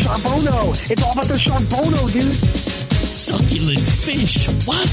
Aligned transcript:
Charbono! 0.00 0.90
It's 0.90 1.02
all 1.02 1.12
about 1.12 1.26
the 1.26 1.34
Charbono, 1.34 2.10
dude. 2.12 2.32
Succulent 2.32 3.86
fish. 3.86 4.48
What? 4.66 4.88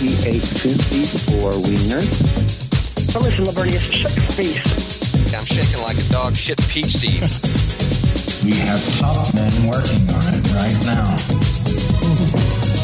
He 0.00 0.12
ate 0.28 0.42
two 0.42 0.74
feet 0.90 1.06
54 1.06 1.52
wieners. 1.52 3.14
But 3.14 3.22
listen, 3.22 3.44
Lavernius, 3.44 3.92
shut 3.92 4.14
your 4.16 4.24
face. 4.26 5.34
I'm 5.34 5.44
shaking 5.44 5.80
like 5.82 5.96
a 5.96 6.08
dog 6.10 6.34
shit 6.34 6.58
peach 6.68 6.86
seeds. 6.86 7.42
We 8.44 8.52
have 8.66 8.98
top 8.98 9.32
men 9.34 9.52
working 9.66 10.10
on 10.10 10.34
it 10.34 10.52
right 10.52 10.78
now. 10.84 11.16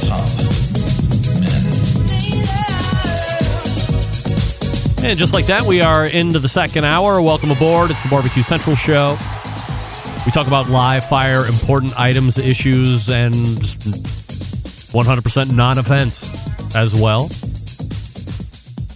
Top 0.07 0.29
men. 1.41 1.65
And 5.05 5.19
just 5.19 5.33
like 5.33 5.47
that, 5.47 5.65
we 5.67 5.81
are 5.81 6.07
into 6.07 6.39
the 6.39 6.49
second 6.49 6.85
hour. 6.85 7.21
Welcome 7.21 7.51
aboard. 7.51 7.91
It's 7.91 8.03
the 8.03 8.09
Barbecue 8.09 8.43
Central 8.43 8.77
Show. 8.77 9.19
We 10.27 10.33
talk 10.33 10.47
about 10.47 10.69
live 10.69 11.07
fire, 11.07 11.47
important 11.47 11.99
items, 11.99 12.37
issues, 12.39 13.09
and 13.09 13.35
100% 13.35 15.53
non 15.53 15.79
offense 15.79 16.77
as 16.77 16.95
well. 16.95 17.31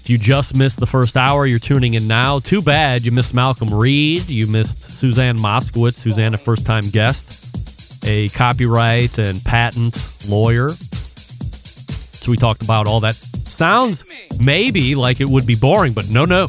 If 0.05 0.11
you 0.11 0.19
just 0.19 0.55
missed 0.55 0.79
the 0.79 0.87
first 0.87 1.17
hour, 1.17 1.47
you're 1.47 1.59
tuning 1.59 1.95
in 1.95 2.07
now. 2.07 2.39
Too 2.39 2.61
bad 2.61 3.07
you 3.07 3.11
missed 3.11 3.33
Malcolm 3.33 3.73
Reed. 3.73 4.29
You 4.29 4.47
missed 4.47 4.79
Suzanne 4.79 5.39
Moskowitz, 5.39 5.95
Suzanne, 5.95 6.35
a 6.35 6.39
first 6.39 6.67
time 6.67 6.91
guest, 6.91 8.05
a 8.05 8.29
copyright 8.29 9.17
and 9.17 9.43
patent 9.43 9.97
lawyer. 10.29 10.69
So 10.69 12.31
we 12.31 12.37
talked 12.37 12.63
about 12.63 12.87
all 12.87 13.01
that. 13.01 13.15
Sounds 13.15 14.05
maybe 14.39 14.95
like 14.95 15.23
it 15.23 15.29
would 15.29 15.47
be 15.47 15.55
boring, 15.55 15.95
but 15.95 16.11
no, 16.11 16.27
no. 16.27 16.49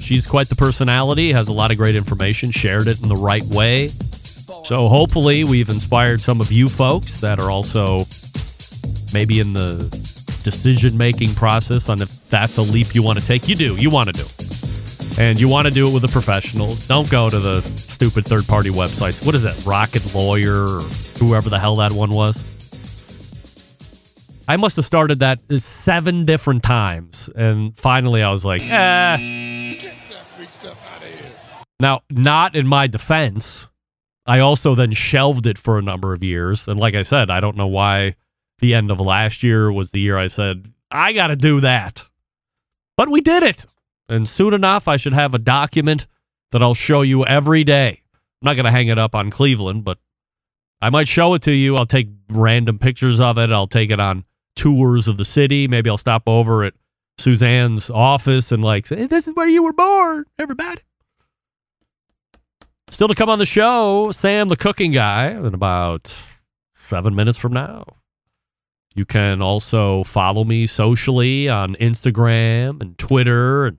She's 0.00 0.26
quite 0.26 0.48
the 0.48 0.56
personality, 0.56 1.32
has 1.32 1.48
a 1.48 1.52
lot 1.52 1.70
of 1.70 1.76
great 1.76 1.94
information, 1.94 2.50
shared 2.50 2.88
it 2.88 3.00
in 3.00 3.08
the 3.08 3.16
right 3.16 3.44
way. 3.44 3.92
So 4.64 4.88
hopefully 4.88 5.44
we've 5.44 5.70
inspired 5.70 6.20
some 6.20 6.40
of 6.40 6.52
you 6.52 6.68
folks 6.68 7.20
that 7.20 7.38
are 7.38 7.50
also 7.50 8.06
maybe 9.12 9.40
in 9.40 9.52
the 9.54 9.88
decision 10.42 10.96
making 10.96 11.34
process 11.34 11.88
on 11.88 12.02
if 12.02 12.28
that's 12.28 12.56
a 12.58 12.62
leap 12.62 12.94
you 12.94 13.02
want 13.02 13.18
to 13.18 13.24
take. 13.24 13.48
You 13.48 13.54
do, 13.54 13.76
you 13.76 13.90
want 13.90 14.08
to 14.08 14.12
do. 14.12 14.24
And 15.20 15.40
you 15.40 15.48
want 15.48 15.66
to 15.66 15.74
do 15.74 15.88
it 15.88 15.92
with 15.92 16.04
a 16.04 16.08
professional. 16.08 16.74
Don't 16.86 17.10
go 17.10 17.28
to 17.28 17.40
the 17.40 17.62
stupid 17.62 18.24
third 18.24 18.46
party 18.46 18.70
websites. 18.70 19.24
What 19.26 19.34
is 19.34 19.42
that? 19.42 19.64
Rocket 19.66 20.14
Lawyer 20.14 20.64
or 20.64 20.80
whoever 21.18 21.50
the 21.50 21.58
hell 21.58 21.76
that 21.76 21.92
one 21.92 22.10
was? 22.10 22.44
I 24.46 24.56
must 24.56 24.76
have 24.76 24.86
started 24.86 25.18
that 25.20 25.40
seven 25.58 26.24
different 26.24 26.62
times. 26.62 27.28
And 27.34 27.76
finally 27.76 28.22
I 28.22 28.30
was 28.30 28.44
like, 28.44 28.62
eh. 28.62 29.76
Now, 31.80 32.00
not 32.10 32.56
in 32.56 32.66
my 32.66 32.86
defense. 32.86 33.57
I 34.28 34.40
also 34.40 34.74
then 34.74 34.92
shelved 34.92 35.46
it 35.46 35.56
for 35.56 35.78
a 35.78 35.82
number 35.82 36.12
of 36.12 36.22
years. 36.22 36.68
And 36.68 36.78
like 36.78 36.94
I 36.94 37.02
said, 37.02 37.30
I 37.30 37.40
don't 37.40 37.56
know 37.56 37.66
why 37.66 38.14
the 38.58 38.74
end 38.74 38.90
of 38.90 39.00
last 39.00 39.42
year 39.42 39.72
was 39.72 39.90
the 39.90 40.00
year 40.00 40.18
I 40.18 40.26
said, 40.26 40.70
I 40.90 41.14
got 41.14 41.28
to 41.28 41.36
do 41.36 41.60
that. 41.60 42.06
But 42.94 43.08
we 43.08 43.22
did 43.22 43.42
it. 43.42 43.64
And 44.06 44.28
soon 44.28 44.52
enough, 44.52 44.86
I 44.86 44.98
should 44.98 45.14
have 45.14 45.34
a 45.34 45.38
document 45.38 46.06
that 46.52 46.62
I'll 46.62 46.74
show 46.74 47.00
you 47.00 47.24
every 47.24 47.64
day. 47.64 48.02
I'm 48.42 48.46
not 48.46 48.54
going 48.54 48.66
to 48.66 48.70
hang 48.70 48.88
it 48.88 48.98
up 48.98 49.14
on 49.14 49.30
Cleveland, 49.30 49.84
but 49.84 49.98
I 50.82 50.90
might 50.90 51.08
show 51.08 51.32
it 51.32 51.42
to 51.42 51.52
you. 51.52 51.76
I'll 51.76 51.86
take 51.86 52.08
random 52.28 52.78
pictures 52.78 53.20
of 53.20 53.38
it. 53.38 53.50
I'll 53.50 53.66
take 53.66 53.90
it 53.90 53.98
on 53.98 54.24
tours 54.56 55.08
of 55.08 55.16
the 55.16 55.24
city. 55.24 55.68
Maybe 55.68 55.88
I'll 55.88 55.96
stop 55.96 56.24
over 56.26 56.64
at 56.64 56.74
Suzanne's 57.16 57.88
office 57.90 58.52
and 58.52 58.62
like 58.62 58.86
say, 58.86 59.06
"This 59.06 59.26
is 59.26 59.34
where 59.34 59.48
you 59.48 59.62
were 59.62 59.72
born, 59.72 60.24
everybody." 60.38 60.82
Still 62.90 63.08
to 63.08 63.14
come 63.14 63.28
on 63.28 63.38
the 63.38 63.44
show, 63.44 64.10
Sam 64.12 64.48
the 64.48 64.56
cooking 64.56 64.92
guy 64.92 65.28
in 65.28 65.52
about 65.52 66.14
seven 66.74 67.14
minutes 67.14 67.36
from 67.36 67.52
now. 67.52 67.84
You 68.94 69.04
can 69.04 69.42
also 69.42 70.04
follow 70.04 70.42
me 70.42 70.66
socially 70.66 71.48
on 71.50 71.74
Instagram 71.74 72.80
and 72.80 72.96
Twitter 72.96 73.66
and 73.66 73.78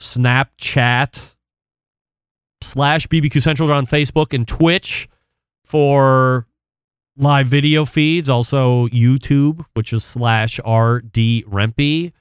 Snapchat 0.00 1.34
slash 2.62 3.08
BBQ 3.08 3.42
Central 3.42 3.70
on 3.72 3.84
Facebook 3.84 4.32
and 4.32 4.46
Twitch 4.46 5.08
for 5.64 6.46
live 7.16 7.48
video 7.48 7.84
feeds. 7.84 8.30
Also 8.30 8.86
YouTube, 8.88 9.66
which 9.74 9.92
is 9.92 10.04
slash 10.04 10.58
RD 10.60 11.44
Rempe. 11.50 12.12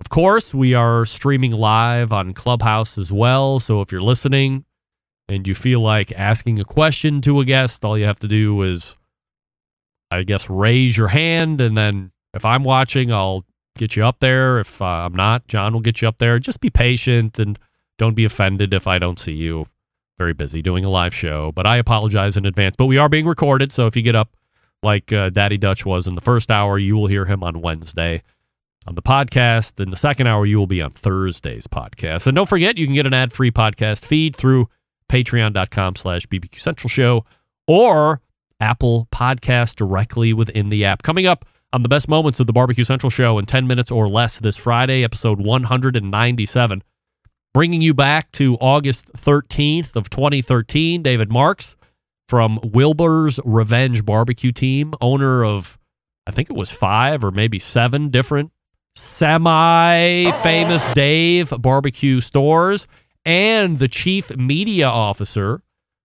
Of 0.00 0.08
course, 0.08 0.52
we 0.52 0.74
are 0.74 1.06
streaming 1.06 1.52
live 1.52 2.12
on 2.12 2.34
Clubhouse 2.34 2.98
as 2.98 3.12
well. 3.12 3.60
So 3.60 3.80
if 3.80 3.92
you're 3.92 4.02
listening 4.02 4.64
and 5.28 5.46
you 5.46 5.54
feel 5.54 5.80
like 5.80 6.12
asking 6.12 6.58
a 6.58 6.64
question 6.64 7.20
to 7.22 7.40
a 7.40 7.44
guest, 7.44 7.84
all 7.84 7.96
you 7.96 8.04
have 8.04 8.18
to 8.20 8.28
do 8.28 8.62
is, 8.62 8.96
I 10.10 10.22
guess, 10.22 10.50
raise 10.50 10.96
your 10.96 11.08
hand. 11.08 11.60
And 11.60 11.76
then 11.76 12.12
if 12.34 12.44
I'm 12.44 12.64
watching, 12.64 13.12
I'll 13.12 13.44
get 13.76 13.96
you 13.96 14.04
up 14.04 14.20
there. 14.20 14.58
If 14.58 14.80
uh, 14.82 14.84
I'm 14.84 15.14
not, 15.14 15.48
John 15.48 15.72
will 15.72 15.80
get 15.80 16.02
you 16.02 16.08
up 16.08 16.18
there. 16.18 16.38
Just 16.38 16.60
be 16.60 16.70
patient 16.70 17.38
and 17.38 17.58
don't 17.98 18.14
be 18.14 18.24
offended 18.24 18.74
if 18.74 18.86
I 18.86 18.98
don't 18.98 19.18
see 19.18 19.32
you. 19.32 19.66
Very 20.18 20.34
busy 20.34 20.62
doing 20.62 20.84
a 20.84 20.90
live 20.90 21.14
show, 21.14 21.50
but 21.52 21.66
I 21.66 21.76
apologize 21.76 22.36
in 22.36 22.46
advance. 22.46 22.76
But 22.76 22.86
we 22.86 22.98
are 22.98 23.08
being 23.08 23.26
recorded. 23.26 23.72
So 23.72 23.86
if 23.86 23.96
you 23.96 24.02
get 24.02 24.14
up 24.14 24.36
like 24.82 25.12
uh, 25.12 25.30
Daddy 25.30 25.58
Dutch 25.58 25.84
was 25.84 26.06
in 26.06 26.14
the 26.14 26.20
first 26.20 26.50
hour, 26.50 26.78
you 26.78 26.96
will 26.96 27.08
hear 27.08 27.24
him 27.24 27.42
on 27.42 27.60
Wednesday 27.60 28.22
on 28.86 28.94
the 28.94 29.02
podcast. 29.02 29.80
In 29.80 29.90
the 29.90 29.96
second 29.96 30.26
hour, 30.26 30.46
you 30.46 30.58
will 30.58 30.66
be 30.66 30.82
on 30.82 30.90
Thursday's 30.90 31.66
podcast. 31.66 32.26
And 32.26 32.36
don't 32.36 32.48
forget, 32.48 32.78
you 32.78 32.86
can 32.86 32.94
get 32.94 33.06
an 33.06 33.14
ad 33.14 33.32
free 33.32 33.50
podcast 33.50 34.04
feed 34.04 34.36
through 34.36 34.68
patreon.com 35.10 35.96
slash 35.96 36.26
BBQ 36.26 36.60
Central 36.60 36.88
Show 36.88 37.24
or 37.66 38.20
Apple 38.60 39.08
Podcast 39.12 39.76
directly 39.76 40.32
within 40.32 40.68
the 40.68 40.84
app. 40.84 41.02
Coming 41.02 41.26
up 41.26 41.44
on 41.72 41.82
the 41.82 41.88
best 41.88 42.08
moments 42.08 42.40
of 42.40 42.46
the 42.46 42.52
Barbecue 42.52 42.84
Central 42.84 43.10
Show 43.10 43.38
in 43.38 43.46
10 43.46 43.66
minutes 43.66 43.90
or 43.90 44.08
less 44.08 44.38
this 44.38 44.56
Friday, 44.56 45.02
episode 45.02 45.40
197. 45.40 46.82
Bringing 47.52 47.80
you 47.80 47.94
back 47.94 48.32
to 48.32 48.56
August 48.56 49.12
13th 49.12 49.96
of 49.96 50.10
2013, 50.10 51.02
David 51.02 51.30
Marks 51.30 51.76
from 52.28 52.58
Wilbur's 52.62 53.38
Revenge 53.44 54.04
Barbecue 54.04 54.52
Team, 54.52 54.94
owner 55.00 55.44
of, 55.44 55.78
I 56.26 56.30
think 56.30 56.50
it 56.50 56.56
was 56.56 56.70
five 56.70 57.24
or 57.24 57.30
maybe 57.30 57.58
seven 57.58 58.08
different 58.08 58.50
semi 58.96 60.30
famous 60.42 60.86
Dave 60.94 61.52
barbecue 61.58 62.20
stores, 62.20 62.86
and 63.24 63.78
the 63.78 63.88
chief 63.88 64.34
media 64.36 64.86
officer 64.86 65.62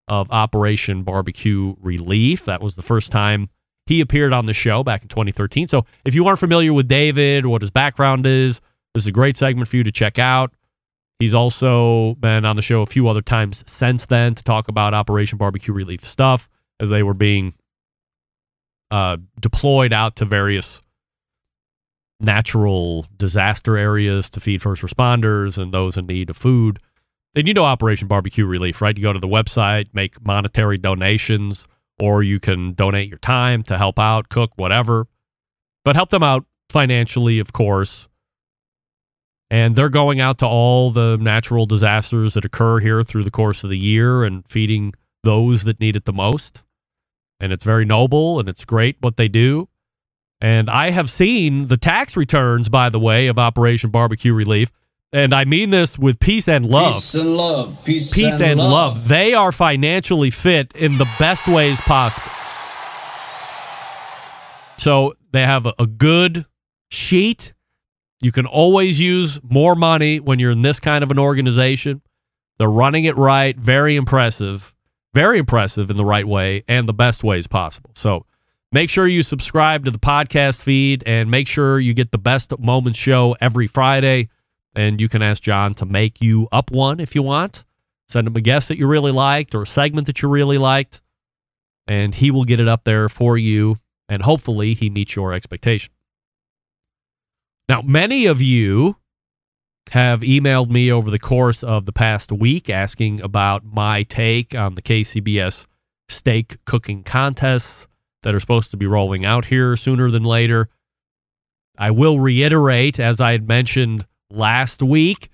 of 0.07 0.31
Operation 0.31 1.03
Barbecue 1.03 1.75
Relief. 1.79 2.45
That 2.45 2.61
was 2.61 2.75
the 2.75 2.81
first 2.81 3.11
time 3.11 3.49
he 3.85 4.01
appeared 4.01 4.33
on 4.33 4.45
the 4.45 4.53
show 4.53 4.83
back 4.83 5.01
in 5.01 5.07
2013. 5.07 5.67
So 5.67 5.85
if 6.05 6.15
you 6.15 6.25
aren't 6.27 6.39
familiar 6.39 6.73
with 6.73 6.87
David 6.87 7.45
or 7.45 7.49
what 7.49 7.61
his 7.61 7.71
background 7.71 8.25
is, 8.25 8.59
this 8.93 9.03
is 9.03 9.07
a 9.07 9.11
great 9.11 9.37
segment 9.37 9.67
for 9.67 9.77
you 9.77 9.83
to 9.83 9.91
check 9.91 10.19
out. 10.19 10.53
He's 11.19 11.33
also 11.33 12.15
been 12.15 12.45
on 12.45 12.55
the 12.55 12.61
show 12.61 12.81
a 12.81 12.85
few 12.85 13.07
other 13.07 13.21
times 13.21 13.63
since 13.67 14.05
then 14.05 14.35
to 14.35 14.43
talk 14.43 14.67
about 14.67 14.93
Operation 14.93 15.37
Barbecue 15.37 15.73
Relief 15.73 16.03
stuff 16.05 16.49
as 16.79 16.89
they 16.89 17.03
were 17.03 17.13
being 17.13 17.53
uh, 18.89 19.17
deployed 19.39 19.91
out 19.91 20.15
to 20.15 20.25
various 20.25 20.81
natural 22.19 23.05
disaster 23.17 23.77
areas 23.77 24.29
to 24.29 24.39
feed 24.39 24.61
first 24.61 24.81
responders 24.81 25.57
and 25.57 25.73
those 25.73 25.97
in 25.97 26.05
need 26.05 26.29
of 26.29 26.37
food. 26.37 26.79
And 27.35 27.47
you 27.47 27.53
know 27.53 27.65
Operation 27.65 28.07
Barbecue 28.07 28.45
Relief, 28.45 28.81
right? 28.81 28.97
You 28.97 29.03
go 29.03 29.13
to 29.13 29.19
the 29.19 29.27
website, 29.27 29.89
make 29.93 30.25
monetary 30.25 30.77
donations, 30.77 31.67
or 31.99 32.23
you 32.23 32.39
can 32.39 32.73
donate 32.73 33.09
your 33.09 33.19
time 33.19 33.61
to 33.63 33.77
help 33.77 33.99
out, 33.99 34.29
cook, 34.29 34.51
whatever. 34.55 35.07
But 35.85 35.95
help 35.95 36.09
them 36.09 36.23
out 36.23 36.45
financially, 36.69 37.39
of 37.39 37.53
course. 37.53 38.07
And 39.51 39.75
they're 39.75 39.89
going 39.89 40.19
out 40.19 40.37
to 40.39 40.45
all 40.45 40.91
the 40.91 41.17
natural 41.19 41.65
disasters 41.65 42.35
that 42.35 42.45
occur 42.45 42.79
here 42.79 43.03
through 43.03 43.23
the 43.23 43.31
course 43.31 43.63
of 43.63 43.69
the 43.69 43.77
year 43.77 44.23
and 44.23 44.47
feeding 44.47 44.93
those 45.23 45.63
that 45.63 45.79
need 45.79 45.95
it 45.95 46.05
the 46.05 46.13
most. 46.13 46.63
And 47.39 47.51
it's 47.51 47.63
very 47.63 47.85
noble 47.85 48.39
and 48.39 48.47
it's 48.47 48.65
great 48.65 48.97
what 48.99 49.17
they 49.17 49.27
do. 49.27 49.69
And 50.41 50.69
I 50.69 50.91
have 50.91 51.09
seen 51.09 51.67
the 51.67 51.77
tax 51.77 52.15
returns, 52.15 52.69
by 52.69 52.89
the 52.89 52.99
way, 52.99 53.27
of 53.27 53.37
Operation 53.37 53.89
Barbecue 53.89 54.33
Relief. 54.33 54.71
And 55.11 55.33
I 55.33 55.43
mean 55.45 55.71
this 55.71 55.97
with 55.97 56.19
peace 56.19 56.47
and 56.47 56.65
love. 56.65 56.93
Peace 56.93 57.15
and 57.15 57.35
love. 57.35 57.83
Peace, 57.83 58.13
Peace 58.13 58.35
and, 58.35 58.43
and 58.43 58.59
love. 58.59 58.97
love. 58.97 59.07
They 59.07 59.33
are 59.33 59.51
financially 59.51 60.29
fit 60.29 60.71
in 60.75 60.97
the 60.99 61.07
best 61.17 61.47
ways 61.47 61.81
possible. 61.81 62.31
So 64.77 65.13
they 65.31 65.41
have 65.41 65.65
a, 65.65 65.73
a 65.79 65.87
good 65.87 66.45
sheet. 66.89 67.53
You 68.21 68.31
can 68.31 68.45
always 68.45 68.99
use 69.01 69.39
more 69.43 69.75
money 69.75 70.19
when 70.19 70.39
you're 70.39 70.51
in 70.51 70.61
this 70.61 70.79
kind 70.79 71.03
of 71.03 71.11
an 71.11 71.19
organization. 71.19 72.01
They're 72.57 72.69
running 72.69 73.05
it 73.05 73.15
right. 73.17 73.57
Very 73.57 73.95
impressive. 73.95 74.75
Very 75.13 75.39
impressive 75.39 75.89
in 75.89 75.97
the 75.97 76.05
right 76.05 76.27
way 76.27 76.63
and 76.67 76.87
the 76.87 76.93
best 76.93 77.23
ways 77.23 77.47
possible. 77.47 77.89
So 77.95 78.25
make 78.71 78.89
sure 78.89 79.07
you 79.07 79.23
subscribe 79.23 79.85
to 79.85 79.91
the 79.91 79.97
podcast 79.99 80.61
feed 80.61 81.03
and 81.07 81.31
make 81.31 81.47
sure 81.47 81.79
you 81.79 81.93
get 81.95 82.11
the 82.11 82.17
best 82.19 82.57
moments 82.59 82.99
show 82.99 83.35
every 83.41 83.65
Friday. 83.65 84.29
And 84.79 85.01
you 85.01 85.09
can 85.09 85.21
ask 85.21 85.43
John 85.43 85.73
to 85.73 85.85
make 85.85 86.21
you 86.21 86.47
up 86.53 86.71
one 86.71 87.01
if 87.01 87.13
you 87.13 87.21
want. 87.21 87.65
Send 88.07 88.27
him 88.27 88.35
a 88.37 88.39
guest 88.39 88.69
that 88.69 88.77
you 88.77 88.87
really 88.87 89.11
liked 89.11 89.53
or 89.53 89.63
a 89.63 89.67
segment 89.67 90.07
that 90.07 90.21
you 90.21 90.29
really 90.29 90.57
liked. 90.57 91.01
And 91.85 92.15
he 92.15 92.31
will 92.31 92.45
get 92.45 92.61
it 92.61 92.69
up 92.69 92.85
there 92.85 93.09
for 93.09 93.37
you. 93.37 93.75
And 94.07 94.21
hopefully 94.21 94.75
he 94.75 94.89
meets 94.89 95.17
your 95.17 95.33
expectation. 95.33 95.91
Now, 97.67 97.81
many 97.81 98.25
of 98.25 98.41
you 98.41 98.95
have 99.91 100.21
emailed 100.21 100.69
me 100.69 100.89
over 100.89 101.11
the 101.11 101.19
course 101.19 101.61
of 101.61 101.85
the 101.85 101.91
past 101.91 102.31
week 102.31 102.69
asking 102.69 103.19
about 103.19 103.65
my 103.65 104.03
take 104.03 104.55
on 104.55 104.75
the 104.75 104.81
KCBS 104.81 105.65
steak 106.07 106.63
cooking 106.63 107.03
contests 107.03 107.85
that 108.23 108.33
are 108.33 108.39
supposed 108.39 108.71
to 108.71 108.77
be 108.77 108.87
rolling 108.87 109.25
out 109.25 109.45
here 109.45 109.75
sooner 109.75 110.09
than 110.09 110.23
later. 110.23 110.69
I 111.77 111.91
will 111.91 112.21
reiterate, 112.21 112.97
as 112.97 113.19
I 113.19 113.33
had 113.33 113.45
mentioned 113.45 114.05
last 114.29 114.81
week, 114.81 115.29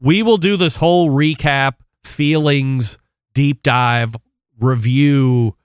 we 0.00 0.22
will 0.22 0.36
do 0.36 0.56
this 0.56 0.76
whole 0.76 1.10
recap, 1.10 1.74
feelings, 2.04 2.98
deep 3.34 3.62
dive, 3.62 4.16
review, 4.58 5.56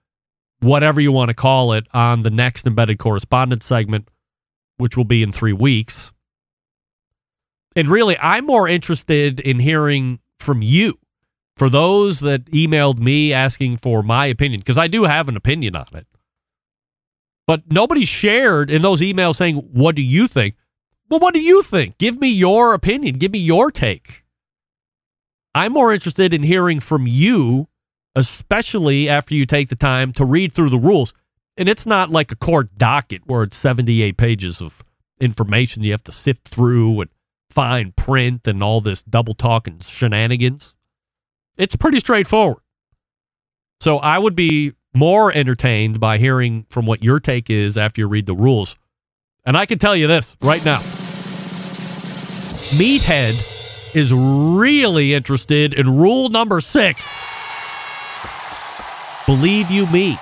whatever 0.59 1.01
you 1.01 1.11
want 1.11 1.29
to 1.29 1.33
call 1.35 1.73
it, 1.73 1.87
on 1.93 2.23
the 2.23 2.29
next 2.29 2.67
embedded 2.67 2.99
correspondence 2.99 3.65
segment, 3.65 4.09
which 4.77 4.95
will 4.95 5.05
be 5.05 5.23
in 5.23 5.31
three 5.31 5.53
weeks. 5.53 6.11
And 7.75 7.87
really, 7.87 8.17
I'm 8.19 8.45
more 8.45 8.67
interested 8.67 9.39
in 9.39 9.59
hearing 9.59 10.19
from 10.39 10.61
you. 10.61 10.97
For 11.55 11.69
those 11.69 12.19
that 12.19 12.45
emailed 12.45 12.99
me 12.99 13.33
asking 13.33 13.77
for 13.77 14.03
my 14.03 14.27
opinion, 14.27 14.59
because 14.59 14.77
I 14.77 14.87
do 14.87 15.05
have 15.05 15.27
an 15.27 15.35
opinion 15.35 15.75
on 15.75 15.87
it. 15.93 16.05
But 17.47 17.63
nobody 17.71 18.05
shared 18.05 18.69
in 18.69 18.83
those 18.83 19.01
emails 19.01 19.35
saying, 19.35 19.55
What 19.55 19.95
do 19.95 20.03
you 20.03 20.27
think? 20.27 20.55
Well, 21.09 21.19
what 21.19 21.33
do 21.33 21.39
you 21.39 21.63
think? 21.63 21.97
Give 21.97 22.19
me 22.19 22.29
your 22.29 22.73
opinion. 22.73 23.15
Give 23.15 23.31
me 23.31 23.39
your 23.39 23.71
take. 23.71 24.25
I'm 25.55 25.73
more 25.73 25.93
interested 25.93 26.33
in 26.33 26.43
hearing 26.43 26.79
from 26.79 27.07
you, 27.07 27.67
especially 28.13 29.09
after 29.09 29.33
you 29.33 29.45
take 29.45 29.69
the 29.69 29.75
time 29.75 30.11
to 30.13 30.25
read 30.25 30.51
through 30.51 30.69
the 30.69 30.77
rules. 30.77 31.13
And 31.55 31.67
it's 31.67 31.85
not 31.85 32.11
like 32.11 32.31
a 32.31 32.35
court 32.35 32.75
docket 32.77 33.23
where 33.25 33.43
it's 33.43 33.57
78 33.57 34.17
pages 34.17 34.61
of 34.61 34.83
information 35.19 35.81
you 35.81 35.91
have 35.91 36.03
to 36.03 36.11
sift 36.11 36.47
through 36.47 37.01
and 37.01 37.09
fine 37.49 37.93
print 37.93 38.47
and 38.47 38.61
all 38.61 38.81
this 38.81 39.01
double 39.01 39.33
talk 39.33 39.65
and 39.67 39.81
shenanigans. 39.81 40.75
It's 41.57 41.75
pretty 41.75 41.99
straightforward. 41.99 42.61
So 43.79 43.97
I 43.97 44.19
would 44.19 44.35
be 44.35 44.73
more 44.93 45.33
entertained 45.33 45.99
by 45.99 46.17
hearing 46.17 46.65
from 46.69 46.85
what 46.85 47.03
your 47.03 47.19
take 47.19 47.49
is 47.49 47.77
after 47.77 48.01
you 48.01 48.07
read 48.07 48.25
the 48.25 48.35
rules. 48.35 48.75
And 49.45 49.57
I 49.57 49.65
can 49.65 49.79
tell 49.79 49.95
you 49.95 50.07
this 50.07 50.35
right 50.41 50.63
now. 50.63 50.83
Meathead 52.69 53.43
is 53.93 54.13
really 54.13 55.13
interested 55.13 55.73
in 55.73 55.97
rule 55.97 56.29
number 56.29 56.59
six. 56.59 57.07
Believe 59.25 59.71
you 59.71 59.87
me, 59.87 60.17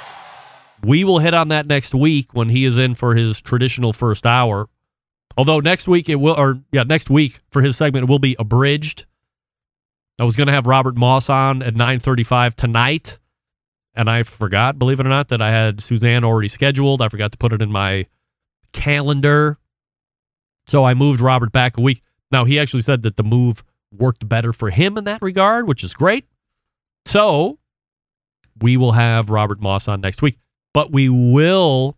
we 0.84 1.04
will 1.04 1.20
hit 1.20 1.34
on 1.34 1.48
that 1.48 1.66
next 1.66 1.96
week 1.96 2.34
when 2.34 2.50
he 2.50 2.66
is 2.66 2.78
in 2.78 2.94
for 2.94 3.16
his 3.16 3.42
traditional 3.42 3.94
first 3.94 4.26
hour. 4.26 4.70
Although 5.36 5.60
next 5.60 5.88
week 5.88 6.08
it 6.08 6.16
will, 6.16 6.36
or 6.40 6.62
yeah, 6.72 6.84
next 6.84 7.10
week 7.10 7.40
for 7.50 7.62
his 7.62 7.78
segment 7.78 8.04
it 8.04 8.10
will 8.10 8.20
be 8.20 8.36
abridged. 8.38 9.06
I 10.20 10.24
was 10.24 10.36
going 10.36 10.48
to 10.48 10.54
have 10.54 10.68
Robert 10.68 10.96
Moss 10.96 11.30
on 11.30 11.62
at 11.64 11.74
9:35 11.74 12.56
tonight, 12.56 13.20
and 13.96 14.10
I 14.10 14.24
forgot, 14.24 14.80
believe 14.80 15.00
it 15.00 15.06
or 15.06 15.10
not, 15.10 15.30
that 15.30 15.42
I 15.42 15.50
had 15.50 15.82
Suzanne 15.82 16.24
already 16.24 16.48
scheduled. 16.48 17.02
I 17.02 17.10
forgot 17.10 17.32
to 17.32 17.38
put 17.38 17.54
it 17.54 17.62
in 17.62 17.72
my 17.72 18.06
calendar, 18.72 19.58
so 20.68 20.84
I 20.86 20.94
moved 20.94 21.22
Robert 21.22 21.52
back 21.52 21.78
a 21.78 21.82
week. 21.82 22.02
Now 22.31 22.45
he 22.45 22.60
actually 22.60 22.81
said 22.81 23.01
that 23.04 23.18
the 23.18 23.24
move 23.24 23.63
worked 23.92 24.27
better 24.27 24.51
for 24.51 24.69
him 24.69 24.98
in 24.98 25.04
that 25.06 25.22
regard, 25.22 25.68
which 25.68 25.83
is 25.83 25.94
great. 25.94 26.25
So 27.06 27.60
we 28.60 28.77
will 28.77 28.94
have 28.94 29.30
Robert 29.30 29.62
Moss 29.62 29.88
on 29.88 30.01
next 30.01 30.22
week, 30.22 30.38
but 30.74 30.92
we 30.92 31.10
will 31.10 31.98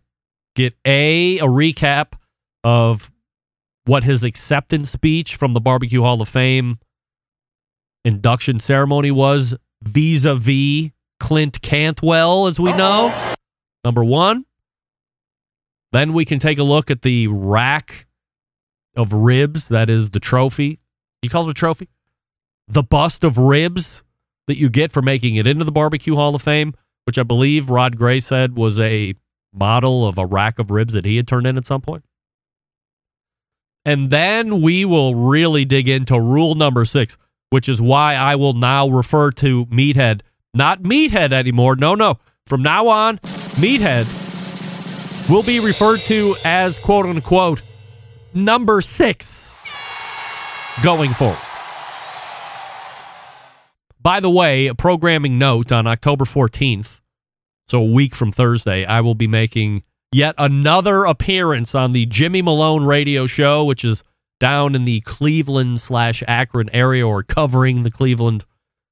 get 0.54 0.74
a 0.84 1.38
a 1.38 1.44
recap 1.44 2.12
of 2.64 3.10
what 3.84 4.04
his 4.04 4.22
acceptance 4.24 4.90
speech 4.90 5.36
from 5.36 5.54
the 5.54 5.60
Barbecue 5.60 6.02
Hall 6.02 6.20
of 6.20 6.28
Fame 6.28 6.78
induction 8.04 8.60
ceremony 8.60 9.10
was 9.10 9.54
vis-a-vis 9.82 10.90
Clint 11.20 11.62
Cantwell, 11.62 12.46
as 12.46 12.60
we 12.60 12.72
know. 12.72 13.34
Number 13.84 14.04
one. 14.04 14.44
Then 15.92 16.12
we 16.12 16.24
can 16.24 16.38
take 16.38 16.58
a 16.58 16.62
look 16.62 16.90
at 16.90 17.02
the 17.02 17.28
rack 17.28 18.06
of 18.98 19.12
ribs. 19.14 19.68
That 19.68 19.88
is 19.88 20.10
the 20.10 20.20
trophy. 20.20 20.80
You 21.22 21.30
call 21.30 21.48
it 21.48 21.52
a 21.52 21.54
trophy? 21.54 21.88
The 22.66 22.82
bust 22.82 23.24
of 23.24 23.38
ribs 23.38 24.02
that 24.46 24.58
you 24.58 24.68
get 24.68 24.92
for 24.92 25.00
making 25.00 25.36
it 25.36 25.46
into 25.46 25.64
the 25.64 25.72
Barbecue 25.72 26.16
Hall 26.16 26.34
of 26.34 26.42
Fame, 26.42 26.74
which 27.06 27.18
I 27.18 27.22
believe 27.22 27.70
Rod 27.70 27.96
Gray 27.96 28.20
said 28.20 28.56
was 28.56 28.78
a 28.78 29.14
model 29.54 30.06
of 30.06 30.18
a 30.18 30.26
rack 30.26 30.58
of 30.58 30.70
ribs 30.70 30.92
that 30.92 31.06
he 31.06 31.16
had 31.16 31.26
turned 31.26 31.46
in 31.46 31.56
at 31.56 31.64
some 31.64 31.80
point. 31.80 32.04
And 33.84 34.10
then 34.10 34.60
we 34.60 34.84
will 34.84 35.14
really 35.14 35.64
dig 35.64 35.88
into 35.88 36.20
rule 36.20 36.54
number 36.54 36.84
six, 36.84 37.16
which 37.50 37.68
is 37.68 37.80
why 37.80 38.14
I 38.14 38.34
will 38.34 38.52
now 38.52 38.88
refer 38.88 39.30
to 39.32 39.64
Meathead, 39.66 40.20
not 40.52 40.82
Meathead 40.82 41.32
anymore. 41.32 41.76
No, 41.76 41.94
no. 41.94 42.18
From 42.46 42.62
now 42.62 42.88
on, 42.88 43.18
Meathead 43.56 44.06
will 45.30 45.42
be 45.42 45.60
referred 45.60 46.02
to 46.04 46.36
as 46.44 46.78
quote 46.78 47.06
unquote 47.06 47.62
number 48.44 48.80
six 48.80 49.50
going 50.82 51.12
forward. 51.12 51.38
By 54.00 54.20
the 54.20 54.30
way, 54.30 54.68
a 54.68 54.74
programming 54.74 55.38
note 55.38 55.72
on 55.72 55.86
October 55.86 56.24
14th, 56.24 57.00
so 57.66 57.80
a 57.80 57.92
week 57.92 58.14
from 58.14 58.32
Thursday, 58.32 58.84
I 58.84 59.00
will 59.00 59.14
be 59.16 59.26
making 59.26 59.82
yet 60.12 60.34
another 60.38 61.04
appearance 61.04 61.74
on 61.74 61.92
the 61.92 62.06
Jimmy 62.06 62.40
Malone 62.40 62.84
radio 62.84 63.26
show, 63.26 63.64
which 63.64 63.84
is 63.84 64.02
down 64.40 64.74
in 64.74 64.84
the 64.84 65.00
Cleveland 65.00 65.80
slash 65.80 66.22
Akron 66.26 66.70
area 66.70 67.06
or 67.06 67.22
covering 67.22 67.82
the 67.82 67.90
Cleveland 67.90 68.44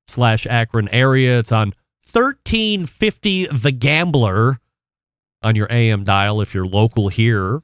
slash 0.09 0.47
Akron 0.47 0.88
area. 0.88 1.38
It's 1.38 1.53
on 1.53 1.69
1350 2.12 3.47
The 3.47 3.73
Gambler 3.73 4.61
on 5.43 5.55
your 5.55 5.69
AM 5.71 6.05
dial 6.05 6.41
if 6.41 6.55
you're 6.55 6.67
local 6.67 7.09
here, 7.09 7.62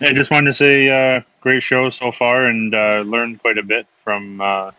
I 0.00 0.12
just 0.12 0.30
wanted 0.30 0.46
to 0.46 0.52
say, 0.52 0.88
uh, 0.90 1.20
great 1.40 1.62
show 1.62 1.88
so 1.88 2.12
far, 2.12 2.46
and 2.46 2.75
uh, 2.75 3.02
learned 3.06 3.40
quite 3.40 3.56
a 3.56 3.62
bit 3.62 3.86
from 4.02 4.40
uh, 4.40 4.72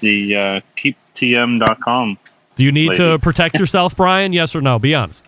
the 0.00 0.36
uh, 0.36 0.60
keeptm.com. 0.76 2.18
Do 2.54 2.62
you 2.64 2.70
need 2.70 2.90
lady. 2.90 2.98
to 2.98 3.18
protect 3.18 3.58
yourself, 3.58 3.96
Brian? 3.96 4.32
Yes 4.32 4.54
or 4.54 4.60
no? 4.60 4.78
Be 4.78 4.94
honest. 4.94 5.24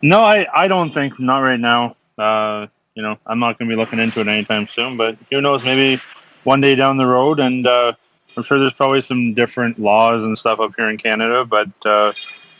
No, 0.00 0.20
I, 0.20 0.46
I 0.54 0.68
don't 0.68 0.94
think 0.94 1.20
not 1.20 1.40
right 1.40 1.60
now. 1.60 1.96
Uh, 2.16 2.68
you 2.94 3.02
know, 3.02 3.18
I'm 3.26 3.38
not 3.38 3.58
going 3.58 3.68
to 3.68 3.76
be 3.76 3.78
looking 3.78 3.98
into 3.98 4.20
it 4.20 4.28
anytime 4.28 4.66
soon, 4.66 4.96
but 4.96 5.16
who 5.30 5.40
knows? 5.40 5.62
Maybe 5.62 6.00
one 6.44 6.60
day 6.60 6.74
down 6.74 6.96
the 6.96 7.06
road, 7.06 7.38
and 7.38 7.66
uh, 7.66 7.92
I'm 8.36 8.42
sure 8.42 8.58
there's 8.58 8.72
probably 8.72 9.02
some 9.02 9.34
different 9.34 9.78
laws 9.78 10.24
and 10.24 10.36
stuff 10.38 10.58
up 10.58 10.72
here 10.76 10.88
in 10.88 10.96
Canada. 10.96 11.44
But 11.44 11.68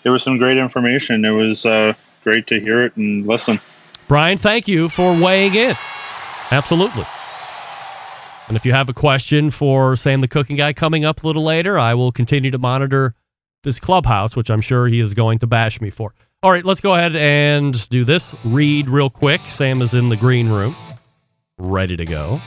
it 0.04 0.11
was 0.11 0.23
some 0.23 0.38
great 0.38 0.59
information. 0.59 1.25
It 1.25 1.30
was 1.30 1.66
uh, 1.66 1.94
great 2.25 2.47
to 2.49 2.61
hear 2.61 2.85
it 2.85 2.97
and 2.97 3.26
listen. 3.26 3.61
Brian, 4.09 4.38
thank 4.38 4.68
you 4.68 4.88
for 4.88 5.16
weighing 5.18 5.54
in. 5.54 5.75
Absolutely. 6.50 7.06
And 8.49 8.56
if 8.56 8.66
you 8.66 8.73
have 8.73 8.88
a 8.88 8.92
question 8.92 9.50
for 9.50 9.97
Sam 9.97 10.21
the 10.21 10.28
Cooking 10.28 10.56
Guy 10.56 10.73
coming 10.73 11.04
up 11.04 11.23
a 11.23 11.26
little 11.26 11.44
later, 11.44 11.78
I 11.78 11.94
will 11.94 12.12
continue 12.12 12.50
to 12.50 12.59
monitor 12.59 13.14
this 13.62 13.78
clubhouse, 13.78 14.37
which 14.37 14.50
I'm 14.50 14.61
sure 14.61 14.87
he 14.88 15.00
is 15.00 15.14
going 15.14 15.38
to 15.38 15.47
bash 15.47 15.80
me 15.80 15.88
for. 15.90 16.12
All 16.42 16.50
right, 16.50 16.64
let's 16.64 16.80
go 16.80 16.94
ahead 16.94 17.14
and 17.14 17.88
do 17.88 18.04
this. 18.04 18.35
Read 18.44 18.90
real 18.90 19.09
quick. 19.09 19.40
Sam 19.47 19.80
is 19.80 19.94
in 19.94 20.09
the 20.09 20.16
green 20.16 20.49
room, 20.49 20.76
ready 21.56 21.97
to 21.97 22.04
go. 22.04 22.40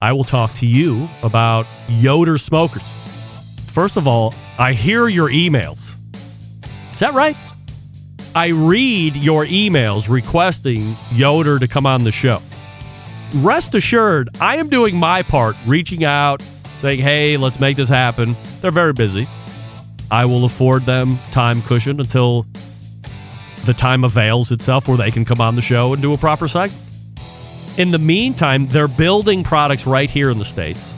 I 0.00 0.12
will 0.12 0.24
talk 0.24 0.54
to 0.54 0.66
you 0.66 1.08
about 1.24 1.66
Yoder 1.88 2.38
smokers. 2.38 2.88
First 3.66 3.96
of 3.96 4.06
all, 4.06 4.32
I 4.58 4.72
hear 4.72 5.08
your 5.08 5.28
emails. 5.28 5.97
Is 6.98 7.02
that 7.02 7.14
right? 7.14 7.36
I 8.34 8.48
read 8.48 9.14
your 9.14 9.46
emails 9.46 10.08
requesting 10.08 10.96
Yoder 11.12 11.60
to 11.60 11.68
come 11.68 11.86
on 11.86 12.02
the 12.02 12.10
show. 12.10 12.42
Rest 13.36 13.76
assured, 13.76 14.30
I 14.40 14.56
am 14.56 14.68
doing 14.68 14.96
my 14.96 15.22
part, 15.22 15.54
reaching 15.64 16.02
out, 16.02 16.42
saying, 16.76 16.98
hey, 16.98 17.36
let's 17.36 17.60
make 17.60 17.76
this 17.76 17.88
happen. 17.88 18.36
They're 18.60 18.72
very 18.72 18.94
busy. 18.94 19.28
I 20.10 20.24
will 20.24 20.44
afford 20.44 20.86
them 20.86 21.20
time 21.30 21.62
cushion 21.62 22.00
until 22.00 22.46
the 23.64 23.74
time 23.74 24.02
avails 24.02 24.50
itself 24.50 24.88
where 24.88 24.96
they 24.96 25.12
can 25.12 25.24
come 25.24 25.40
on 25.40 25.54
the 25.54 25.62
show 25.62 25.92
and 25.92 26.02
do 26.02 26.12
a 26.14 26.18
proper 26.18 26.48
segment. 26.48 26.82
In 27.76 27.92
the 27.92 28.00
meantime, 28.00 28.66
they're 28.66 28.88
building 28.88 29.44
products 29.44 29.86
right 29.86 30.10
here 30.10 30.30
in 30.30 30.38
the 30.38 30.44
States. 30.44 30.92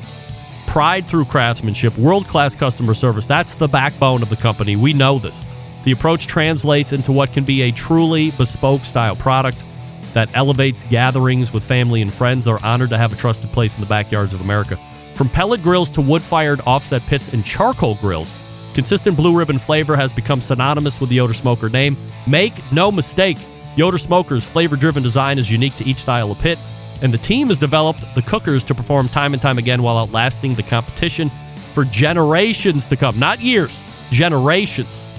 Pride 0.67 1.05
through 1.05 1.27
craftsmanship, 1.27 1.99
world 1.99 2.27
class 2.27 2.55
customer 2.55 2.95
service. 2.95 3.27
That's 3.27 3.53
the 3.53 3.69
backbone 3.69 4.23
of 4.23 4.31
the 4.31 4.37
company. 4.37 4.77
We 4.77 4.95
know 4.95 5.19
this. 5.19 5.39
The 5.85 5.93
approach 5.93 6.27
translates 6.27 6.93
into 6.93 7.13
what 7.13 7.33
can 7.33 7.45
be 7.45 7.63
a 7.63 7.73
truly 7.73 8.31
bespoke 8.33 8.83
style 8.85 9.17
product 9.17 9.65
that 10.13 10.29
elevates 10.35 10.83
gatherings 10.85 11.53
with 11.53 11.65
family 11.65 12.03
and 12.03 12.13
friends. 12.13 12.45
They're 12.45 12.65
honored 12.65 12.91
to 12.91 12.99
have 12.99 13.13
a 13.13 13.17
trusted 13.17 13.51
place 13.53 13.75
in 13.75 13.81
the 13.81 13.87
backyards 13.87 14.35
of 14.35 14.41
America. 14.41 14.79
From 15.15 15.29
pellet 15.29 15.63
grills 15.63 15.91
to 15.91 16.01
wood 16.01 16.23
fired 16.23 16.61
offset 16.67 17.03
pits 17.03 17.33
and 17.33 17.45
charcoal 17.45 17.95
grills, 17.97 18.33
consistent 18.75 19.17
blue 19.17 19.37
ribbon 19.37 19.59
flavor 19.59 19.97
has 19.97 20.13
become 20.13 20.41
synonymous 20.41 21.01
with 21.01 21.11
the 21.11 21.17
Yoder 21.17 21.35
Smoker 21.35 21.69
name. 21.69 21.97
Make 22.27 22.55
no 22.73 22.91
mistake, 22.91 23.39
Yoder 23.77 23.99
Smoker's 23.99 24.45
flavor 24.45 24.77
driven 24.77 25.03
design 25.03 25.39
is 25.39 25.51
unique 25.51 25.77
to 25.77 25.85
each 25.85 25.99
style 25.99 26.31
of 26.31 26.39
pit, 26.39 26.59
and 27.03 27.15
the 27.15 27.19
team 27.19 27.49
has 27.49 27.59
developed 27.59 28.05
the 28.15 28.23
cookers 28.23 28.65
to 28.65 28.75
perform 28.75 29.09
time 29.09 29.33
and 29.33 29.41
time 29.41 29.59
again 29.59 29.83
while 29.83 29.97
outlasting 29.97 30.55
the 30.55 30.63
competition 30.63 31.31
for 31.73 31.85
generations 31.85 32.85
to 32.87 32.97
come. 32.97 33.19
Not 33.19 33.41
years, 33.41 33.77
generations. 34.11 35.10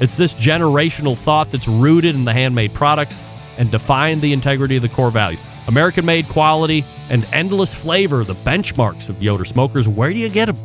It's 0.00 0.14
this 0.14 0.34
generational 0.34 1.16
thought 1.16 1.50
that's 1.50 1.66
rooted 1.66 2.14
in 2.14 2.24
the 2.24 2.32
handmade 2.32 2.74
products 2.74 3.20
and 3.56 3.70
define 3.70 4.20
the 4.20 4.32
integrity 4.32 4.76
of 4.76 4.82
the 4.82 4.88
core 4.88 5.10
values. 5.10 5.42
American 5.66 6.04
made 6.04 6.28
quality 6.28 6.84
and 7.10 7.26
endless 7.32 7.72
flavor, 7.74 8.22
the 8.24 8.34
benchmarks 8.34 9.08
of 9.08 9.22
Yoder 9.22 9.44
smokers. 9.44 9.88
Where 9.88 10.12
do 10.12 10.18
you 10.18 10.28
get 10.28 10.46
them? 10.46 10.56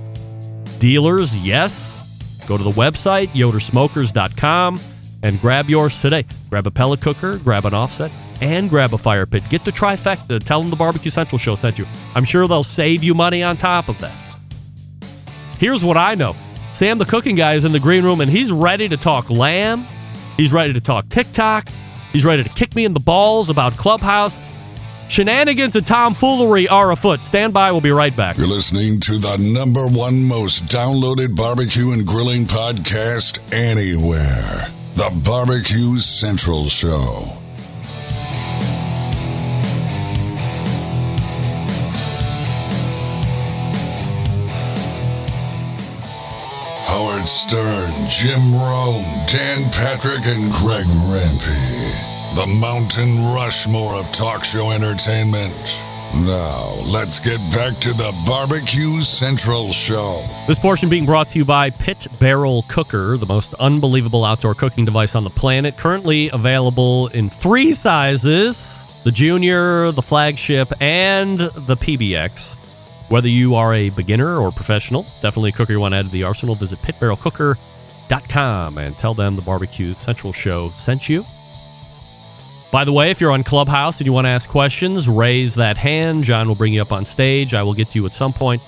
Dealers, 0.80 1.38
yes. 1.38 1.74
Go 2.48 2.58
to 2.58 2.64
the 2.64 2.72
website, 2.72 3.28
yodersmokers.com, 3.30 4.80
and 5.24 5.40
grab 5.40 5.70
yours 5.70 6.00
today. 6.02 6.26
Grab 6.50 6.68
a 6.68 6.72
pellet 6.72 7.02
cooker, 7.02 7.38
grab 7.38 7.66
an 7.66 7.74
offset, 7.74 8.12
and 8.42 8.70
grab 8.70 8.94
a 8.94 8.98
fire 8.98 9.26
pit. 9.26 9.44
Get 9.50 9.64
the 9.64 9.72
trifecta. 9.72 10.44
Tell 10.44 10.62
them 10.62 10.70
the 10.70 10.76
Barbecue 10.76 11.12
Central 11.12 11.40
show 11.40 11.56
sent 11.56 11.78
you. 11.80 11.86
I'm 12.16 12.26
sure 12.26 12.48
they'll 12.48 12.64
save 12.64 13.04
you 13.04 13.14
money 13.14 13.44
on 13.44 13.58
top 13.58 13.88
of 13.88 14.00
that. 14.00 14.16
Here's 15.58 15.84
what 15.84 15.96
I 15.96 16.16
know 16.16 16.36
Sam, 16.82 16.98
the 16.98 17.06
cooking 17.06 17.36
guy, 17.36 17.54
is 17.54 17.64
in 17.64 17.74
the 17.74 17.80
green 17.80 18.04
room 18.04 18.22
and 18.22 18.32
he's 18.32 18.52
ready 18.52 18.90
to 18.90 18.98
talk 18.98 19.30
lamb. 19.30 19.86
He's 20.36 20.52
ready 20.52 20.74
to 20.74 20.82
talk 20.82 21.08
TikTok. 21.10 21.70
He's 22.12 22.26
ready 22.26 22.42
to 22.42 22.50
kick 22.50 22.74
me 22.76 22.86
in 22.86 22.96
the 22.96 23.00
balls 23.00 23.52
about 23.52 23.78
Clubhouse. 23.78 24.36
Shenanigans 25.08 25.76
and 25.76 25.86
tomfoolery 25.86 26.68
are 26.68 26.92
afoot. 26.92 27.24
Stand 27.24 27.54
by. 27.54 27.72
We'll 27.72 27.82
be 27.82 27.92
right 27.92 28.18
back. 28.18 28.36
You're 28.36 28.48
listening 28.48 29.00
to 29.02 29.20
the 29.20 29.38
number 29.54 29.86
one 29.90 30.28
most 30.28 30.66
downloaded 30.66 31.36
barbecue 31.36 31.92
and 31.92 32.04
grilling 32.04 32.46
podcast 32.46 33.42
anywhere 33.54 34.68
The 34.96 35.12
Barbecue 35.24 35.98
Central 35.98 36.66
Show. 36.66 37.41
Howard 47.22 47.28
Stern, 47.28 48.10
Jim 48.10 48.52
Rome, 48.52 49.04
Dan 49.28 49.70
Patrick, 49.70 50.26
and 50.26 50.52
Greg 50.52 50.86
Rempe. 50.86 52.36
The 52.36 52.48
Mountain 52.48 53.24
Rushmore 53.26 53.94
of 53.94 54.12
talk 54.12 54.44
show 54.44 54.72
entertainment. 54.72 55.84
Now, 56.16 56.74
let's 56.88 57.20
get 57.20 57.38
back 57.54 57.76
to 57.82 57.90
the 57.90 58.12
Barbecue 58.26 59.02
Central 59.02 59.72
Show. 59.72 60.26
This 60.48 60.58
portion 60.58 60.90
being 60.90 61.06
brought 61.06 61.28
to 61.28 61.38
you 61.38 61.46
by 61.46 61.70
Pit 61.70 62.08
Barrel 62.20 62.66
Cooker, 62.68 63.18
the 63.18 63.28
most 63.28 63.54
unbelievable 63.56 64.26
outdoor 64.26 64.56
cooking 64.56 64.84
device 64.84 65.14
on 65.14 65.24
the 65.24 65.30
planet. 65.30 65.78
Currently 65.78 66.30
available 66.30 67.08
in 67.10 67.30
three 67.30 67.74
sizes 67.74 68.58
the 69.04 69.12
Junior, 69.12 69.92
the 69.92 70.02
Flagship, 70.02 70.74
and 70.82 71.38
the 71.38 71.78
PBX. 71.78 72.61
Whether 73.12 73.28
you 73.28 73.56
are 73.56 73.74
a 73.74 73.90
beginner 73.90 74.38
or 74.38 74.54
professional, 74.54 75.04
definitely 75.22 75.50
a 75.50 75.52
cooker 75.52 75.74
you 75.74 75.82
want 75.82 75.94
to 75.94 75.98
add 75.98 76.06
to 76.06 76.12
the 76.12 76.24
arsenal, 76.24 76.56
visit 76.56 76.80
pitbarrelcooker.com 76.80 78.78
and 78.78 78.98
tell 78.98 79.14
them 79.14 79.36
the 79.36 79.42
Barbecue 79.42 79.94
Central 79.96 80.32
Show 80.32 80.70
sent 80.70 81.10
you. 81.10 81.26
By 82.72 82.86
the 82.86 82.94
way, 82.94 83.12
if 83.12 83.20
you're 83.20 83.34
on 83.34 83.44
Clubhouse 83.44 83.98
and 83.98 84.06
you 84.06 84.14
want 84.14 84.28
to 84.28 84.30
ask 84.30 84.48
questions, 84.48 85.10
raise 85.10 85.56
that 85.56 85.76
hand. 85.76 86.24
John 86.24 86.48
will 86.48 86.56
bring 86.56 86.72
you 86.72 86.82
up 86.82 86.94
on 86.94 87.04
stage. 87.04 87.54
I 87.54 87.64
will 87.64 87.74
get 87.74 87.90
to 87.90 88.00
you 88.00 88.06
at 88.06 88.14
some 88.14 88.32
point. 88.32 88.62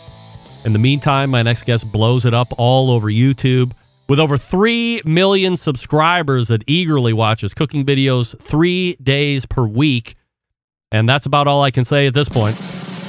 In 0.66 0.74
the 0.74 0.80
meantime, 0.80 1.30
my 1.30 1.42
next 1.42 1.64
guest 1.64 1.90
blows 1.90 2.26
it 2.26 2.34
up 2.34 2.54
all 2.58 2.92
over 2.92 3.08
YouTube. 3.08 3.72
With 4.10 4.20
over 4.20 4.36
3 4.36 5.04
million 5.06 5.56
subscribers 5.56 6.50
that 6.50 6.66
eagerly 6.68 7.14
watches 7.14 7.54
cooking 7.54 7.86
videos 7.86 8.38
three 8.42 8.98
days 9.02 9.46
per 9.46 9.66
week. 9.66 10.16
And 10.92 11.08
that's 11.08 11.26
about 11.26 11.48
all 11.48 11.64
I 11.64 11.72
can 11.72 11.86
say 11.86 12.08
at 12.08 12.14
this 12.14 12.28
point 12.28 12.60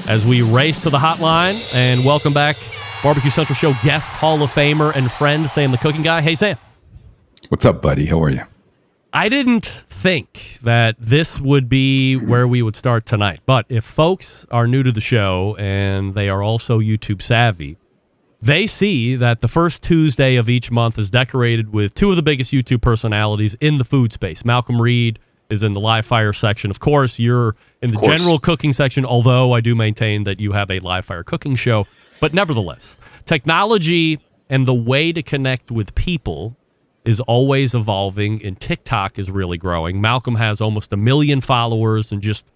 as 0.07 0.27
we 0.27 0.43
race 0.43 0.81
to 0.83 0.91
the 0.91 0.99
hotline 0.99 1.67
and 1.73 2.05
welcome 2.05 2.35
back 2.35 2.57
Barbecue 3.03 3.31
Central 3.31 3.55
Show 3.55 3.73
guest 3.83 4.11
Hall 4.11 4.43
of 4.43 4.53
Famer 4.53 4.95
and 4.95 5.11
friend 5.11 5.47
Sam 5.47 5.71
the 5.71 5.79
Cooking 5.79 6.03
Guy. 6.03 6.21
Hey, 6.21 6.35
Sam. 6.35 6.59
What's 7.49 7.65
up, 7.65 7.81
buddy? 7.81 8.07
How 8.07 8.23
are 8.23 8.31
you? 8.31 8.43
I 9.13 9.29
didn't 9.29 9.65
think 9.65 10.59
that 10.63 10.97
this 10.99 11.39
would 11.39 11.69
be 11.69 12.17
where 12.17 12.49
we 12.49 12.63
would 12.63 12.77
start 12.77 13.07
tonight. 13.07 13.41
But 13.47 13.67
if 13.69 13.85
folks 13.85 14.45
are 14.51 14.67
new 14.67 14.83
to 14.83 14.93
the 14.93 15.01
show 15.01 15.57
and 15.59 16.15
they 16.15 16.29
are 16.29 16.43
also 16.43 16.81
YouTube 16.81 17.23
savvy, 17.23 17.79
they 18.43 18.67
see 18.67 19.17
that 19.17 19.41
the 19.41 19.49
first 19.49 19.83
Tuesday 19.83 20.37
of 20.37 20.51
each 20.51 20.71
month 20.71 20.99
is 20.99 21.11
decorated 21.11 21.73
with 21.73 21.95
two 21.95 22.11
of 22.11 22.17
the 22.17 22.23
biggest 22.23 22.53
YouTube 22.53 22.83
personalities 22.83 23.55
in 23.55 23.79
the 23.79 23.85
food 23.85 24.13
space. 24.13 24.45
Malcolm 24.45 24.83
Reed 24.83 25.19
is 25.51 25.63
in 25.63 25.73
the 25.73 25.81
live 25.81 26.07
fire 26.07 26.33
section. 26.33 26.71
Of 26.71 26.81
course, 26.81 27.19
you're 27.19 27.55
in 27.83 27.91
the 27.91 28.01
general 28.01 28.39
cooking 28.39 28.73
section, 28.73 29.05
although 29.05 29.53
I 29.53 29.61
do 29.61 29.75
maintain 29.75 30.25
that 30.25 30.41
you 30.41 30.53
have 30.53 30.71
a 30.71 30.81
live 30.81 31.05
fire 31.05 31.23
cooking 31.23 31.57
show. 31.57 31.87
But 32.21 32.33
nevertheless, 32.33 32.97
technology 33.25 34.19
and 34.49 34.67
the 34.67 34.75
way 34.75 35.13
to 35.13 35.23
connect 35.23 35.71
with 35.71 35.95
people 35.95 36.57
is 37.05 37.21
always 37.21 37.75
evolving, 37.75 38.45
and 38.45 38.59
TikTok 38.59 39.19
is 39.19 39.31
really 39.31 39.59
growing. 39.59 40.01
Malcolm 40.01 40.37
has 40.37 40.61
almost 40.61 40.93
a 40.93 40.97
million 40.97 41.41
followers 41.41 42.11
in 42.11 42.21
just 42.21 42.47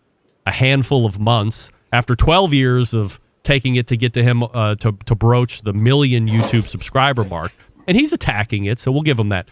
a 0.47 0.53
handful 0.53 1.05
of 1.05 1.21
months 1.21 1.71
after 1.93 2.15
12 2.15 2.55
years 2.55 2.95
of 2.95 3.21
taking 3.43 3.77
it 3.77 3.87
to 3.89 3.97
get 3.97 4.13
to 4.15 4.23
him 4.23 4.43
uh, 4.43 4.75
to, 4.77 4.93
to 5.05 5.15
broach 5.15 5.63
the 5.63 5.73
million 5.73 6.27
YouTube 6.27 6.67
subscriber 6.67 7.25
mark. 7.25 7.53
And 7.87 7.97
he's 7.97 8.13
attacking 8.13 8.65
it, 8.65 8.79
so 8.79 8.91
we'll 8.91 9.03
give 9.03 9.19
him 9.19 9.31
that. 9.31 9.49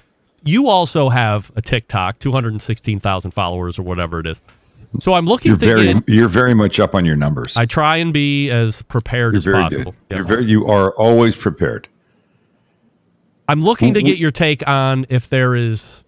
You 0.46 0.68
also 0.68 1.08
have 1.08 1.50
a 1.56 1.62
TikTok, 1.62 2.18
216,000 2.20 3.30
followers 3.32 3.78
or 3.78 3.82
whatever 3.82 4.20
it 4.20 4.26
is. 4.26 4.40
So 5.00 5.14
I'm 5.14 5.26
looking 5.26 5.50
You're 5.50 5.58
to 5.58 5.66
very, 5.66 5.94
get. 5.94 6.08
you're 6.08 6.28
very 6.28 6.54
much 6.54 6.78
up 6.80 6.94
on 6.94 7.04
your 7.04 7.16
numbers. 7.16 7.56
I 7.56 7.66
try 7.66 7.96
and 7.96 8.12
be 8.12 8.50
as 8.50 8.82
prepared 8.82 9.34
You're 9.44 9.56
as 9.56 9.74
possible. 9.74 9.94
You're 10.10 10.24
very, 10.24 10.44
you 10.44 10.66
are 10.66 10.92
always 10.92 11.36
prepared. 11.36 11.88
I'm 13.48 13.62
looking 13.62 13.94
to 13.94 14.00
mm-hmm. 14.00 14.06
get 14.06 14.18
your 14.18 14.30
take 14.30 14.66
on 14.66 15.06
if 15.08 15.28
there 15.28 15.54
is 15.54 16.02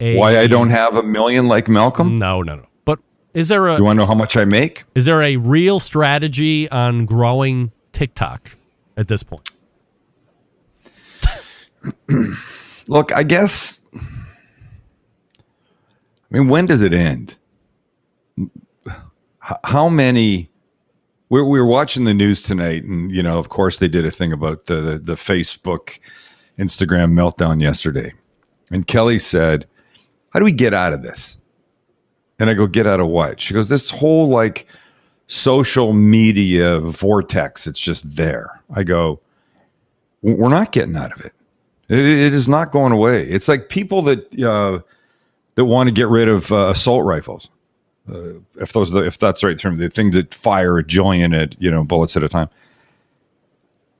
a 0.00 0.16
Why 0.16 0.38
I 0.38 0.46
don't 0.46 0.70
have 0.70 0.96
a 0.96 1.02
million 1.02 1.48
like 1.48 1.68
Malcolm? 1.68 2.16
No, 2.16 2.42
no, 2.42 2.56
no. 2.56 2.66
But 2.84 3.00
is 3.34 3.48
there 3.48 3.66
a 3.68 3.76
You 3.78 3.84
want 3.84 3.96
to 3.96 4.02
know 4.02 4.06
how 4.06 4.14
much 4.14 4.36
I 4.36 4.44
make? 4.44 4.84
is 4.94 5.04
there 5.04 5.22
a 5.22 5.36
real 5.36 5.80
strategy 5.80 6.68
on 6.70 7.06
growing 7.06 7.72
TikTok 7.92 8.56
at 8.96 9.08
this 9.08 9.22
point? 9.22 9.50
Look, 12.88 13.14
I 13.14 13.22
guess. 13.22 13.82
I 13.94 14.00
mean, 16.30 16.48
when 16.48 16.66
does 16.66 16.82
it 16.82 16.92
end? 16.92 17.38
How 19.64 19.88
many? 19.88 20.50
We 21.28 21.42
we 21.42 21.60
were 21.60 21.66
watching 21.66 22.04
the 22.04 22.14
news 22.14 22.42
tonight, 22.42 22.84
and 22.84 23.12
you 23.12 23.22
know, 23.22 23.38
of 23.38 23.50
course, 23.50 23.78
they 23.78 23.88
did 23.88 24.06
a 24.06 24.10
thing 24.10 24.32
about 24.32 24.64
the 24.64 24.80
the, 24.80 24.98
the 24.98 25.14
Facebook, 25.14 25.98
Instagram 26.58 27.12
meltdown 27.12 27.60
yesterday, 27.60 28.12
and 28.70 28.86
Kelly 28.86 29.18
said, 29.18 29.66
"How 30.30 30.38
do 30.38 30.44
we 30.44 30.52
get 30.52 30.72
out 30.72 30.94
of 30.94 31.02
this?" 31.02 31.40
And 32.38 32.48
I 32.48 32.54
go, 32.54 32.66
"Get 32.66 32.86
out 32.86 33.00
of 33.00 33.08
what?" 33.08 33.40
She 33.40 33.52
goes, 33.52 33.68
"This 33.68 33.90
whole 33.90 34.28
like 34.28 34.66
social 35.26 35.92
media 35.92 36.78
vortex. 36.80 37.66
It's 37.66 37.80
just 37.80 38.16
there." 38.16 38.62
I 38.74 38.82
go, 38.82 39.20
"We're 40.22 40.48
not 40.48 40.72
getting 40.72 40.96
out 40.96 41.12
of 41.12 41.24
it." 41.24 41.32
It, 41.88 42.00
it 42.00 42.34
is 42.34 42.48
not 42.48 42.70
going 42.70 42.92
away. 42.92 43.24
It's 43.28 43.48
like 43.48 43.68
people 43.68 44.02
that 44.02 44.40
uh, 44.42 44.80
that 45.54 45.64
want 45.64 45.88
to 45.88 45.92
get 45.92 46.08
rid 46.08 46.28
of 46.28 46.52
uh, 46.52 46.68
assault 46.68 47.04
rifles. 47.04 47.48
Uh, 48.10 48.40
if 48.56 48.72
those, 48.72 48.94
if 48.94 49.18
that's 49.18 49.44
right 49.44 49.58
term, 49.58 49.76
the 49.76 49.88
things 49.88 50.14
that 50.14 50.32
fire 50.32 50.78
a 50.78 50.84
jillion 50.84 51.38
at 51.38 51.60
you 51.60 51.70
know 51.70 51.84
bullets 51.84 52.16
at 52.16 52.22
a 52.22 52.28
time. 52.28 52.48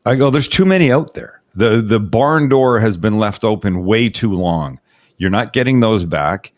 I 0.06 0.16
go, 0.16 0.30
there's 0.30 0.48
too 0.48 0.64
many 0.64 0.90
out 0.90 1.14
there. 1.14 1.40
the 1.54 1.82
The 1.82 2.00
barn 2.00 2.48
door 2.48 2.80
has 2.80 2.96
been 2.96 3.18
left 3.18 3.44
open 3.44 3.84
way 3.84 4.08
too 4.08 4.32
long. 4.32 4.80
You're 5.18 5.30
not 5.30 5.52
getting 5.52 5.80
those 5.80 6.04
back, 6.04 6.52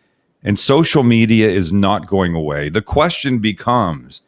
and 0.45 0.59
social 0.59 1.03
media 1.03 1.49
is 1.49 1.73
not 1.73 2.07
going 2.07 2.35
away. 2.35 2.69
The 2.69 2.83
question 2.83 3.39
becomes, 3.39 4.21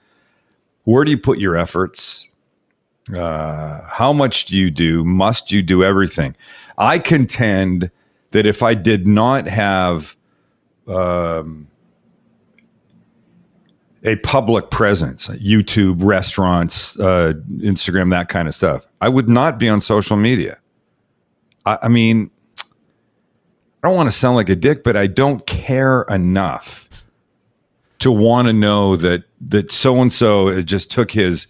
where 0.84 1.04
do 1.04 1.10
you 1.10 1.18
put 1.18 1.38
your 1.38 1.56
efforts? 1.56 2.28
Uh, 3.14 3.82
how 3.88 4.12
much 4.12 4.46
do 4.46 4.56
you 4.56 4.70
do? 4.70 5.04
Must 5.04 5.52
you 5.52 5.62
do 5.62 5.84
everything? 5.84 6.34
I 6.78 6.98
contend 6.98 7.90
that 8.30 8.46
if 8.46 8.62
I 8.62 8.74
did 8.74 9.06
not 9.06 9.46
have 9.46 10.16
um, 10.86 11.68
a 14.02 14.16
public 14.16 14.70
presence, 14.70 15.28
YouTube, 15.28 16.02
restaurants, 16.02 16.98
uh, 16.98 17.34
Instagram, 17.48 18.10
that 18.10 18.28
kind 18.28 18.48
of 18.48 18.54
stuff, 18.54 18.86
I 19.00 19.08
would 19.08 19.28
not 19.28 19.58
be 19.58 19.68
on 19.68 19.80
social 19.80 20.16
media. 20.16 20.58
I, 21.64 21.78
I 21.82 21.88
mean, 21.88 22.30
I 22.58 23.88
don't 23.88 23.96
want 23.96 24.10
to 24.10 24.16
sound 24.16 24.36
like 24.36 24.48
a 24.48 24.56
dick, 24.56 24.84
but 24.84 24.96
I 24.96 25.06
don't 25.06 25.46
care 25.46 26.02
enough 26.02 26.88
to 27.98 28.10
want 28.10 28.48
to 28.48 28.52
know 28.52 28.96
that 28.96 29.24
that 29.40 29.70
so 29.70 30.00
and 30.00 30.12
so 30.12 30.60
just 30.62 30.90
took 30.90 31.12
his 31.12 31.46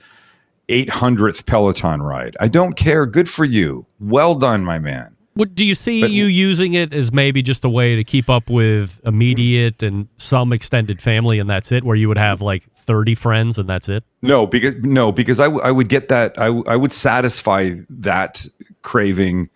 800th 0.73 1.45
Peloton 1.47 2.03
ride. 2.03 2.37
I 2.41 2.49
don't 2.49 2.75
care. 2.75 3.07
Good 3.07 3.29
for 3.29 3.45
you. 3.45 3.87
Well 4.01 4.35
done, 4.35 4.65
my 4.65 4.79
man. 4.79 5.17
What 5.35 5.55
do 5.55 5.65
you 5.65 5.75
see 5.75 6.03
But- 6.03 6.11
you 6.11 6.25
using 6.27 6.75
it 6.75 6.93
as 6.93 7.11
maybe 7.13 7.41
just 7.43 7.65
a 7.65 7.69
way 7.69 7.97
to 7.97 8.05
keep 8.05 8.29
up 8.29 8.51
with 8.51 9.01
immediate 9.05 9.83
and 9.83 10.09
some 10.19 10.53
extended 10.53 11.01
family, 11.01 11.39
and 11.39 11.49
that's 11.49 11.73
it? 11.73 11.85
Where 11.85 11.97
you 11.97 12.09
would 12.09 12.19
have 12.19 12.43
like 12.43 12.65
thirty 12.75 13.15
friends, 13.15 13.57
and 13.59 13.67
that's 13.69 13.89
it. 13.89 14.05
No, 14.21 14.47
because 14.47 14.75
no, 14.83 15.11
because 15.11 15.41
I, 15.41 15.45
w- 15.45 15.63
I 15.65 15.71
would 15.71 15.89
get 15.89 16.09
that 16.09 16.35
I, 16.39 16.47
w- 16.47 16.65
I 16.67 16.77
would 16.77 16.93
satisfy 16.93 17.71
that 17.89 18.47
craving 18.83 19.49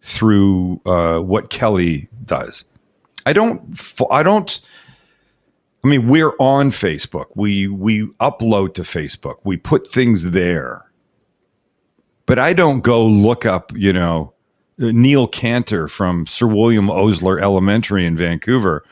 through 0.00 0.80
uh, 0.86 1.18
what 1.20 1.50
Kelly 1.50 2.08
does. 2.24 2.64
I 3.26 3.32
don't 3.34 3.60
f- 3.72 4.00
I 4.10 4.22
don't 4.22 4.60
I 5.84 5.88
mean 5.88 6.06
we're 6.06 6.32
on 6.38 6.70
Facebook. 6.70 7.26
We 7.34 7.66
we 7.68 8.06
upload 8.20 8.74
to 8.74 8.82
Facebook. 8.82 9.36
We 9.44 9.56
put 9.56 9.86
things 9.86 10.30
there. 10.30 10.86
But 12.26 12.38
I 12.38 12.52
don't 12.52 12.80
go 12.80 13.04
look 13.04 13.44
up, 13.44 13.72
you 13.74 13.92
know, 13.92 14.32
uh, 14.80 14.92
Neil 14.92 15.26
Cantor 15.26 15.88
from 15.88 16.26
Sir 16.26 16.46
William 16.46 16.88
Osler 16.88 17.40
Elementary 17.40 18.06
in 18.06 18.16
Vancouver 18.16 18.84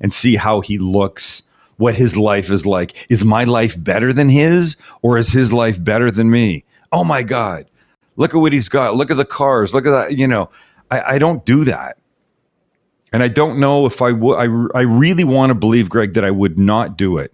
and 0.00 0.12
see 0.12 0.36
how 0.36 0.60
he 0.60 0.78
looks, 0.78 1.42
what 1.76 1.94
his 1.94 2.16
life 2.16 2.50
is 2.50 2.64
like. 2.64 3.06
Is 3.10 3.24
my 3.24 3.44
life 3.44 3.82
better 3.82 4.12
than 4.12 4.30
his 4.30 4.76
or 5.02 5.18
is 5.18 5.30
his 5.30 5.52
life 5.52 5.82
better 5.82 6.10
than 6.10 6.30
me? 6.30 6.64
Oh 6.90 7.04
my 7.04 7.22
God. 7.22 7.66
Look 8.16 8.34
at 8.34 8.38
what 8.38 8.52
he's 8.52 8.68
got. 8.68 8.96
Look 8.96 9.10
at 9.10 9.16
the 9.18 9.24
cars. 9.24 9.74
Look 9.74 9.86
at 9.86 9.90
that. 9.90 10.18
You 10.18 10.26
know, 10.26 10.50
I, 10.90 11.14
I 11.14 11.18
don't 11.18 11.44
do 11.44 11.64
that. 11.64 11.98
And 13.12 13.22
I 13.22 13.28
don't 13.28 13.58
know 13.58 13.86
if 13.86 14.02
I 14.02 14.12
would. 14.12 14.36
I, 14.36 14.78
I 14.78 14.82
really 14.82 15.24
want 15.24 15.50
to 15.50 15.54
believe, 15.54 15.88
Greg, 15.88 16.12
that 16.14 16.24
I 16.24 16.30
would 16.30 16.58
not 16.58 16.96
do 16.98 17.16
it 17.16 17.32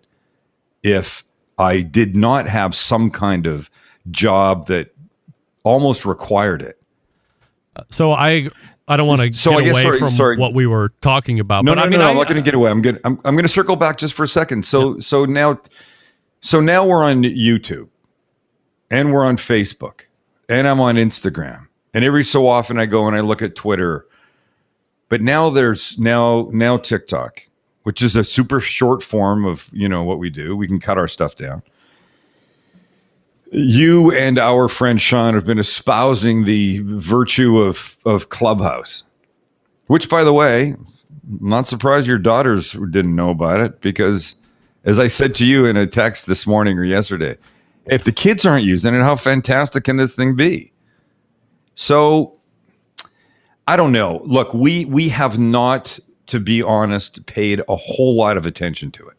if 0.82 1.24
I 1.58 1.80
did 1.80 2.14
not 2.14 2.46
have 2.48 2.74
some 2.74 3.10
kind 3.10 3.46
of 3.46 3.70
job 4.10 4.66
that 4.68 4.90
almost 5.64 6.04
required 6.04 6.62
it. 6.62 6.80
Uh, 7.74 7.82
so 7.90 8.12
I 8.12 8.50
I 8.86 8.96
don't 8.96 9.08
want 9.08 9.20
to 9.22 9.32
So 9.34 9.50
get 9.52 9.58
I 9.58 9.62
guess- 9.64 9.72
away 9.72 9.82
sorry, 9.82 9.98
from 9.98 10.10
sorry. 10.10 10.36
what 10.36 10.54
we 10.54 10.66
were 10.66 10.90
talking 11.00 11.40
about. 11.40 11.64
No, 11.64 11.72
but 11.72 11.76
no, 11.80 11.82
I 11.82 11.88
mean, 11.88 11.98
no, 11.98 12.04
no, 12.04 12.04
I, 12.06 12.10
I'm 12.10 12.16
not 12.18 12.28
going 12.28 12.36
to 12.36 12.42
get 12.44 12.54
away. 12.54 12.70
I'm 12.70 12.82
going. 12.82 12.98
I'm, 13.04 13.18
I'm 13.24 13.34
going 13.34 13.44
to 13.44 13.48
circle 13.48 13.74
back 13.76 13.98
just 13.98 14.14
for 14.14 14.22
a 14.24 14.28
second. 14.28 14.64
So, 14.66 15.00
so 15.00 15.24
now, 15.24 15.60
so 16.40 16.60
now 16.60 16.86
we're 16.86 17.02
on 17.02 17.22
YouTube, 17.24 17.88
and 18.90 19.12
we're 19.12 19.24
on 19.24 19.38
Facebook, 19.38 20.02
and 20.48 20.68
I'm 20.68 20.80
on 20.80 20.94
Instagram, 20.96 21.66
and 21.94 22.04
every 22.04 22.22
so 22.24 22.46
often 22.46 22.78
I 22.78 22.86
go 22.86 23.06
and 23.08 23.16
I 23.16 23.20
look 23.20 23.42
at 23.42 23.56
Twitter, 23.56 24.06
but 25.14 25.22
now 25.22 25.48
there's 25.48 25.96
now 25.96 26.48
now 26.50 26.76
TikTok, 26.76 27.42
which 27.84 28.02
is 28.02 28.16
a 28.16 28.24
super 28.24 28.58
short 28.58 29.00
form 29.00 29.44
of 29.44 29.70
you 29.72 29.88
know 29.88 30.02
what 30.02 30.18
we 30.18 30.28
do. 30.28 30.56
We 30.56 30.66
can 30.66 30.80
cut 30.80 30.98
our 30.98 31.06
stuff 31.06 31.36
down. 31.36 31.62
You 33.52 34.10
and 34.10 34.40
our 34.40 34.66
friend 34.66 35.00
Sean 35.00 35.34
have 35.34 35.46
been 35.46 35.60
espousing 35.60 36.46
the 36.46 36.80
virtue 36.82 37.58
of 37.58 37.96
of 38.04 38.28
Clubhouse, 38.28 39.04
which, 39.86 40.08
by 40.08 40.24
the 40.24 40.32
way, 40.32 40.72
I'm 40.72 40.88
not 41.22 41.68
surprised 41.68 42.08
your 42.08 42.18
daughters 42.18 42.72
didn't 42.72 43.14
know 43.14 43.30
about 43.30 43.60
it 43.60 43.80
because, 43.82 44.34
as 44.82 44.98
I 44.98 45.06
said 45.06 45.32
to 45.36 45.46
you 45.46 45.64
in 45.64 45.76
a 45.76 45.86
text 45.86 46.26
this 46.26 46.44
morning 46.44 46.76
or 46.76 46.84
yesterday, 46.84 47.36
if 47.86 48.02
the 48.02 48.10
kids 48.10 48.44
aren't 48.44 48.64
using 48.64 48.96
it, 48.96 49.02
how 49.02 49.14
fantastic 49.14 49.84
can 49.84 49.96
this 49.96 50.16
thing 50.16 50.34
be? 50.34 50.72
So, 51.76 52.34
I 53.66 53.76
don't 53.76 53.92
know. 53.92 54.20
Look, 54.24 54.52
we 54.52 54.84
we 54.84 55.08
have 55.08 55.38
not, 55.38 55.98
to 56.26 56.40
be 56.40 56.62
honest, 56.62 57.24
paid 57.26 57.62
a 57.68 57.76
whole 57.76 58.14
lot 58.14 58.36
of 58.36 58.46
attention 58.46 58.90
to 58.92 59.08
it, 59.08 59.16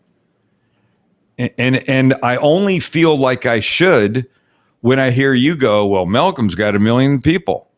and 1.38 1.52
and, 1.78 1.90
and 1.90 2.16
I 2.22 2.38
only 2.38 2.80
feel 2.80 3.18
like 3.18 3.46
I 3.46 3.60
should 3.60 4.28
when 4.82 5.00
I 5.00 5.12
hear 5.12 5.34
you 5.34 5.56
go. 5.56 5.86
Well, 5.86 6.06
Malcolm's 6.06 6.56
got 6.56 6.76
a 6.76 6.80
million 6.80 7.22
people. 7.22 7.70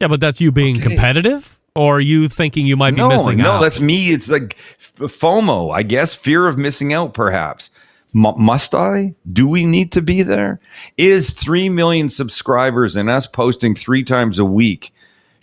yeah, 0.00 0.08
but 0.08 0.20
that's 0.20 0.40
you 0.40 0.50
being 0.50 0.80
competitive, 0.80 1.60
or 1.76 1.98
are 1.98 2.00
you 2.00 2.28
thinking 2.28 2.66
you 2.66 2.76
might 2.76 2.92
be 2.92 3.02
no, 3.02 3.08
missing 3.08 3.36
no, 3.36 3.52
out? 3.52 3.54
No, 3.56 3.62
that's 3.62 3.78
me. 3.78 4.10
It's 4.10 4.28
like 4.28 4.56
FOMO, 4.78 5.72
I 5.72 5.82
guess, 5.82 6.14
fear 6.14 6.46
of 6.46 6.58
missing 6.58 6.92
out, 6.92 7.14
perhaps. 7.14 7.70
M- 8.14 8.34
must 8.36 8.74
I? 8.74 9.14
Do 9.30 9.46
we 9.46 9.64
need 9.64 9.92
to 9.92 10.02
be 10.02 10.22
there? 10.22 10.58
Is 10.96 11.30
3 11.30 11.68
million 11.68 12.08
subscribers 12.08 12.96
and 12.96 13.10
us 13.10 13.26
posting 13.26 13.74
three 13.74 14.02
times 14.02 14.38
a 14.38 14.44
week 14.44 14.92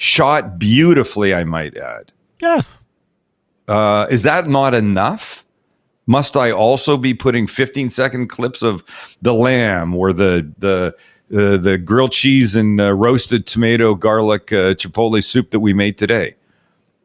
shot 0.04 0.60
beautifully, 0.60 1.34
I 1.34 1.44
might 1.44 1.78
add? 1.78 2.12
yes. 2.42 2.80
Uh, 3.70 4.06
is 4.12 4.24
that 4.24 4.48
not 4.48 4.74
enough? 4.74 5.46
Must 6.06 6.36
I 6.36 6.52
also 6.52 6.98
be 6.98 7.14
putting 7.14 7.48
15 7.48 7.90
second 7.90 8.28
clips 8.28 8.62
of 8.62 8.84
the 9.22 9.34
lamb 9.34 9.96
or 9.96 10.12
the 10.12 10.52
the 10.58 10.94
uh, 11.34 11.56
the 11.56 11.78
grilled 11.78 12.12
cheese 12.12 12.58
and 12.58 12.82
uh, 12.82 12.92
roasted 12.92 13.48
tomato 13.48 13.96
garlic 13.96 14.52
uh, 14.52 14.76
chipotle 14.76 15.24
soup 15.24 15.52
that 15.52 15.62
we 15.62 15.72
made 15.74 15.98
today, 15.98 16.36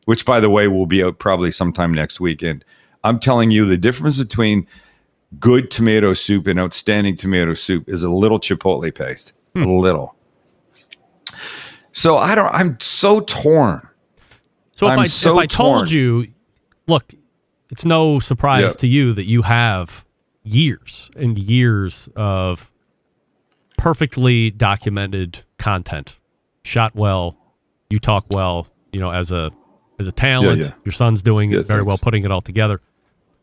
which 0.06 0.26
by 0.26 0.40
the 0.40 0.50
way 0.50 0.66
will 0.66 0.86
be 0.86 1.04
out 1.04 1.20
probably 1.20 1.52
sometime 1.52 1.94
next 1.94 2.18
week. 2.18 2.42
And 2.42 2.64
I'm 3.04 3.20
telling 3.20 3.52
you, 3.52 3.64
the 3.64 3.78
difference 3.78 4.18
between 4.18 4.66
good 5.38 5.70
tomato 5.70 6.12
soup 6.14 6.48
and 6.48 6.58
outstanding 6.58 7.16
tomato 7.16 7.54
soup 7.54 7.88
is 7.88 8.02
a 8.02 8.10
little 8.10 8.40
chipotle 8.40 8.92
paste, 8.92 9.32
a 9.54 9.60
little. 9.60 10.16
So 11.98 12.16
I 12.16 12.34
don't. 12.36 12.54
I'm 12.54 12.78
so 12.80 13.20
torn. 13.20 13.86
So 14.72 14.86
if 14.86 14.92
I'm 14.92 14.98
I 15.00 15.06
so 15.08 15.32
if 15.32 15.38
I 15.38 15.46
told 15.46 15.88
torn. 15.88 15.98
you, 15.98 16.26
look, 16.86 17.12
it's 17.70 17.84
no 17.84 18.20
surprise 18.20 18.62
Yeah. 18.62 18.68
to 18.82 18.86
you 18.86 19.12
that 19.14 19.24
you 19.26 19.42
have 19.42 20.04
years 20.44 21.10
and 21.16 21.36
years 21.36 22.08
of 22.14 22.70
perfectly 23.76 24.50
documented 24.50 25.40
content, 25.58 26.18
shot 26.64 26.94
well, 26.94 27.36
you 27.90 27.98
talk 27.98 28.26
well, 28.30 28.68
you 28.92 29.00
know, 29.00 29.10
as 29.10 29.32
a 29.32 29.50
as 29.98 30.06
a 30.06 30.12
talent. 30.12 30.62
yeah. 30.62 30.70
Your 30.84 30.92
son's 30.92 31.22
doing 31.22 31.50
Yeah, 31.50 31.58
it 31.60 31.66
very 31.66 31.78
thanks. 31.80 31.86
well, 31.88 31.98
putting 31.98 32.24
it 32.24 32.30
all 32.30 32.40
together. 32.40 32.80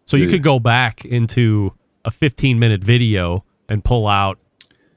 So 0.05 0.15
you 0.17 0.27
could 0.27 0.35
yeah. 0.39 0.53
go 0.53 0.59
back 0.59 1.03
into 1.03 1.73
a 2.05 2.11
15 2.11 2.57
minute 2.59 2.83
video 2.83 3.43
and 3.67 3.83
pull 3.83 4.07
out, 4.07 4.37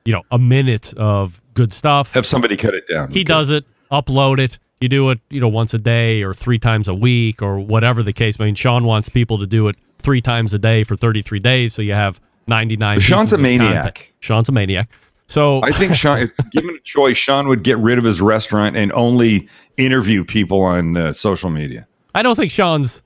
you 0.08 0.14
know, 0.14 0.22
a 0.30 0.38
minute 0.38 0.94
of 0.96 1.42
good 1.52 1.70
stuff. 1.70 2.14
Have 2.14 2.24
somebody 2.24 2.56
cut 2.56 2.72
it 2.72 2.88
down. 2.88 3.10
He 3.10 3.18
Okay. 3.20 3.24
does 3.24 3.50
it, 3.50 3.66
upload 3.92 4.38
it. 4.38 4.58
You 4.80 4.88
do 4.88 5.10
it, 5.10 5.20
you 5.28 5.38
know, 5.38 5.48
once 5.48 5.74
a 5.74 5.78
day 5.78 6.22
or 6.22 6.32
three 6.32 6.58
times 6.58 6.88
a 6.88 6.94
week 6.94 7.42
or 7.42 7.58
whatever 7.60 8.02
the 8.02 8.14
case. 8.14 8.40
I 8.40 8.46
mean, 8.46 8.54
Sean 8.54 8.84
wants 8.84 9.10
people 9.10 9.36
to 9.36 9.46
do 9.46 9.68
it 9.68 9.76
three 9.98 10.22
times 10.22 10.54
a 10.54 10.58
day 10.58 10.82
for 10.82 10.96
33 10.96 11.40
days, 11.40 11.74
so 11.74 11.82
you 11.82 11.92
have 11.92 12.20
99. 12.46 13.00
Sean's 13.00 13.34
a 13.34 13.36
maniac. 13.38 14.14
Sean's 14.20 14.48
a 14.48 14.52
maniac. 14.52 14.88
So 15.26 15.60
I 15.62 15.72
think 15.72 15.94
Sean, 16.02 16.20
if 16.20 16.34
given 16.52 16.70
a 16.74 16.80
choice, 16.84 17.18
Sean 17.18 17.46
would 17.48 17.62
get 17.62 17.76
rid 17.76 17.98
of 17.98 18.04
his 18.04 18.22
restaurant 18.22 18.76
and 18.78 18.90
only 18.92 19.46
interview 19.76 20.24
people 20.24 20.62
on 20.62 20.96
uh, 20.96 21.12
social 21.12 21.50
media. 21.50 21.86
I 22.14 22.22
don't 22.22 22.36
think 22.36 22.50
Sean's 22.50 23.02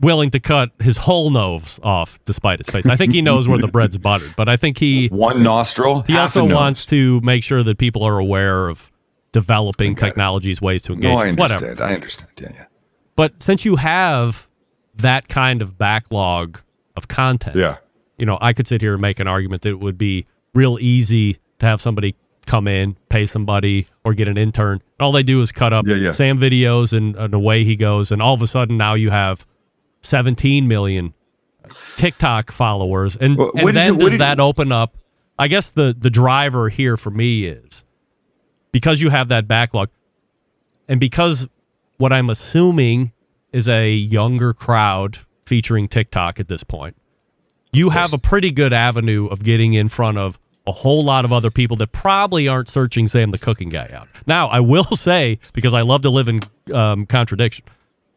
willing 0.00 0.30
to 0.30 0.40
cut 0.40 0.70
his 0.80 0.96
whole 0.96 1.30
nose 1.30 1.78
off 1.82 2.18
despite 2.24 2.58
his 2.58 2.68
face. 2.68 2.86
I 2.86 2.96
think 2.96 3.12
he 3.12 3.22
knows 3.22 3.46
where 3.46 3.58
the 3.58 3.68
bread's 3.68 3.96
buttered, 3.96 4.34
but 4.36 4.48
I 4.48 4.56
think 4.56 4.78
he 4.78 5.08
One 5.08 5.42
nostril. 5.42 6.02
he 6.06 6.16
also 6.16 6.44
wants 6.44 6.84
to 6.86 7.20
make 7.20 7.44
sure 7.44 7.62
that 7.62 7.78
people 7.78 8.02
are 8.02 8.18
aware 8.18 8.68
of 8.68 8.90
developing 9.32 9.94
technologies, 9.96 10.60
ways 10.60 10.82
to 10.82 10.92
engage. 10.92 11.10
No, 11.10 11.16
I 11.18 11.32
whatever. 11.32 11.66
understand. 11.66 11.80
I 11.80 11.94
understand. 11.94 12.30
Yeah, 12.40 12.48
yeah. 12.54 12.64
But 13.16 13.42
since 13.42 13.64
you 13.64 13.76
have 13.76 14.48
that 14.96 15.28
kind 15.28 15.62
of 15.62 15.76
backlog 15.78 16.60
of 16.96 17.08
content, 17.08 17.56
Yeah. 17.56 17.76
you 18.18 18.26
know, 18.26 18.38
I 18.40 18.52
could 18.52 18.66
sit 18.66 18.80
here 18.80 18.92
and 18.94 19.02
make 19.02 19.18
an 19.20 19.26
argument 19.28 19.62
that 19.62 19.70
it 19.70 19.80
would 19.80 19.98
be 19.98 20.26
real 20.54 20.78
easy 20.80 21.38
to 21.58 21.66
have 21.66 21.80
somebody 21.80 22.14
come 22.46 22.68
in, 22.68 22.96
pay 23.08 23.26
somebody, 23.26 23.86
or 24.04 24.12
get 24.14 24.28
an 24.28 24.36
intern. 24.36 24.82
All 25.00 25.12
they 25.12 25.22
do 25.22 25.40
is 25.40 25.50
cut 25.50 25.72
up 25.72 25.86
Yeah, 25.86 25.96
yeah. 25.96 26.10
Sam 26.10 26.38
videos, 26.38 26.92
and, 26.96 27.16
uh, 27.16 27.22
and 27.22 27.34
away 27.34 27.64
he 27.64 27.74
goes. 27.74 28.12
And 28.12 28.20
all 28.20 28.34
of 28.34 28.42
a 28.42 28.46
sudden, 28.46 28.76
now 28.76 28.94
you 28.94 29.10
have 29.10 29.46
17 30.04 30.68
million 30.68 31.14
TikTok 31.96 32.50
followers, 32.50 33.16
and, 33.16 33.36
Well, 33.36 33.52
and 33.56 33.76
then 33.76 33.98
does 33.98 34.18
that 34.18 34.38
you- 34.38 34.44
open 34.44 34.72
up? 34.72 34.96
I 35.38 35.48
guess 35.48 35.70
the 35.70 35.94
the 35.98 36.10
driver 36.10 36.68
here 36.68 36.96
for 36.96 37.10
me 37.10 37.44
is 37.46 37.84
because 38.70 39.00
you 39.00 39.10
have 39.10 39.28
that 39.28 39.48
backlog, 39.48 39.88
and 40.88 41.00
because 41.00 41.48
what 41.96 42.12
I'm 42.12 42.30
assuming 42.30 43.12
is 43.52 43.68
a 43.68 43.92
younger 43.92 44.52
crowd 44.52 45.18
featuring 45.44 45.88
TikTok 45.88 46.38
at 46.38 46.46
this 46.48 46.62
point, 46.62 46.96
you 47.72 47.90
have 47.90 48.12
a 48.12 48.18
pretty 48.18 48.52
good 48.52 48.72
avenue 48.72 49.26
of 49.26 49.42
getting 49.42 49.74
in 49.74 49.88
front 49.88 50.18
of 50.18 50.38
a 50.66 50.72
whole 50.72 51.04
lot 51.04 51.24
of 51.24 51.32
other 51.32 51.50
people 51.50 51.76
that 51.78 51.92
probably 51.92 52.46
aren't 52.48 52.68
searching 52.68 53.06
Sam 53.08 53.30
the 53.30 53.38
cooking 53.38 53.68
guy 53.68 53.90
out. 53.92 54.08
Now, 54.26 54.46
I 54.48 54.60
will 54.60 54.84
say 54.96 55.38
because 55.52 55.74
I 55.74 55.82
love 55.82 56.02
to 56.02 56.10
live 56.10 56.28
in 56.28 56.40
um, 56.72 57.06
contradiction, 57.06 57.64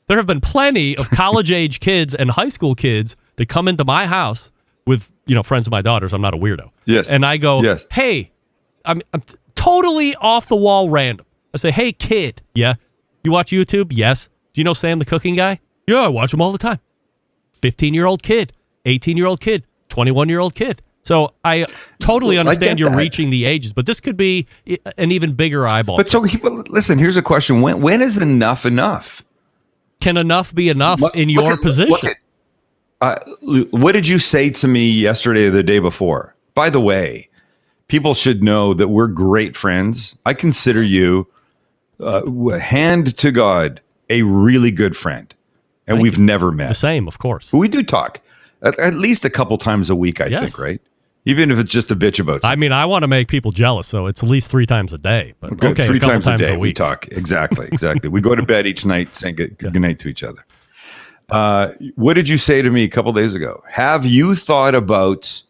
there 0.08 0.18
have 0.18 0.28
been 0.28 0.42
plenty 0.42 0.96
of 0.98 1.10
college 1.12 1.52
age 1.52 1.80
kids 1.80 2.14
and 2.16 2.32
high 2.32 2.50
school 2.50 2.76
kids 2.76 3.16
that 3.38 3.48
come 3.48 3.68
into 3.68 3.86
my 3.86 4.06
house 4.08 4.52
with 4.86 5.12
you 5.26 5.36
know 5.36 5.44
friends 5.44 5.68
of 5.68 5.72
my 5.72 5.82
daughters. 5.82 6.14
I'm 6.14 6.22
not 6.22 6.34
a 6.34 6.38
weirdo. 6.38 6.72
Yes. 6.86 7.10
and 7.10 7.26
I 7.26 7.38
go, 7.38 7.62
Yes. 7.62 7.86
hey, 7.92 8.32
I'm, 8.86 9.02
I'm 9.14 9.22
t- 9.22 9.36
totally 9.56 10.16
off 10.16 10.48
the 10.48 10.56
wall 10.56 10.90
random. 10.90 11.26
I 11.54 11.58
say, 11.58 11.72
hey 11.72 11.92
kid, 11.92 12.42
yeah, 12.56 12.76
you 13.24 13.32
watch 13.32 13.52
YouTube? 13.52 13.88
Yes. 13.92 14.30
Do 14.54 14.62
you 14.62 14.66
know 14.66 14.74
Sam 14.74 15.00
the 15.00 15.06
cooking 15.06 15.36
guy? 15.36 15.60
Yeah, 15.88 15.98
I 16.06 16.08
watch 16.08 16.34
him 16.34 16.42
all 16.42 16.52
the 16.52 16.58
time. 16.58 16.80
15 17.62 17.94
year 17.94 18.06
old 18.06 18.24
kid, 18.24 18.54
18 18.86 19.18
year 19.18 19.26
old 19.26 19.40
kid, 19.42 19.66
21 19.90 20.30
year 20.30 20.40
old 20.40 20.56
kid. 20.56 20.82
So 21.04 21.34
I 21.46 21.66
totally 22.00 22.36
Well, 22.36 22.48
I 22.48 22.50
understand 22.52 22.80
you're 22.80 22.90
that. 22.90 22.98
reaching 22.98 23.30
the 23.30 23.46
ages, 23.46 23.72
but 23.72 23.86
this 23.86 24.00
could 24.02 24.18
be 24.18 24.46
eh, 24.68 24.76
an 24.98 25.12
even 25.12 25.34
bigger 25.34 25.66
eyeball. 25.66 25.96
But 25.98 26.10
so, 26.10 26.20
listen. 26.20 27.00
Here's 27.00 27.16
a 27.16 27.22
question: 27.22 27.62
When 27.62 27.80
when 27.82 28.02
is 28.02 28.18
enough 28.18 28.66
enough? 28.66 29.24
Can 30.08 30.16
enough 30.16 30.56
be 30.56 30.70
enough 30.70 31.02
in 31.18 31.28
your 31.28 31.52
at- 31.54 31.62
position? 31.62 31.90
look 31.92 32.06
at- 32.06 32.16
uh, 33.02 33.16
what 33.72 33.92
did 33.92 34.08
you 34.08 34.20
say 34.20 34.50
to 34.52 34.66
me 34.66 34.90
yesterday 34.90 35.48
or 35.48 35.52
the 35.52 35.64
day 35.64 35.80
before? 35.80 36.34
By 36.56 36.70
the 36.70 36.80
way, 36.80 37.28
people 37.90 38.14
should 38.14 38.42
know 38.42 38.74
that 38.74 38.88
we're 38.88 39.08
great 39.08 39.58
friends. 39.58 40.16
I 40.26 40.34
consider 40.34 40.82
you, 40.82 41.28
uh, 42.00 42.22
hand 42.58 43.18
to 43.18 43.32
God, 43.32 43.82
a 44.10 44.22
really 44.22 44.72
good 44.72 44.96
friend, 44.96 45.36
and 45.88 45.96
Thank 45.98 46.04
we've 46.04 46.18
never 46.18 46.54
met. 46.54 46.70
the 46.70 46.74
same, 46.74 47.06
of 47.06 47.20
course. 47.20 47.52
But 47.52 47.58
we 47.58 47.68
do 47.68 47.84
talk 47.84 48.22
at, 48.62 48.80
at 48.80 48.94
least 48.94 49.26
a 49.26 49.30
couple 49.30 49.58
times 49.58 49.90
a 49.90 49.96
week. 49.96 50.22
I 50.22 50.28
Yes. 50.28 50.40
think, 50.54 50.58
right? 50.60 50.82
Even 51.28 51.52
if 51.52 51.60
it's 51.60 51.72
just 51.72 51.92
a 51.92 51.96
bitch 51.96 52.22
about 52.22 52.46
I 52.46 52.56
mean, 52.56 52.72
I 52.72 52.86
want 52.86 53.04
to 53.04 53.08
make 53.08 53.28
people 53.28 53.52
jealous, 53.52 53.86
so 53.88 54.08
it's 54.08 54.24
at 54.24 54.30
least 54.30 54.50
three 54.50 54.66
times 54.66 54.94
a 54.94 54.98
day. 54.98 55.34
But 55.42 55.58
Good. 55.58 55.72
okay, 55.72 55.86
three 55.86 55.98
a 55.98 56.00
couple 56.00 56.22
times, 56.22 56.42
a 56.42 56.46
day 56.46 56.52
week. 56.54 56.60
we 56.62 56.74
talk. 56.74 57.06
Exactly, 57.10 57.68
exactly. 57.72 58.10
we 58.10 58.22
go 58.22 58.34
to 58.34 58.44
bed 58.44 58.66
each 58.66 58.86
night 58.86 59.14
saying 59.14 59.36
good, 59.36 59.58
good 59.58 59.76
night 59.76 60.00
to 60.00 60.08
each 60.08 60.24
other. 60.24 60.46
Uh, 61.30 61.72
what 61.96 62.14
did 62.14 62.30
you 62.30 62.38
say 62.38 62.62
to 62.62 62.70
me 62.70 62.86
a 62.86 62.88
couple 62.88 63.12
days 63.12 63.36
ago? 63.36 63.62
Have 63.70 64.06
you 64.06 64.36
thought 64.36 64.74
about 64.74 65.44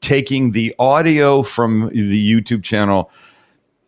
taking 0.00 0.50
the 0.50 0.74
audio 0.80 1.44
from 1.44 1.90
the 1.90 2.32
YouTube 2.32 2.64
channel 2.64 3.12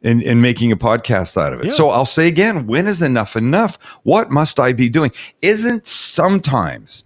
and, 0.04 0.22
and 0.22 0.40
making 0.40 0.70
a 0.70 0.76
podcast 0.76 1.36
out 1.36 1.52
of 1.52 1.58
it? 1.60 1.66
Yeah. 1.66 1.72
So 1.72 1.88
I'll 1.88 2.06
say 2.06 2.28
again, 2.28 2.68
when 2.68 2.86
is 2.86 3.02
enough 3.02 3.34
enough? 3.34 3.78
What 4.04 4.30
must 4.30 4.60
I 4.60 4.72
be 4.72 4.88
doing? 4.88 5.10
Isn't 5.42 5.84
sometimes 5.84 7.02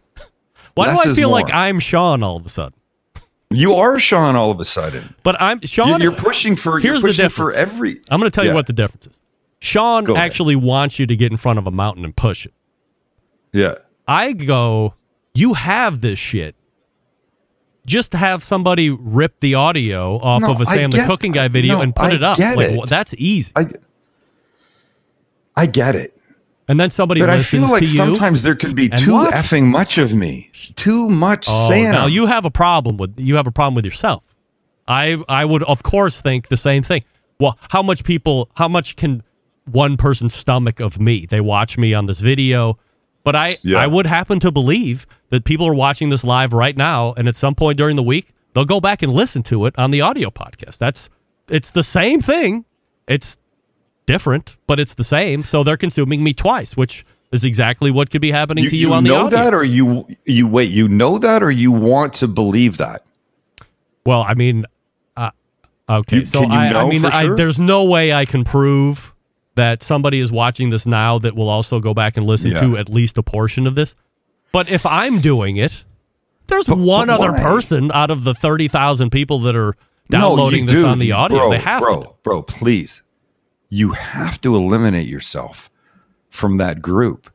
Why 0.74 0.94
do 0.94 1.10
I 1.10 1.14
feel 1.14 1.30
more? 1.30 1.40
like 1.40 1.54
I'm 1.54 1.78
Sean 1.78 2.22
all 2.22 2.36
of 2.36 2.44
a 2.44 2.50
sudden? 2.50 2.74
You 3.50 3.74
are 3.74 3.98
Sean 3.98 4.36
all 4.36 4.50
of 4.50 4.60
a 4.60 4.64
sudden? 4.64 5.14
But 5.22 5.40
I'm 5.40 5.60
Sean. 5.62 6.00
You're, 6.00 6.12
pushing 6.14 6.56
for. 6.56 6.78
Here's 6.78 7.02
you're 7.02 7.12
the 7.12 7.22
pushing 7.24 7.28
for 7.30 7.50
difference. 7.52 7.56
every. 7.74 8.00
I'm 8.10 8.20
going 8.20 8.30
to 8.30 8.34
tell 8.34 8.44
you 8.44 8.54
what 8.54 8.66
the 8.66 8.72
difference 8.72 9.06
is. 9.06 9.20
Sean 9.60 10.04
Go 10.04 10.14
ahead. 10.14 10.24
actually 10.24 10.56
wants 10.56 10.98
you 10.98 11.06
to 11.06 11.16
get 11.16 11.30
in 11.30 11.36
front 11.36 11.58
of 11.58 11.66
a 11.66 11.70
mountain 11.70 12.04
and 12.04 12.16
push 12.16 12.46
it. 12.46 12.54
Yeah. 13.52 13.74
I 14.08 14.32
go, 14.32 14.94
you 15.34 15.54
have 15.54 16.00
this 16.00 16.18
shit. 16.18 16.54
Just 17.86 18.12
have 18.12 18.42
somebody 18.42 18.88
rip 18.90 19.40
the 19.40 19.54
audio 19.54 20.18
off 20.18 20.42
No, 20.42 20.52
of 20.52 20.60
a 20.60 20.66
Sam 20.66 20.90
the 20.90 21.04
Cooking 21.04 21.32
Guy 21.32 21.48
video 21.48 21.76
no, 21.76 21.82
and 21.82 21.94
put 21.94 22.12
I 22.12 22.14
it 22.14 22.22
up. 22.22 22.38
get 22.38 22.56
like, 22.56 22.70
it. 22.70 22.88
that's 22.88 23.14
easy. 23.18 23.52
I 23.56 23.66
I 25.56 25.66
get 25.66 25.96
it. 25.96 26.16
And 26.70 26.78
then 26.78 26.88
somebody 26.88 27.20
But 27.20 27.30
I 27.30 27.42
feel 27.42 27.68
like 27.68 27.84
sometimes 27.86 28.42
there 28.44 28.54
could 28.54 28.76
be 28.76 28.88
too 28.88 29.14
watch. 29.14 29.30
effing 29.32 29.64
much 29.64 29.98
of 29.98 30.14
me. 30.14 30.50
Too 30.76 31.10
much 31.10 31.46
Oh, 31.48 31.68
Sam. 31.68 31.90
now 31.92 32.06
you 32.06 32.26
have 32.26 32.44
a 32.44 32.50
problem 32.50 32.96
with 32.96 33.18
you 33.18 33.34
have 33.34 33.48
a 33.48 33.50
problem 33.52 33.74
with 33.74 33.84
yourself. 33.84 34.22
I 34.86 35.22
I 35.28 35.44
would 35.44 35.64
of 35.64 35.82
course 35.82 36.20
think 36.20 36.46
the 36.48 36.56
same 36.56 36.82
thing. 36.84 37.02
Well, 37.40 37.58
how 37.70 37.82
much 37.82 38.04
people 38.04 38.48
how 38.54 38.68
much 38.68 38.94
can 38.94 39.22
one 39.64 39.96
person's 39.96 40.34
stomach 40.34 40.78
of 40.80 41.00
me? 41.00 41.26
They 41.26 41.40
watch 41.40 41.76
me 41.76 41.92
on 41.92 42.06
this 42.06 42.20
video, 42.20 42.78
but 43.24 43.34
I 43.34 43.56
Yeah. 43.62 43.78
I 43.78 43.86
would 43.88 44.06
happen 44.06 44.38
to 44.40 44.52
believe 44.52 45.06
that 45.30 45.44
people 45.44 45.66
are 45.66 45.74
watching 45.74 46.10
this 46.10 46.22
live 46.24 46.52
right 46.52 46.76
now 46.76 47.14
and 47.16 47.26
at 47.28 47.36
some 47.36 47.54
point 47.54 47.78
during 47.78 47.96
the 47.96 48.02
week 48.14 48.26
they'll 48.54 48.64
go 48.76 48.80
back 48.80 49.02
and 49.02 49.12
listen 49.12 49.42
to 49.44 49.66
it 49.66 49.74
on 49.78 49.90
the 49.90 50.00
audio 50.00 50.30
podcast. 50.30 50.78
That's 50.78 51.08
it's 51.48 51.70
the 51.70 51.82
same 51.82 52.20
thing. 52.20 52.64
It's 53.08 53.38
different, 54.12 54.56
but 54.66 54.80
it's 54.80 54.94
the 54.94 55.04
same. 55.04 55.44
So 55.44 55.62
they're 55.62 55.76
consuming 55.76 56.22
me 56.24 56.32
twice, 56.34 56.76
which 56.76 57.04
is 57.32 57.44
exactly 57.44 57.90
what 57.90 58.10
could 58.10 58.20
be 58.20 58.30
happening 58.32 58.68
to 58.68 58.76
you, 58.76 58.92
on 58.92 59.04
the 59.04 59.10
know 59.10 59.26
audio. 59.26 59.38
that, 59.38 59.54
or 59.54 59.62
you 59.64 60.06
you 60.24 60.46
wait. 60.48 60.70
You 60.70 60.88
know 60.88 61.18
that, 61.18 61.42
or 61.42 61.50
you 61.50 61.70
want 61.72 62.14
to 62.14 62.28
believe 62.28 62.78
that. 62.78 63.04
Well, 64.04 64.22
I 64.22 64.34
mean, 64.34 64.64
uh, 65.16 65.30
okay. 65.88 66.18
You- 66.18 66.24
so 66.24 66.42
you 66.42 66.48
I, 66.50 66.72
I 66.72 66.88
mean, 66.88 67.04
I, 67.04 67.24
sure? 67.26 67.36
there's 67.36 67.60
no 67.60 67.84
way 67.84 68.12
I 68.12 68.24
can 68.24 68.44
prove 68.44 69.14
that 69.54 69.82
somebody 69.82 70.20
is 70.20 70.32
watching 70.32 70.70
this 70.70 70.86
now 70.86 71.18
that 71.18 71.34
will 71.36 71.48
also 71.48 71.80
go 71.80 71.92
back 71.94 72.16
and 72.16 72.26
listen 72.26 72.50
Yeah. 72.52 72.60
to 72.60 72.76
at 72.78 72.88
least 72.88 73.18
a 73.18 73.22
portion 73.22 73.66
of 73.66 73.74
this. 73.74 73.94
But 74.52 74.70
if 74.70 74.84
I'm 74.86 75.20
doing 75.20 75.56
it, 75.56 75.84
there's 76.48 76.64
But- 76.66 76.78
one 76.78 77.06
but 77.08 77.20
other 77.20 77.32
why? 77.32 77.40
person 77.42 77.90
out 77.92 78.10
of 78.10 78.24
the 78.24 78.34
thirty 78.34 78.66
thousand 78.68 79.10
people 79.10 79.38
that 79.40 79.54
are 79.54 79.76
downloading 80.10 80.60
you 80.64 80.70
this 80.70 80.78
do. 80.80 80.86
on 80.86 80.98
the 80.98 81.12
audio. 81.12 81.38
Bro, 81.38 81.50
they 81.50 81.58
have 81.58 81.80
bro, 81.82 82.02
to. 82.02 82.10
bro. 82.24 82.42
Please, 82.42 83.02
you 83.70 83.92
have 83.92 84.40
to 84.42 84.54
eliminate 84.54 85.06
yourself 85.06 85.70
from 86.28 86.58
that 86.58 86.82
group. 86.82 87.32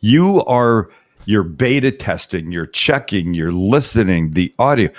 You 0.00 0.44
are 0.44 0.90
you're 1.24 1.42
beta 1.42 1.90
testing, 1.90 2.52
you're 2.52 2.66
checking, 2.66 3.34
you're 3.34 3.50
listening 3.50 4.32
the 4.32 4.54
audio. 4.58 4.90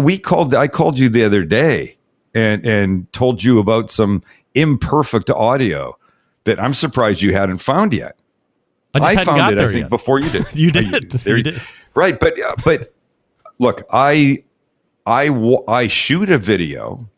We 0.00 0.18
called. 0.18 0.54
I 0.54 0.68
called 0.68 0.98
you 0.98 1.08
the 1.08 1.24
other 1.24 1.44
day 1.44 1.96
and 2.34 2.64
and 2.66 3.12
told 3.12 3.42
you 3.42 3.58
about 3.58 3.90
some 3.90 4.22
imperfect 4.54 5.30
audio 5.30 5.98
that 6.44 6.60
I'm 6.60 6.74
surprised 6.74 7.22
you 7.22 7.32
hadn't 7.32 7.58
found 7.58 7.94
yet. 7.94 8.16
I 8.94 9.14
hadn't 9.14 9.24
found 9.24 9.52
it. 9.52 9.58
I 9.58 9.68
think 9.68 9.80
yet. 9.80 9.90
before 9.90 10.20
you 10.20 10.30
did. 10.30 10.46
You 10.54 10.70
did. 10.70 11.10
there 11.10 11.36
You 11.36 11.42
did. 11.42 11.62
Right, 11.94 12.18
but 12.18 12.40
uh, 12.40 12.54
but 12.64 12.92
look, 13.58 13.82
I 13.90 14.44
I 15.06 15.28
I 15.66 15.88
shoot 15.88 16.30
a 16.30 16.38
video, 16.38 17.08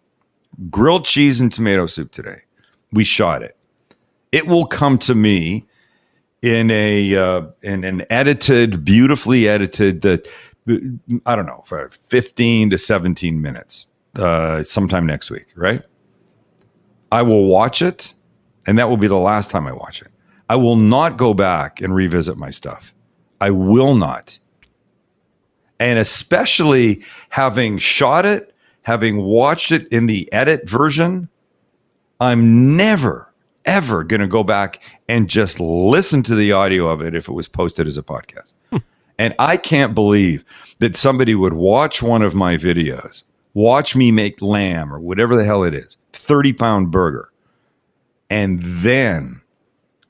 grilled 0.71 1.05
cheese 1.05 1.41
and 1.41 1.53
tomato 1.53 1.87
soup 1.87 2.13
today. 2.13 2.43
We 2.93 3.05
shot 3.05 3.43
it. 3.43 3.57
It 4.33 4.47
will 4.47 4.67
come 4.67 4.99
to 4.99 5.15
me 5.15 5.65
in 6.43 6.71
a 6.71 7.17
uh, 7.17 7.43
in 7.63 7.85
an 7.85 8.05
edited, 8.11 8.85
beautifully 8.85 9.49
edited. 9.49 10.03
That 10.03 10.29
I 11.27 11.37
don't 11.37 11.47
know, 11.47 11.63
for 11.67 11.89
fifteen 11.91 12.71
to 12.71 12.79
seventeen 12.79 13.41
minutes, 13.41 13.87
uh, 14.19 14.65
sometime 14.65 15.07
next 15.07 15.31
week. 15.31 15.47
Right. 15.57 15.83
I 17.13 17.23
will 17.23 17.47
watch 17.47 17.83
it, 17.83 18.15
and 18.67 18.79
that 18.79 18.89
will 18.89 18.97
be 18.97 19.09
the 19.09 19.15
last 19.15 19.51
time 19.51 19.67
I 19.67 19.73
watch 19.73 20.03
it. 20.03 20.09
I 20.49 20.57
will 20.57 20.77
not 20.77 21.17
go 21.17 21.35
back 21.35 21.81
and 21.81 21.95
revisit 21.95 22.37
my 22.37 22.51
stuff. 22.51 22.95
I 23.41 23.51
will 23.51 23.95
not. 23.95 24.39
And 25.79 25.99
especially 25.99 27.03
having 27.29 27.79
shot 27.79 28.25
it, 28.25 28.55
having 28.87 29.21
watched 29.21 29.73
it 29.73 29.89
in 29.89 30.07
the 30.07 30.33
edit 30.33 30.71
version, 30.71 31.29
I'm 32.21 32.77
never, 32.77 33.35
ever 33.65 34.05
going 34.05 34.21
to 34.21 34.29
go 34.29 34.45
back 34.45 34.81
and 35.09 35.29
just 35.29 35.59
listen 35.59 36.23
to 36.23 36.37
the 36.37 36.53
audio 36.53 36.87
of 36.87 37.03
it 37.03 37.13
if 37.13 37.29
it 37.29 37.33
was 37.33 37.49
posted 37.49 37.89
as 37.89 37.99
a 37.99 38.03
podcast. 38.05 38.55
Hmm. 38.71 38.77
and 39.19 39.35
I 39.41 39.57
can't 39.57 39.93
believe 39.93 40.45
that 40.79 40.95
somebody 40.95 41.35
would 41.35 41.55
watch 41.55 42.01
one 42.01 42.23
of 42.23 42.37
my 42.37 42.55
videos, 42.55 43.25
watch 43.55 43.97
me 43.97 44.13
make 44.13 44.41
lamb 44.41 44.95
or 44.95 45.01
whatever 45.01 45.35
the 45.35 45.43
hell 45.43 45.65
it 45.65 45.75
is, 45.75 45.97
30 46.13 46.53
pound 46.53 46.93
burger, 46.93 47.33
and 48.31 48.63
then 48.63 49.41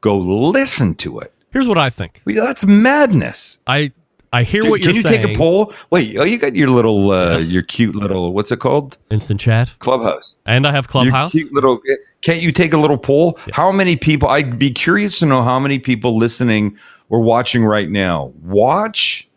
go 0.03 0.19
listen 0.19 0.95
to 0.97 1.19
it. 1.21 1.33
Here's 1.51 1.67
what 1.67 1.79
I 1.79 1.89
think. 1.89 2.21
That's 2.27 2.67
madness. 2.67 3.57
I 3.67 3.93
I 4.37 4.43
hear 4.43 4.61
Can, 4.63 4.71
what 4.71 4.81
you're 4.81 4.93
saying. 4.93 5.03
can 5.03 5.05
you 5.05 5.09
saying. 5.17 5.27
take 5.29 5.37
a 5.37 5.39
poll? 5.39 5.73
Wait, 5.91 6.17
oh, 6.19 6.25
you 6.25 6.37
got 6.39 6.55
your 6.55 6.69
little, 6.69 7.11
uh, 7.11 7.33
Yes. 7.35 7.47
your 7.47 7.63
cute 7.63 7.95
little, 7.95 8.33
what's 8.35 8.53
it 8.53 8.59
called? 8.59 8.99
Instant 9.11 9.41
chat, 9.41 9.75
Clubhouse. 9.79 10.37
and 10.45 10.67
I 10.67 10.73
have 10.73 10.89
Clubhouse. 10.89 11.35
Your 11.35 11.45
cute 11.45 11.55
little. 11.55 11.81
Can't 12.21 12.43
you 12.43 12.53
take 12.53 12.73
a 12.75 12.77
little 12.79 12.99
poll? 12.99 13.39
How 13.53 13.73
many 13.73 13.97
people? 13.97 14.29
I'd 14.29 14.59
be 14.59 14.71
curious 14.71 15.19
to 15.21 15.27
know 15.27 15.43
how 15.43 15.59
many 15.59 15.79
people 15.79 16.17
listening 16.19 16.77
or 17.09 17.21
watching 17.21 17.65
right 17.65 17.89
now 17.89 18.33
watch 18.43 19.29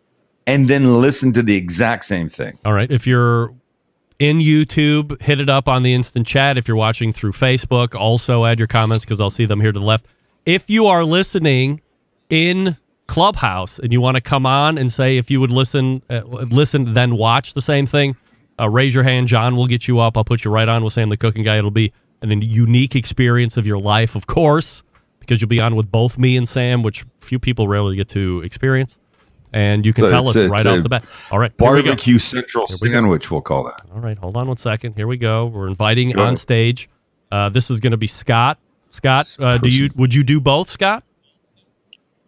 and 0.47 0.67
then 0.67 0.99
listen 1.01 1.31
to 1.33 1.43
the 1.43 1.55
exact 1.55 2.03
same 2.05 2.27
thing. 2.27 2.57
All 2.65 2.73
right. 2.73 2.91
If 2.91 3.05
you're 3.07 3.53
in 4.17 4.39
YouTube, 4.39 5.21
hit 5.21 5.39
it 5.39 5.49
up 5.49 5.67
on 5.69 5.83
the 5.83 5.93
instant 5.93 6.27
chat. 6.27 6.57
If 6.57 6.67
you're 6.67 6.75
watching 6.75 7.13
through 7.13 7.31
Facebook, 7.33 7.95
also 7.95 8.43
add 8.45 8.59
your 8.59 8.67
comments 8.67 9.05
because 9.05 9.21
I'll 9.21 9.29
see 9.29 9.45
them 9.45 9.61
here 9.61 9.71
to 9.71 9.79
the 9.79 9.85
left. 9.85 10.07
If 10.45 10.69
you 10.69 10.87
are 10.87 11.03
listening 11.05 11.79
in 12.29 12.75
Clubhouse 13.09 13.79
and 13.79 13.91
you 13.91 13.99
want 13.99 14.15
to 14.15 14.21
come 14.21 14.45
on 14.45 14.77
and 14.77 14.91
say 14.91 15.17
if 15.17 15.31
you 15.31 15.41
would 15.41 15.49
listen, 15.49 16.03
uh, 16.09 16.21
listen 16.25 16.93
then 16.93 17.17
watch 17.17 17.53
the 17.53 17.61
same 17.61 17.87
thing, 17.87 18.15
uh, 18.59 18.69
raise 18.69 18.93
your 18.93 19.03
hand. 19.03 19.27
John 19.27 19.55
will 19.55 19.65
get 19.67 19.87
you 19.87 19.99
up. 19.99 20.15
I'll 20.15 20.23
put 20.23 20.45
you 20.45 20.51
right 20.51 20.69
on 20.69 20.83
with 20.83 20.93
Sam 20.93 21.09
the 21.09 21.17
Cooking 21.17 21.43
Guy. 21.43 21.57
It'll 21.57 21.71
be 21.71 21.91
an 22.21 22.41
unique 22.43 22.95
experience 22.95 23.57
of 23.57 23.65
your 23.65 23.79
life, 23.79 24.15
of 24.15 24.27
course, 24.27 24.83
because 25.19 25.41
you'll 25.41 25.49
be 25.49 25.59
on 25.59 25.75
with 25.75 25.91
both 25.91 26.19
me 26.19 26.37
and 26.37 26.47
Sam, 26.47 26.83
which 26.83 27.03
few 27.19 27.39
people 27.39 27.67
rarely 27.67 27.95
get 27.95 28.09
to 28.09 28.41
experience. 28.41 28.99
And 29.51 29.87
you 29.87 29.93
can 29.93 30.03
So 30.03 30.11
tell 30.11 30.29
us 30.29 30.35
it's 30.35 30.51
right 30.51 30.65
off 30.65 30.83
the 30.83 30.89
bat. 30.89 31.03
All 31.31 31.39
right, 31.39 31.51
here 31.57 31.73
we 31.73 31.81
go. 31.81 31.87
Barbecue 31.87 32.19
Central 32.19 32.67
we 32.79 32.91
sandwich, 32.91 33.31
we'll 33.31 33.41
call 33.41 33.63
that. 33.63 33.81
All 33.91 34.01
right, 34.01 34.17
hold 34.19 34.37
on 34.37 34.47
one 34.47 34.57
second. 34.57 34.93
Here 34.93 35.07
we 35.07 35.17
go. 35.17 35.47
We're 35.47 35.67
inviting 35.67 36.11
Go 36.11 36.21
on 36.21 36.35
stage. 36.35 36.87
Uh, 37.31 37.49
this 37.49 37.71
is 37.71 37.79
going 37.79 37.91
to 37.91 37.97
be 37.97 38.05
Scott. 38.05 38.59
Scott, 38.91 39.35
uh, 39.39 39.57
do 39.57 39.69
you 39.69 39.89
would 39.95 40.13
you 40.13 40.23
do 40.23 40.39
both, 40.39 40.69
Scott? 40.69 41.03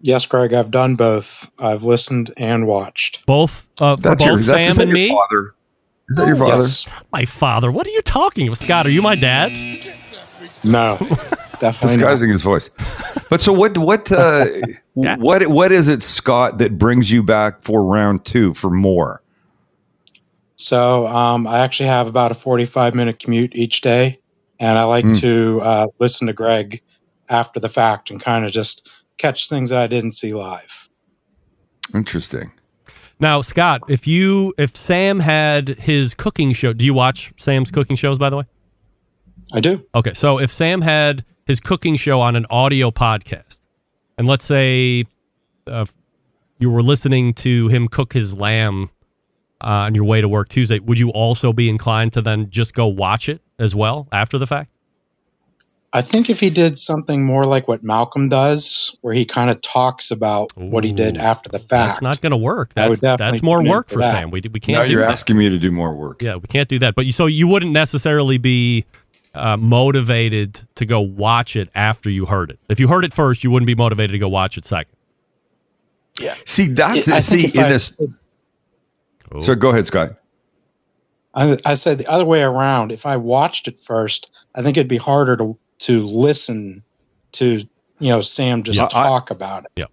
Yes, 0.01 0.25
Greg, 0.25 0.53
I've 0.53 0.71
done 0.71 0.95
both. 0.95 1.47
I've 1.59 1.83
listened 1.83 2.31
and 2.37 2.65
watched. 2.67 3.25
Both 3.25 3.69
uh, 3.79 3.95
for 3.97 4.01
That's 4.01 4.25
your- 4.25 4.33
both 4.33 4.39
is 4.41 4.45
that- 4.47 4.61
is 4.61 4.67
Sam 4.67 4.75
that 4.77 4.83
and 4.83 4.93
me. 4.93 5.09
father? 5.09 5.53
Is 6.09 6.17
that 6.17 6.27
your 6.27 6.35
father? 6.35 6.55
Yes. 6.55 6.87
My 7.13 7.25
father. 7.25 7.71
What 7.71 7.87
are 7.87 7.91
you 7.91 8.01
talking 8.01 8.47
about, 8.47 8.57
Scott? 8.57 8.85
Are 8.85 8.89
you 8.89 9.01
my 9.01 9.15
dad? 9.15 9.51
No, 10.63 10.97
definitely 11.59 11.61
not. 11.61 11.81
Disguising 11.81 12.29
his 12.29 12.41
voice. 12.41 12.69
But 13.29 13.39
so 13.41 13.53
what? 13.53 13.77
What? 13.77 14.11
Uh, 14.11 14.45
What? 14.93 15.47
What 15.47 15.71
is 15.71 15.87
it, 15.87 16.03
Scott, 16.03 16.57
that 16.57 16.77
brings 16.77 17.09
you 17.09 17.23
back 17.23 17.63
for 17.63 17.81
round 17.81 18.25
two 18.25 18.53
for 18.53 18.69
more? 18.69 19.21
So 20.57 21.07
um, 21.07 21.47
I 21.47 21.59
actually 21.59 21.87
have 21.87 22.07
about 22.07 22.31
a 22.31 22.35
45 22.35 22.93
minute 22.93 23.19
commute 23.19 23.55
each 23.55 23.79
day, 23.81 24.17
and 24.59 24.77
I 24.77 24.83
like 24.83 25.05
Hmm. 25.05 25.13
to 25.13 25.59
uh, 25.63 25.87
listen 25.99 26.27
to 26.27 26.33
Greg 26.33 26.81
after 27.29 27.59
the 27.61 27.69
fact 27.69 28.11
and 28.11 28.19
kind 28.19 28.43
of 28.45 28.51
just 28.51 28.91
catch 29.17 29.49
things 29.49 29.69
that 29.69 29.79
I 29.79 29.87
didn't 29.87 30.13
see 30.13 30.33
live. 30.33 30.89
Interesting. 31.93 32.51
Now, 33.19 33.41
Scott, 33.41 33.81
if 33.87 34.07
you 34.07 34.51
if 34.57 34.75
Sam 34.75 35.19
had 35.19 35.69
his 35.69 36.15
cooking 36.15 36.53
show, 36.53 36.73
do 36.73 36.83
you 36.83 36.93
watch 36.93 37.31
Sam's 37.37 37.69
cooking 37.69 37.95
shows? 37.95 38.17
By 38.17 38.31
the 38.31 38.37
way, 38.37 38.45
I 39.53 39.59
do. 39.59 39.85
Okay, 39.93 40.13
so 40.13 40.39
if 40.39 40.51
Sam 40.51 40.81
had 40.81 41.23
his 41.45 41.59
cooking 41.59 41.97
show 41.97 42.19
on 42.19 42.35
an 42.35 42.47
audio 42.49 42.89
podcast, 42.89 43.59
and 44.17 44.27
let's 44.27 44.43
say 44.43 45.05
uh, 45.67 45.85
you 46.57 46.71
were 46.71 46.81
listening 46.81 47.35
to 47.35 47.67
him 47.67 47.87
cook 47.87 48.13
his 48.13 48.35
lamb 48.35 48.89
uh, 49.63 49.85
on 49.85 49.93
your 49.93 50.05
way 50.05 50.21
to 50.21 50.27
work 50.27 50.49
Tuesday, 50.49 50.79
would 50.79 50.97
you 50.97 51.09
also 51.09 51.53
be 51.53 51.69
inclined 51.69 52.13
to 52.13 52.21
then 52.21 52.49
just 52.49 52.73
go 52.73 52.87
watch 52.87 53.29
it 53.29 53.41
as 53.59 53.75
well 53.75 54.07
after 54.11 54.39
the 54.39 54.47
fact? 54.47 54.70
I 55.93 56.01
think 56.01 56.29
if 56.29 56.39
he 56.39 56.49
did 56.49 56.77
something 56.77 57.25
more 57.25 57.43
like 57.43 57.67
what 57.67 57.83
Malcolm 57.83 58.29
does, 58.29 58.95
where 59.01 59.13
he 59.13 59.25
kind 59.25 59.49
of 59.49 59.61
talks 59.61 60.09
about 60.09 60.55
what 60.55 60.85
he 60.85 60.93
did 60.93 61.17
after 61.17 61.49
the 61.49 61.59
fact, 61.59 61.93
That's 61.93 62.01
not 62.01 62.21
going 62.21 62.31
to 62.31 62.37
work. 62.37 62.73
That's, 62.73 62.99
definitely 63.01 63.31
that's 63.31 63.43
more 63.43 63.63
work 63.63 63.87
for 63.89 63.95
for 63.95 63.99
that. 63.99 64.15
Sam. 64.21 64.31
We, 64.31 64.41
we 64.53 64.61
can't 64.61 64.79
now 64.79 64.85
do 64.85 64.93
you're 64.93 65.01
that. 65.01 65.11
asking 65.11 65.37
me 65.37 65.49
to 65.49 65.59
do 65.59 65.69
more 65.69 65.93
work. 65.93 66.21
Yeah, 66.21 66.35
we 66.35 66.47
can't 66.47 66.69
do 66.69 66.79
that. 66.79 66.95
But 66.95 67.07
you, 67.07 67.11
so 67.11 67.25
you 67.25 67.45
wouldn't 67.47 67.73
necessarily 67.73 68.37
be 68.37 68.85
uh, 69.33 69.57
motivated 69.57 70.61
to 70.75 70.85
go 70.85 71.01
watch 71.01 71.57
it 71.57 71.69
after 71.75 72.09
you 72.09 72.25
heard 72.25 72.51
it. 72.51 72.59
If 72.69 72.79
you 72.79 72.87
heard 72.87 73.03
it 73.03 73.13
first, 73.13 73.43
you 73.43 73.51
wouldn't 73.51 73.67
be 73.67 73.75
motivated 73.75 74.13
to 74.13 74.19
go 74.19 74.29
watch 74.29 74.57
it 74.57 74.63
second. 74.63 74.95
Yeah. 76.21 76.35
See, 76.45 76.67
that's 76.67 77.07
it. 77.07 77.23
See, 77.23 77.47
in 77.57 77.65
I- 77.65 77.69
this. 77.69 77.99
So 79.41 79.55
go 79.55 79.71
ahead, 79.71 79.87
Scott. 79.87 80.17
I, 81.33 81.57
I 81.65 81.75
said 81.75 81.97
the 81.97 82.07
other 82.11 82.25
way 82.25 82.41
around. 82.43 82.91
If 82.91 83.05
I 83.05 83.15
watched 83.15 83.67
it 83.67 83.79
first, 83.79 84.29
I 84.55 84.61
think 84.61 84.75
it'd 84.75 84.89
be 84.89 84.97
harder 84.97 85.37
to 85.37 85.57
to 85.81 86.05
listen 86.07 86.83
to 87.33 87.59
you 87.99 88.09
know 88.09 88.21
Sam 88.21 88.63
just 88.63 88.79
Yeah, 88.79 88.85
I- 88.85 88.89
talk 88.89 89.31
about 89.31 89.65
it. 89.65 89.71
Yeah, 89.75 89.85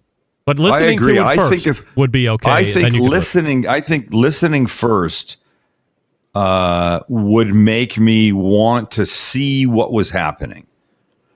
but 0.45 0.59
I 0.59 0.63
listening 0.63 0.97
agree. 0.99 1.15
to 1.15 1.21
it 1.21 1.25
I 1.25 1.35
first 1.35 1.63
think 1.63 1.67
if 1.67 1.97
would 1.97 2.11
be 2.11 2.27
okay. 2.29 2.49
I 2.51 2.63
think 2.65 2.95
listening. 2.95 3.67
I 3.67 3.81
think 3.81 4.07
listening 4.11 4.67
first 4.67 5.37
uh, 6.35 7.01
would 7.09 7.53
make 7.53 7.97
me 7.97 8.31
want 8.31 8.91
to 8.91 9.05
see 9.05 9.65
what 9.65 9.91
was 9.91 10.09
happening. 10.09 10.65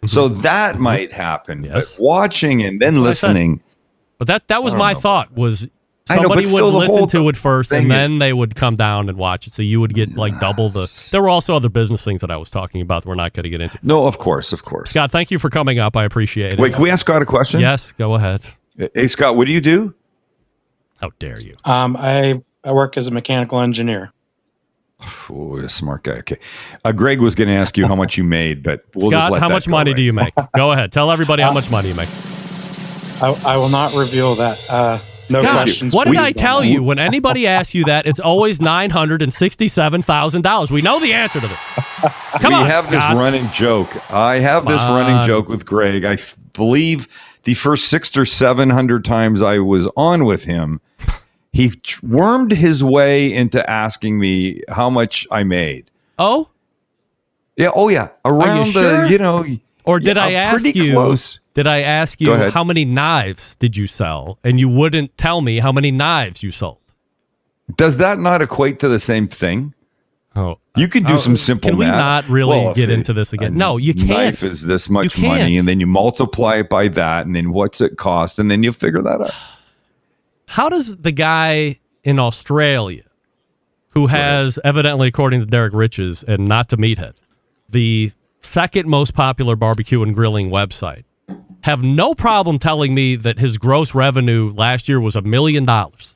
So 0.06 0.28
that 0.28 0.80
might 0.80 1.14
happen. 1.14 1.60
Mm-hmm. 1.64 1.76
Yes. 1.76 1.94
But 1.96 2.04
watching 2.04 2.62
and 2.62 2.80
then 2.80 2.96
what 2.96 3.02
listening. 3.04 3.62
But 4.18 4.28
that 4.28 4.48
that 4.50 4.62
was 4.64 4.76
my 4.76 4.94
know. 4.94 5.00
thought 5.00 5.34
was 5.34 5.68
I 6.10 6.18
know, 6.18 6.24
somebody 6.24 6.52
would 6.52 6.74
listen 6.74 7.08
to 7.08 7.30
it 7.30 7.38
first 7.38 7.70
thing 7.70 7.84
and 7.84 7.92
is- 7.92 7.96
then 7.96 8.20
they 8.20 8.34
would 8.34 8.56
come 8.56 8.76
down 8.76 9.08
and 9.08 9.18
watch 9.18 9.48
it. 9.48 9.54
So 9.54 9.62
you 9.62 9.80
would 9.80 9.94
get 9.94 10.16
like 10.18 10.38
double 10.40 10.68
the. 10.70 10.92
There 11.12 11.22
were 11.22 11.30
also 11.30 11.56
other 11.56 11.70
business 11.70 12.04
things 12.04 12.22
that 12.22 12.30
I 12.30 12.36
was 12.36 12.50
talking 12.50 12.82
about 12.82 13.04
that 13.04 13.10
we're 13.10 13.16
not 13.16 13.32
going 13.34 13.44
to 13.44 13.50
get 13.50 13.62
into. 13.62 13.80
No, 13.84 14.06
of 14.06 14.18
course, 14.18 14.52
of 14.52 14.64
course. 14.64 14.90
Scott, 14.90 15.12
thank 15.12 15.32
you 15.32 15.40
for 15.40 15.50
coming 15.50 15.80
up. 15.80 15.96
I 15.96 16.04
appreciate 16.04 16.54
it. 16.54 16.60
Wait, 16.60 16.74
can 16.74 16.82
we 16.82 16.90
ask 16.90 17.06
Scott 17.06 17.22
a 17.22 17.26
question? 17.26 17.62
Yes, 17.62 17.94
go 17.94 18.16
ahead. 18.16 18.46
Hey, 18.94 19.08
Scott, 19.08 19.38
what 19.38 19.48
do 19.48 19.54
you 19.54 19.62
do? 19.62 19.94
How 21.00 21.12
dare 21.20 21.40
you? 21.40 21.56
Um, 21.64 21.96
I 21.98 22.42
I 22.66 22.74
work 22.74 22.98
as 22.98 23.08
a 23.08 23.12
mechanical 23.12 23.62
engineer. 23.62 24.12
Oh, 25.30 25.58
a 25.58 25.70
smart 25.70 26.04
guy. 26.04 26.18
Okay. 26.20 26.38
Uh, 26.84 26.92
Greg 26.92 27.20
was 27.22 27.36
going 27.36 27.50
to 27.50 27.54
ask 27.56 27.78
you 27.78 27.88
how 27.88 27.96
much 27.96 28.18
you 28.18 28.24
made, 28.24 28.64
but 28.64 28.86
we'll 28.96 29.12
just 29.12 29.22
Scott, 29.22 29.32
let 29.34 29.42
how 29.42 29.48
that 29.50 29.54
much 29.54 29.66
go 29.68 29.72
money 29.72 29.92
right 29.92 29.98
do 29.98 30.02
you 30.04 30.14
make? 30.14 30.34
Go 30.56 30.72
ahead. 30.72 30.92
Tell 30.92 31.12
everybody 31.12 31.44
how 31.44 31.52
much 31.54 31.70
money 31.70 31.90
you 31.90 31.96
make. 31.96 32.10
I, 33.22 33.38
I 33.46 33.58
will 33.58 33.70
not 33.70 33.96
reveal 33.96 34.36
that. 34.36 34.60
Uh, 34.70 35.00
no. 35.30 35.42
What 35.42 36.06
did 36.06 36.14
please. 36.14 36.18
I 36.18 36.32
tell 36.32 36.64
you? 36.64 36.84
When 36.84 37.00
anybody 37.00 37.48
asks 37.48 37.74
you 37.74 37.86
that, 37.86 38.06
it's 38.06 38.20
always 38.20 38.62
nine 38.62 38.90
hundred 38.90 39.22
and 39.22 39.34
sixty-seven 39.34 40.02
thousand 40.02 40.42
dollars. 40.44 40.72
We 40.72 40.82
know 40.82 41.00
the 41.00 41.14
answer 41.14 41.40
to 41.40 41.48
this. 41.48 41.60
Come 42.42 42.54
we 42.54 42.60
on, 42.60 42.66
have 42.68 42.90
this 42.92 43.02
Scott. 43.02 43.18
running 43.18 43.50
joke. 43.52 44.12
I 44.12 44.40
have 44.40 44.66
this 44.66 44.82
Come 44.82 44.96
running 44.96 45.16
on. 45.18 45.28
joke 45.28 45.48
with 45.50 45.66
Greg. 45.66 46.04
I 46.04 46.14
f- 46.14 46.36
believe 46.54 47.08
the 47.44 47.54
first 47.54 47.86
six 47.90 48.16
or 48.18 48.26
seven 48.26 48.70
hundred 48.70 49.06
times 49.06 49.42
I 49.42 49.60
was 49.60 49.88
on 49.96 50.26
with 50.26 50.46
him, 50.46 50.82
he 51.52 51.70
tr- 51.70 52.06
wormed 52.06 52.52
his 52.52 52.84
way 52.84 53.32
into 53.34 53.68
asking 53.70 54.20
me 54.20 54.62
how 54.70 54.90
much 54.90 55.28
I 55.32 55.44
made. 55.44 55.90
Oh, 56.20 56.50
Yeah. 57.58 57.72
Oh, 57.74 57.90
yeah. 57.90 58.10
Around 58.26 58.66
sure? 58.72 59.04
the, 59.04 59.10
you 59.12 59.18
know, 59.18 59.46
or 59.86 60.00
did 60.00 60.18
yeah, 60.18 60.26
I 60.26 60.32
ask 60.34 60.62
pretty 60.64 60.78
you? 60.80 60.94
Close. 60.94 61.40
Did 61.54 61.68
I 61.68 61.82
ask 61.82 62.20
you 62.20 62.34
how 62.50 62.64
many 62.64 62.84
knives 62.84 63.56
did 63.56 63.78
you 63.78 63.86
sell, 63.88 64.40
and 64.44 64.60
you 64.60 64.68
wouldn't 64.70 65.18
tell 65.18 65.42
me 65.42 65.60
how 65.60 65.72
many 65.72 65.92
knives 65.92 66.42
you 66.42 66.52
sold? 66.52 66.80
Does 67.76 67.98
that 67.98 68.20
not 68.20 68.42
equate 68.42 68.80
to 68.80 68.88
the 68.90 69.00
same 69.00 69.28
thing? 69.28 69.74
Oh, 70.36 70.58
You 70.76 70.88
can 70.88 71.04
do 71.04 71.14
Oh, 71.14 71.18
some 71.18 71.38
simple 71.38 71.70
math. 71.70 71.80
Can 71.80 71.80
we 71.80 71.86
not 71.86 72.28
really 72.28 72.60
Well, 72.60 72.74
get 72.74 72.90
into 72.90 73.14
this 73.14 73.34
again? 73.34 73.56
No, 73.56 73.78
you 73.78 73.94
can't. 73.94 74.10
Knife 74.10 74.42
is 74.44 74.64
this 74.66 74.90
much 74.90 75.16
money, 75.20 75.58
and 75.58 75.68
then 75.68 75.80
you 75.80 75.86
multiply 75.86 76.58
it 76.58 76.70
by 76.70 76.88
that, 76.88 77.28
and 77.28 77.36
then 77.36 77.54
what's 77.54 77.82
it 77.82 77.98
cost, 77.98 78.40
and 78.40 78.50
then 78.50 78.64
you 78.64 78.72
figure 78.72 79.02
that 79.04 79.22
out. 79.22 79.32
How 80.50 80.70
does 80.70 80.98
the 80.98 81.12
guy 81.12 81.80
in 82.04 82.18
Australia, 82.20 83.04
who 83.90 84.08
has 84.08 84.58
evidently, 84.64 85.08
according 85.08 85.40
to 85.42 85.46
Derek 85.46 85.74
Riches 85.74 86.24
and 86.24 86.48
not 86.48 86.68
to 86.70 86.78
Meathead, 86.78 87.14
the 87.70 88.12
second 88.40 88.90
most 88.90 89.14
popular 89.14 89.56
barbecue 89.56 90.02
and 90.02 90.16
grilling 90.16 90.50
website, 90.50 91.04
have 91.64 91.84
no 91.84 92.14
problem 92.14 92.60
telling 92.60 92.94
me 92.96 93.16
that 93.18 93.40
his 93.40 93.58
gross 93.58 93.94
revenue 93.96 94.52
last 94.56 94.88
year 94.88 95.00
was 95.02 95.16
a 95.16 95.22
million 95.22 95.66
dollars? 95.66 96.16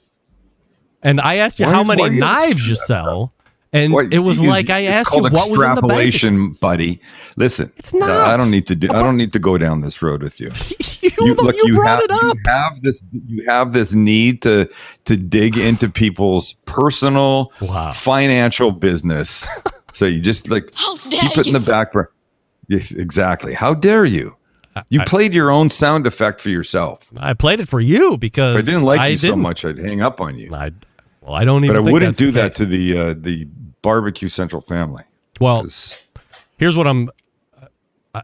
And 1.04 1.20
I 1.22 1.36
asked 1.36 1.60
you 1.60 1.66
Why 1.66 1.72
how 1.74 1.82
is- 1.82 1.88
many 1.88 2.02
why 2.02 2.08
you 2.10 2.20
knives 2.20 2.68
you 2.68 2.76
that 2.76 2.86
sell, 2.88 3.34
and 3.74 3.94
What- 3.94 4.14
it 4.14 4.20
was 4.20 4.40
like 4.42 4.70
I 4.70 4.80
it's 4.80 4.92
asked 4.92 5.14
you 5.14 5.22
called 5.22 5.34
what 5.34 5.50
was 5.50 5.62
in 5.62 5.76
the 5.76 5.82
bank. 5.82 6.08
extrapolation, 6.08 6.52
buddy. 6.54 7.00
Listen, 7.36 7.72
it's 7.78 7.94
not. 7.94 8.10
I 8.10 8.36
don't 8.38 8.50
need 8.52 8.68
to 8.68 8.76
do. 8.76 8.90
I 8.92 9.02
don't 9.04 9.18
need 9.18 9.34
to 9.34 9.40
go 9.40 9.58
down 9.58 9.82
this 9.82 10.02
road 10.02 10.24
with 10.24 10.40
you. 10.40 10.48
you, 11.02 11.12
you 11.20 11.36
brought 11.36 11.88
have, 11.88 12.02
it 12.04 12.12
up. 12.12 12.22
You 12.24 12.34
have 12.48 12.82
this. 12.82 13.02
You 13.12 13.46
have 13.48 13.74
this 13.74 13.94
need 13.94 14.42
to 14.42 14.68
to 15.06 15.18
dig 15.18 15.58
into 15.58 15.88
people's 15.90 16.54
personal 16.66 17.52
financial 17.94 18.72
business. 18.72 19.48
so 19.94 20.06
you 20.06 20.20
just 20.20 20.50
like 20.50 20.74
keep 21.10 21.38
it 21.38 21.48
in 21.48 21.54
the 21.54 21.60
background. 21.60 22.08
burner. 22.70 22.82
Exactly. 22.98 23.54
How 23.54 23.74
dare 23.74 24.04
you? 24.04 24.36
You 24.90 25.02
I- 25.02 25.06
played 25.06 25.34
your 25.34 25.50
own 25.52 25.70
sound 25.70 26.06
effect 26.08 26.42
for 26.42 26.50
yourself. 26.50 27.00
I 27.18 27.34
played 27.34 27.60
it 27.60 27.68
for 27.68 27.80
you 27.80 28.18
because 28.18 28.56
If 28.56 28.64
I 28.64 28.66
didn't 28.66 28.84
like 28.84 29.00
I 29.00 29.08
you 29.08 29.18
so 29.18 29.28
didn't. 29.28 29.42
much, 29.42 29.66
I'd 29.66 29.78
hang 29.78 30.02
up 30.02 30.20
on 30.22 30.38
you. 30.38 30.50
I, 30.54 30.72
well, 31.22 31.34
I 31.36 31.46
don't 31.46 31.64
even. 31.64 31.76
but 31.76 31.82
I 31.88 31.92
wouldn't 31.92 32.10
that's 32.10 32.18
do 32.18 32.32
that 32.32 32.54
to 32.54 32.66
the 32.66 32.98
uh, 32.98 33.14
the 33.18 33.46
barbecue 33.82 34.30
central 34.30 34.62
family. 34.62 35.04
Well, 35.40 35.66
here's 36.58 36.76
what 36.78 36.88
I'm. 36.88 37.10
Uh, 38.14 38.22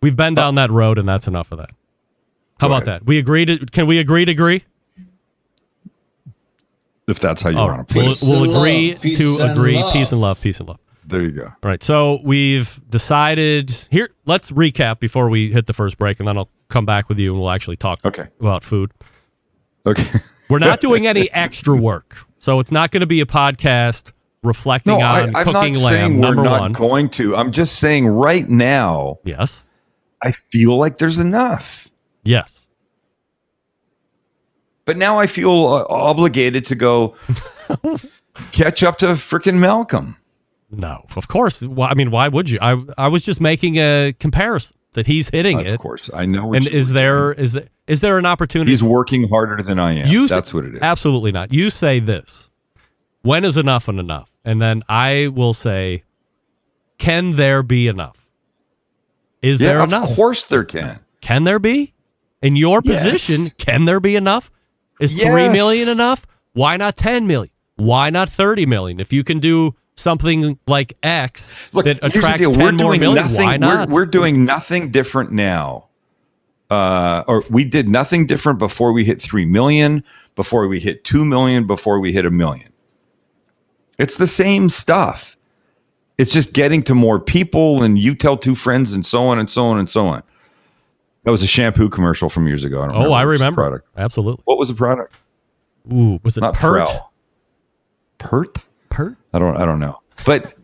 we've 0.00 0.16
been 0.16 0.34
down 0.34 0.56
that 0.56 0.70
road, 0.70 0.98
and 0.98 1.08
that's 1.08 1.26
enough 1.26 1.52
of 1.52 1.58
that. 1.58 1.70
How 2.60 2.68
Go 2.68 2.74
about 2.74 2.86
that? 2.86 3.06
We 3.06 3.18
agree 3.18 3.44
to. 3.46 3.58
Can 3.66 3.86
we 3.86 3.98
agree 3.98 4.24
to 4.24 4.32
agree? 4.32 4.64
If 7.06 7.20
that's 7.20 7.40
how 7.40 7.48
you 7.50 7.56
All 7.58 7.68
want 7.68 7.88
to 7.88 7.94
put 7.94 8.02
We'll, 8.02 8.12
it. 8.12 8.18
we'll 8.22 8.56
agree 8.58 9.14
to 9.14 9.38
agree. 9.40 9.82
Peace 9.92 10.12
and 10.12 10.20
love. 10.20 10.40
Peace 10.42 10.60
and 10.60 10.68
love. 10.68 10.78
There 11.08 11.22
you 11.22 11.30
go. 11.30 11.44
All 11.44 11.54
right. 11.62 11.82
So 11.82 12.20
we've 12.22 12.80
decided 12.90 13.70
here. 13.90 14.10
Let's 14.26 14.50
recap 14.50 15.00
before 15.00 15.30
we 15.30 15.50
hit 15.50 15.66
the 15.66 15.72
first 15.72 15.96
break, 15.96 16.18
and 16.20 16.28
then 16.28 16.36
I'll 16.36 16.50
come 16.68 16.84
back 16.84 17.08
with 17.08 17.18
you, 17.18 17.32
and 17.32 17.40
we'll 17.40 17.50
actually 17.50 17.76
talk 17.76 18.00
okay. 18.04 18.28
about 18.40 18.62
food. 18.62 18.92
Okay. 19.86 20.04
We're 20.50 20.58
not 20.58 20.80
doing 20.80 21.06
any 21.06 21.30
extra 21.32 21.76
work. 21.76 22.18
So 22.38 22.60
it's 22.60 22.70
not 22.70 22.90
going 22.90 23.00
to 23.00 23.06
be 23.06 23.20
a 23.20 23.26
podcast 23.26 24.12
reflecting 24.42 24.98
No, 24.98 25.04
on 25.04 25.36
I'm 25.36 25.44
cooking 25.44 25.52
not 25.52 25.64
lamb. 25.64 25.74
saying 25.74 26.14
we're 26.14 26.20
number 26.20 26.42
not 26.44 26.60
one. 26.60 26.72
going 26.72 27.08
to. 27.10 27.36
I'm 27.36 27.52
just 27.52 27.78
saying 27.78 28.06
right 28.06 28.48
now. 28.48 29.18
Yes. 29.24 29.64
I 30.22 30.32
feel 30.32 30.76
like 30.76 30.98
there's 30.98 31.18
enough. 31.18 31.88
Yes. 32.22 32.68
But 34.84 34.96
now 34.96 35.18
I 35.18 35.26
feel 35.26 35.66
uh, 35.66 35.84
obligated 35.90 36.64
to 36.66 36.74
go 36.74 37.14
catch 38.52 38.82
up 38.82 38.98
to 38.98 39.06
freaking 39.08 39.58
Malcolm. 39.58 40.16
No, 40.70 41.06
of 41.16 41.28
course. 41.28 41.62
I 41.62 41.94
mean, 41.94 42.10
why 42.10 42.28
would 42.28 42.50
you? 42.50 42.58
I 42.60 42.80
I 42.96 43.08
was 43.08 43.24
just 43.24 43.40
making 43.40 43.76
a 43.76 44.12
comparison 44.18 44.76
that 44.92 45.06
he's 45.06 45.28
hitting 45.28 45.60
Of 45.60 45.66
it. 45.66 45.74
Of 45.74 45.80
course, 45.80 46.10
I 46.12 46.26
know. 46.26 46.52
And 46.52 46.66
is 46.66 46.92
there 46.92 47.32
is 47.32 47.58
is 47.86 48.00
there 48.00 48.18
an 48.18 48.26
opportunity? 48.26 48.70
He's 48.72 48.82
working 48.82 49.28
harder 49.28 49.62
than 49.62 49.78
I 49.78 49.94
am. 50.00 50.08
You 50.08 50.28
That's 50.28 50.52
what 50.52 50.64
it 50.64 50.74
is. 50.74 50.82
Absolutely 50.82 51.32
not. 51.32 51.52
You 51.52 51.70
say 51.70 52.00
this. 52.00 52.50
When 53.22 53.44
is 53.44 53.56
enough 53.56 53.88
and 53.88 53.98
enough? 53.98 54.30
And 54.44 54.60
then 54.60 54.82
I 54.88 55.28
will 55.28 55.54
say, 55.54 56.04
can 56.98 57.36
there 57.36 57.62
be 57.62 57.88
enough? 57.88 58.26
Is 59.42 59.60
yeah, 59.60 59.68
there 59.68 59.80
of 59.80 59.88
enough? 59.88 60.10
Of 60.10 60.16
course 60.16 60.46
there 60.46 60.64
can. 60.64 61.00
Can 61.20 61.44
there 61.44 61.58
be? 61.58 61.94
In 62.42 62.56
your 62.56 62.80
Yes. 62.84 63.04
position, 63.04 63.50
can 63.58 63.84
there 63.84 64.00
be 64.00 64.16
enough? 64.16 64.50
Is 65.00 65.14
Yes. 65.14 65.30
three 65.30 65.48
million 65.48 65.88
enough? 65.88 66.26
Why 66.52 66.76
not 66.76 66.96
ten 66.96 67.26
million? 67.26 67.52
Why 67.76 68.10
not 68.10 68.28
thirty 68.28 68.66
million? 68.66 69.00
If 69.00 69.12
you 69.12 69.24
can 69.24 69.38
do 69.40 69.74
something 69.98 70.58
like 70.66 70.94
X 71.02 71.54
Look, 71.72 71.84
that 71.86 71.98
attracts 72.02 72.42
ten 72.42 72.52
We're 72.58 72.72
more 72.72 72.96
million, 72.96 73.14
nothing. 73.14 73.36
why 73.36 73.52
We're, 73.52 73.58
not? 73.58 73.88
we're 73.90 74.06
doing 74.06 74.44
nothing 74.44 74.90
different 74.90 75.32
now. 75.32 75.86
Uh, 76.70 77.24
or 77.26 77.42
we 77.50 77.64
did 77.64 77.88
nothing 77.88 78.26
different 78.26 78.58
before 78.58 78.92
we 78.92 79.04
hit 79.04 79.22
three 79.22 79.46
million, 79.46 80.04
before 80.36 80.68
we 80.68 80.78
hit 80.80 81.02
two 81.04 81.24
million, 81.24 81.66
before 81.66 81.98
we 81.98 82.12
hit 82.12 82.26
a 82.26 82.30
million. 82.30 82.70
It's 83.98 84.18
the 84.18 84.26
same 84.26 84.68
stuff. 84.68 85.36
It's 86.18 86.32
just 86.32 86.52
getting 86.52 86.82
to 86.84 86.94
more 86.94 87.18
people, 87.20 87.82
and 87.82 87.98
you 87.98 88.14
tell 88.14 88.36
two 88.36 88.54
friends, 88.54 88.92
and 88.92 89.06
so 89.06 89.24
on 89.28 89.38
and 89.38 89.48
so 89.48 89.66
on 89.66 89.78
and 89.78 89.88
so 89.88 90.06
on. 90.08 90.22
That 91.24 91.30
was 91.30 91.42
a 91.42 91.46
shampoo 91.46 91.88
commercial 91.88 92.28
from 92.28 92.46
years 92.46 92.64
ago. 92.64 92.82
I 92.82 92.88
don't 92.88 92.96
oh, 92.96 93.12
I 93.12 93.24
what 93.24 93.26
was 93.28 93.38
the 93.38 93.44
remember. 93.44 93.62
product. 93.62 93.88
Absolutely. 93.96 94.42
What 94.44 94.58
was 94.58 94.68
the 94.68 94.74
product? 94.74 95.16
Ooh, 95.92 96.18
was 96.22 96.36
it 96.36 96.40
Not 96.42 96.54
Pert? 96.54 96.86
Prell. 96.86 97.12
Pert? 98.18 98.58
Pert? 98.98 99.16
I 99.32 99.38
don't 99.38 99.56
I 99.56 99.64
don't 99.64 99.78
know. 99.78 100.00
But 100.26 100.54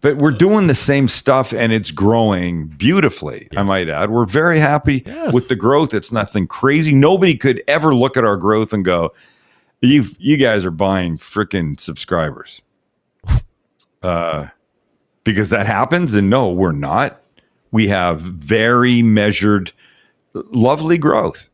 but 0.00 0.16
we're 0.16 0.30
doing 0.30 0.66
the 0.66 0.74
same 0.74 1.08
stuff 1.08 1.52
and 1.52 1.72
it's 1.72 1.90
growing 1.90 2.68
beautifully, 2.68 3.48
I 3.56 3.62
might 3.64 3.88
add. 3.88 4.10
We're 4.10 4.24
very 4.24 4.58
happy 4.60 5.02
Yes. 5.04 5.34
with 5.34 5.48
the 5.48 5.56
growth. 5.56 5.92
It's 5.94 6.10
nothing 6.12 6.46
crazy. 6.46 6.94
Nobody 6.94 7.36
could 7.36 7.62
ever 7.68 7.94
look 7.94 8.16
at 8.16 8.24
our 8.24 8.36
growth 8.36 8.72
and 8.72 8.84
go, 8.84 9.12
You 9.82 10.04
you 10.18 10.36
guys 10.38 10.64
are 10.64 10.70
buying 10.70 11.18
freaking 11.18 11.78
subscribers. 11.78 12.62
uh 14.02 14.46
because 15.24 15.50
that 15.50 15.66
happens 15.66 16.14
and 16.14 16.30
no, 16.30 16.48
we're 16.50 16.72
not. 16.72 17.20
We 17.72 17.88
have 17.88 18.20
very 18.20 19.02
measured 19.02 19.72
lovely 20.34 20.98
growth. 20.98 21.50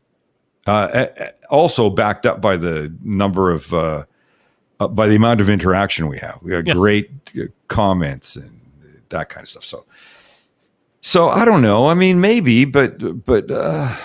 Uh, 0.67 1.07
also 1.49 1.89
backed 1.89 2.25
up 2.25 2.39
by 2.39 2.55
the 2.55 2.95
number 3.03 3.49
of 3.51 3.73
uh, 3.73 4.05
uh, 4.79 4.87
by 4.87 5.07
the 5.07 5.15
amount 5.15 5.41
of 5.41 5.49
interaction 5.49 6.07
we 6.07 6.17
have. 6.19 6.39
We 6.41 6.51
got 6.51 6.67
Yes. 6.67 6.77
great 6.77 7.09
uh, 7.37 7.43
comments 7.67 8.35
and 8.35 8.59
that 9.09 9.29
kind 9.29 9.43
of 9.43 9.49
stuff. 9.49 9.65
So, 9.65 9.85
so 11.01 11.29
I 11.29 11.45
don't 11.45 11.61
know. 11.61 11.87
I 11.87 11.93
mean, 11.93 12.19
maybe, 12.21 12.65
but 12.65 13.23
but 13.25 13.49
uh, 13.51 13.95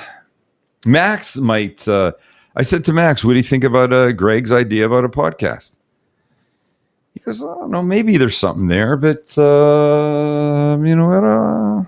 Max 0.87 1.37
might. 1.37 1.87
Uh, 1.89 2.13
I 2.57 2.63
said 2.63 2.85
to 2.87 2.93
Max, 2.93 3.25
"What 3.25 3.33
do 3.33 3.37
you 3.37 3.43
think 3.43 3.65
about 3.65 3.93
uh, 3.93 4.13
Greg's 4.13 4.53
idea 4.53 4.85
about 4.87 5.05
a 5.05 5.09
podcast?" 5.09 5.77
He 7.15 7.21
goes, 7.21 7.43
"I 7.43 7.47
don't 7.47 7.71
know. 7.71 7.83
Maybe 7.83 8.17
there's 8.17 8.37
something 8.37 8.67
there, 8.69 8.97
but 8.97 9.37
uh, 9.39 10.77
you 10.83 10.97
know 10.97 11.09
what?" 11.09 11.25
Uh, 11.25 11.85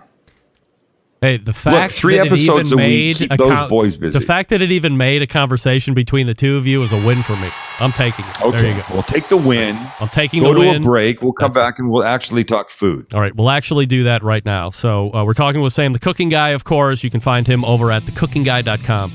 Hey, 1.23 1.37
the 1.37 1.53
fact 1.53 1.93
three 1.93 2.17
that 2.17 2.29
it 2.29 2.33
episodes 2.33 2.73
even 2.73 2.79
a 2.79 2.83
week, 2.83 2.89
made 2.89 3.17
keep 3.19 3.33
a 3.33 3.37
those 3.37 3.69
boys 3.69 3.95
busy. 3.97 4.19
The 4.19 4.25
fact 4.25 4.49
that 4.49 4.63
it 4.63 4.71
even 4.71 4.97
made 4.97 5.21
a 5.21 5.27
conversation 5.27 5.93
between 5.93 6.27
the 6.27 6.33
two 6.33 6.57
of 6.57 6.67
you 6.67 6.83
is 6.83 6.95
a 6.95 6.97
win 7.07 7.23
for 7.23 7.37
me. 7.37 7.51
I'm 7.79 7.93
taking 7.93 8.25
it. 8.25 8.41
okay, 8.41 8.63
There 8.63 8.77
you 8.77 8.83
go. 8.83 8.95
we'll 8.95 9.03
take 9.03 9.29
the 9.29 9.37
win. 9.37 9.77
I'm 10.01 10.09
taking 10.09 10.43
Go 10.43 10.55
the 10.55 10.61
win. 10.61 10.69
Go 10.69 10.73
to 10.79 10.79
a 10.79 10.83
break. 10.83 11.21
We'll 11.21 11.35
come 11.35 11.53
That's 11.53 11.59
back 11.59 11.79
and 11.79 11.91
we'll 11.91 12.05
actually 12.05 12.45
talk 12.45 12.71
food. 12.71 13.13
All 13.13 13.21
right, 13.21 13.37
we'll 13.37 13.51
actually 13.51 13.85
do 13.85 14.05
that 14.05 14.23
right 14.23 14.43
now. 14.47 14.71
So 14.71 15.13
uh, 15.13 15.23
we're 15.27 15.35
talking 15.35 15.61
with 15.61 15.75
Sam, 15.75 15.93
the 15.93 15.99
cooking 15.99 16.31
guy, 16.31 16.51
of 16.51 16.65
course. 16.65 17.05
You 17.05 17.11
can 17.11 17.21
find 17.21 17.47
him 17.47 17.67
over 17.67 17.91
at 17.93 18.05
thecookingguy.com. 18.05 19.13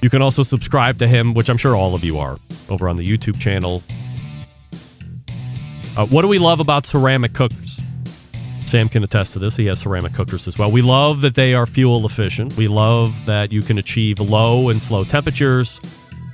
You 0.00 0.08
can 0.08 0.22
also 0.22 0.42
subscribe 0.42 0.98
to 1.00 1.06
him, 1.06 1.34
which 1.34 1.50
I'm 1.50 1.58
sure 1.58 1.76
all 1.76 1.94
of 1.94 2.02
you 2.02 2.18
are, 2.18 2.38
over 2.70 2.88
on 2.88 2.96
the 2.96 3.06
YouTube 3.06 3.38
channel. 3.38 3.82
Uh, 5.98 6.06
what 6.06 6.22
do 6.22 6.28
we 6.28 6.38
love 6.38 6.60
about 6.60 6.86
ceramic 6.86 7.34
cookers? 7.34 7.73
Sam 8.74 8.88
can 8.88 9.04
attest 9.04 9.34
to 9.34 9.38
this. 9.38 9.54
He 9.54 9.66
has 9.66 9.78
ceramic 9.78 10.14
cookers 10.14 10.48
as 10.48 10.58
well. 10.58 10.68
We 10.68 10.82
love 10.82 11.20
that 11.20 11.36
they 11.36 11.54
are 11.54 11.64
fuel 11.64 12.04
efficient. 12.04 12.56
We 12.56 12.66
love 12.66 13.24
that 13.24 13.52
you 13.52 13.62
can 13.62 13.78
achieve 13.78 14.18
low 14.18 14.68
and 14.68 14.82
slow 14.82 15.04
temperatures 15.04 15.78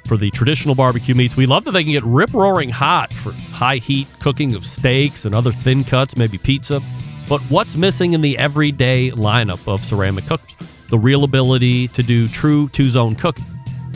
for 0.07 0.17
the 0.17 0.31
traditional 0.31 0.75
barbecue 0.75 1.15
meats. 1.15 1.37
We 1.37 1.45
love 1.45 1.65
that 1.65 1.73
they 1.73 1.83
can 1.83 1.93
get 1.93 2.03
rip 2.03 2.33
roaring 2.33 2.71
hot 2.71 3.13
for 3.13 3.33
high 3.33 3.77
heat 3.77 4.07
cooking 4.21 4.55
of 4.55 4.65
steaks 4.65 5.27
and 5.27 5.35
other 5.35 5.53
thin 5.53 5.85
cuts, 5.85 6.17
maybe 6.17 6.39
pizza. 6.39 6.81
But 7.29 7.43
what's 7.51 7.75
missing 7.75 8.15
in 8.15 8.23
the 8.23 8.39
everyday 8.39 9.11
lineup 9.11 9.71
of 9.71 9.85
ceramic 9.85 10.25
cookers? 10.25 10.55
The 10.89 10.99
real 10.99 11.25
ability 11.25 11.89
to 11.89 12.03
do 12.03 12.27
true 12.27 12.71
two 12.71 12.89
zone 12.89 13.17
cooking. 13.17 13.45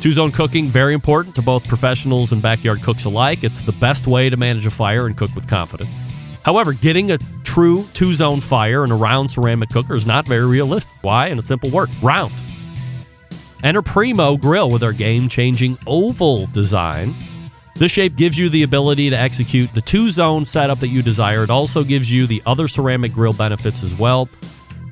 Two 0.03 0.13
zone 0.13 0.33
cooking, 0.33 0.69
very 0.69 0.93
important 0.93 1.35
to 1.37 1.41
both 1.41 1.67
professionals 1.67 2.31
and 2.31 2.43
backyard 2.43 2.83
cooks 2.83 3.05
alike. 3.05 3.43
It's 3.43 3.63
the 3.63 3.73
best 3.73 4.07
way 4.07 4.29
to 4.29 4.37
manage 4.37 4.67
a 4.67 4.71
fire 4.71 5.07
and 5.07 5.17
cook 5.17 5.35
with 5.35 5.49
confidence. 5.49 5.89
However, 6.45 6.73
getting 6.73 7.11
a 7.11 7.19
true 7.43 7.87
two 7.95 8.13
zone 8.13 8.41
fire 8.41 8.85
in 8.85 8.91
a 8.91 8.97
round 8.97 9.31
ceramic 9.31 9.71
cooker 9.71 9.95
is 9.95 10.07
not 10.07 10.27
very 10.27 10.47
realistic. 10.47 10.95
Why? 11.01 11.29
In 11.29 11.39
a 11.39 11.43
simple 11.43 11.71
word 11.71 11.91
round. 12.03 12.33
Enter 13.63 13.81
Primo 13.81 14.37
Grill 14.37 14.71
with 14.71 14.83
our 14.83 14.93
game 14.93 15.29
changing 15.29 15.79
oval 15.87 16.47
design. 16.49 17.15
This 17.77 17.91
shape 17.91 18.15
gives 18.15 18.37
you 18.37 18.49
the 18.51 18.63
ability 18.63 19.11
to 19.11 19.19
execute 19.19 19.73
the 19.73 19.81
two 19.81 20.11
zone 20.11 20.45
setup 20.45 20.81
that 20.81 20.89
you 20.89 21.03
desire. 21.03 21.43
It 21.43 21.51
also 21.51 21.83
gives 21.83 22.13
you 22.13 22.27
the 22.27 22.43
other 22.47 22.69
ceramic 22.69 23.13
grill 23.13 23.33
benefits 23.33 23.83
as 23.83 23.95
well. 23.95 24.29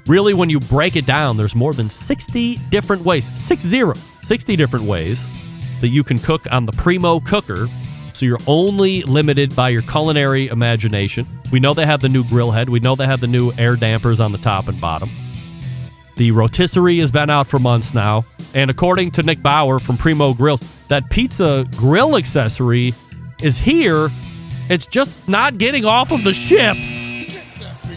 Really, 0.06 0.34
when 0.34 0.50
you 0.50 0.58
break 0.58 0.96
it 0.96 1.06
down, 1.06 1.36
there's 1.36 1.54
more 1.54 1.74
than 1.74 1.90
60 1.90 2.56
different 2.70 3.02
ways, 3.02 3.30
six 3.38 3.64
zero, 3.64 3.94
60 4.22 4.56
different 4.56 4.86
ways 4.86 5.22
that 5.80 5.88
you 5.88 6.02
can 6.02 6.18
cook 6.18 6.46
on 6.50 6.64
the 6.64 6.72
Primo 6.72 7.20
cooker. 7.20 7.68
So 8.14 8.26
you're 8.26 8.40
only 8.46 9.02
limited 9.02 9.54
by 9.54 9.68
your 9.68 9.82
culinary 9.82 10.48
imagination. 10.48 11.26
We 11.52 11.60
know 11.60 11.74
they 11.74 11.86
have 11.86 12.00
the 12.00 12.08
new 12.08 12.24
grill 12.24 12.50
head. 12.50 12.70
We 12.70 12.80
know 12.80 12.96
they 12.96 13.06
have 13.06 13.20
the 13.20 13.26
new 13.26 13.52
air 13.58 13.76
dampers 13.76 14.18
on 14.18 14.32
the 14.32 14.38
top 14.38 14.68
and 14.68 14.80
bottom. 14.80 15.10
The 16.16 16.30
rotisserie 16.30 16.98
has 16.98 17.10
been 17.10 17.30
out 17.30 17.46
for 17.46 17.58
months 17.58 17.94
now. 17.94 18.24
And 18.54 18.70
according 18.70 19.12
to 19.12 19.22
Nick 19.22 19.42
Bauer 19.42 19.78
from 19.78 19.96
Primo 19.96 20.34
Grills, 20.34 20.62
that 20.88 21.10
pizza 21.10 21.66
grill 21.76 22.16
accessory 22.16 22.94
is 23.42 23.58
here. 23.58 24.10
It's 24.68 24.86
just 24.86 25.28
not 25.28 25.58
getting 25.58 25.84
off 25.84 26.10
of 26.10 26.24
the 26.24 26.32
ships 26.32 26.88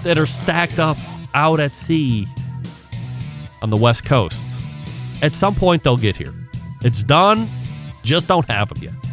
that 0.04 0.18
are 0.18 0.26
stacked 0.26 0.80
up 0.80 0.98
out 1.34 1.60
at 1.60 1.76
sea 1.76 2.28
on 3.62 3.70
the 3.70 3.78
West 3.78 4.06
Coast. 4.06 4.46
At 5.22 5.34
some 5.34 5.56
point, 5.56 5.84
they'll 5.84 5.98
get 5.98 6.16
here. 6.18 6.34
It's 6.82 7.04
done, 7.04 7.50
just 8.04 8.28
don't 8.28 8.50
have 8.50 8.70
them 8.70 8.84
yet. 8.84 9.05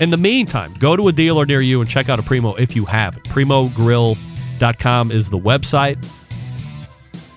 In 0.00 0.08
the 0.08 0.16
meantime, 0.16 0.74
go 0.78 0.96
to 0.96 1.08
a 1.08 1.12
dealer 1.12 1.44
near 1.44 1.60
you 1.60 1.82
and 1.82 1.88
check 1.88 2.08
out 2.08 2.18
a 2.18 2.22
Primo 2.22 2.54
if 2.54 2.74
you 2.74 2.86
haven't. 2.86 3.24
PrimoGrill.com 3.24 5.12
is 5.12 5.28
the 5.28 5.38
website. 5.38 6.02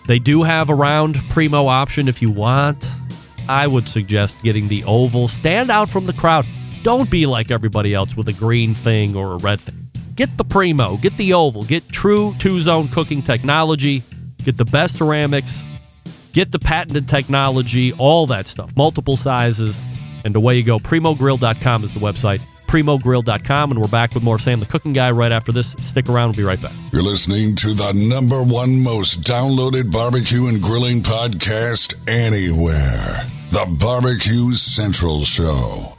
They 0.07 0.17
do 0.17 0.43
have 0.43 0.69
a 0.69 0.75
round 0.75 1.17
Primo 1.29 1.67
option 1.67 2.07
if 2.07 2.21
you 2.21 2.31
want. 2.31 2.85
I 3.49 3.67
would 3.67 3.89
suggest 3.89 4.41
getting 4.43 4.69
the 4.69 4.85
oval. 4.85 5.27
Stand 5.27 5.71
out 5.71 5.89
from 5.89 6.05
the 6.05 6.13
crowd. 6.13 6.45
Don't 6.83 7.09
be 7.09 7.25
like 7.25 7.51
everybody 7.51 7.93
else 7.93 8.15
with 8.15 8.29
a 8.29 8.33
green 8.33 8.73
thing 8.73 9.13
or 9.13 9.33
a 9.33 9.37
red 9.37 9.59
thing. 9.59 9.91
Get 10.15 10.37
the 10.37 10.45
Primo, 10.45 10.95
get 10.95 11.17
the 11.17 11.33
oval, 11.33 11.63
get 11.63 11.89
true 11.89 12.33
two 12.39 12.61
zone 12.61 12.87
cooking 12.87 13.21
technology, 13.21 14.03
get 14.43 14.55
the 14.55 14.65
best 14.65 14.97
ceramics, 14.97 15.53
get 16.31 16.53
the 16.53 16.59
patented 16.59 17.09
technology, 17.09 17.91
all 17.93 18.25
that 18.27 18.47
stuff, 18.47 18.71
multiple 18.77 19.17
sizes, 19.17 19.81
and 20.23 20.33
away 20.33 20.55
you 20.55 20.63
go. 20.63 20.79
PrimoGrill.com 20.79 21.83
is 21.83 21.93
the 21.93 21.99
website. 21.99 22.41
PrimoGrill.com, 22.73 23.69
and 23.69 23.79
we're 23.79 23.87
back 23.87 24.15
with 24.15 24.23
more 24.23 24.39
Sam 24.39 24.59
the 24.59 24.65
Cooking 24.65 24.93
Guy 24.93 25.11
right 25.11 25.31
after 25.31 25.51
this. 25.51 25.73
Stick 25.73 26.09
around, 26.09 26.29
we'll 26.29 26.37
be 26.37 26.43
right 26.43 26.59
back. 26.59 26.73
You're 26.91 27.03
listening 27.03 27.55
to 27.57 27.71
the 27.75 27.93
number 28.09 28.43
one 28.43 28.81
most 28.81 29.21
downloaded 29.21 29.91
barbecue 29.91 30.47
and 30.47 30.59
grilling 30.59 31.01
podcast 31.01 31.93
anywhere. 32.09 33.29
The 33.51 33.67
Barbecue 33.79 34.53
Central 34.53 35.21
Show. 35.21 35.93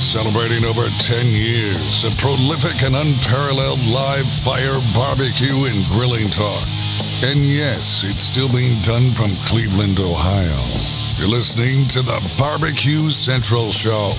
Celebrating 0.00 0.64
over 0.64 0.88
10 1.00 1.26
years 1.26 2.04
of 2.04 2.16
prolific 2.16 2.82
and 2.82 2.96
unparalleled 2.96 3.84
live 3.88 4.26
fire 4.26 4.78
barbecue 4.94 5.66
and 5.66 5.84
grilling 5.92 6.30
talk. 6.30 6.73
And 7.26 7.40
yes, 7.40 8.04
it's 8.04 8.20
still 8.20 8.50
being 8.50 8.82
done 8.82 9.10
from 9.10 9.34
Cleveland, 9.46 9.98
Ohio. 9.98 10.60
You're 11.16 11.34
listening 11.34 11.88
to 11.88 12.02
the 12.02 12.20
Barbecue 12.38 13.08
Central 13.08 13.70
Show. 13.70 14.12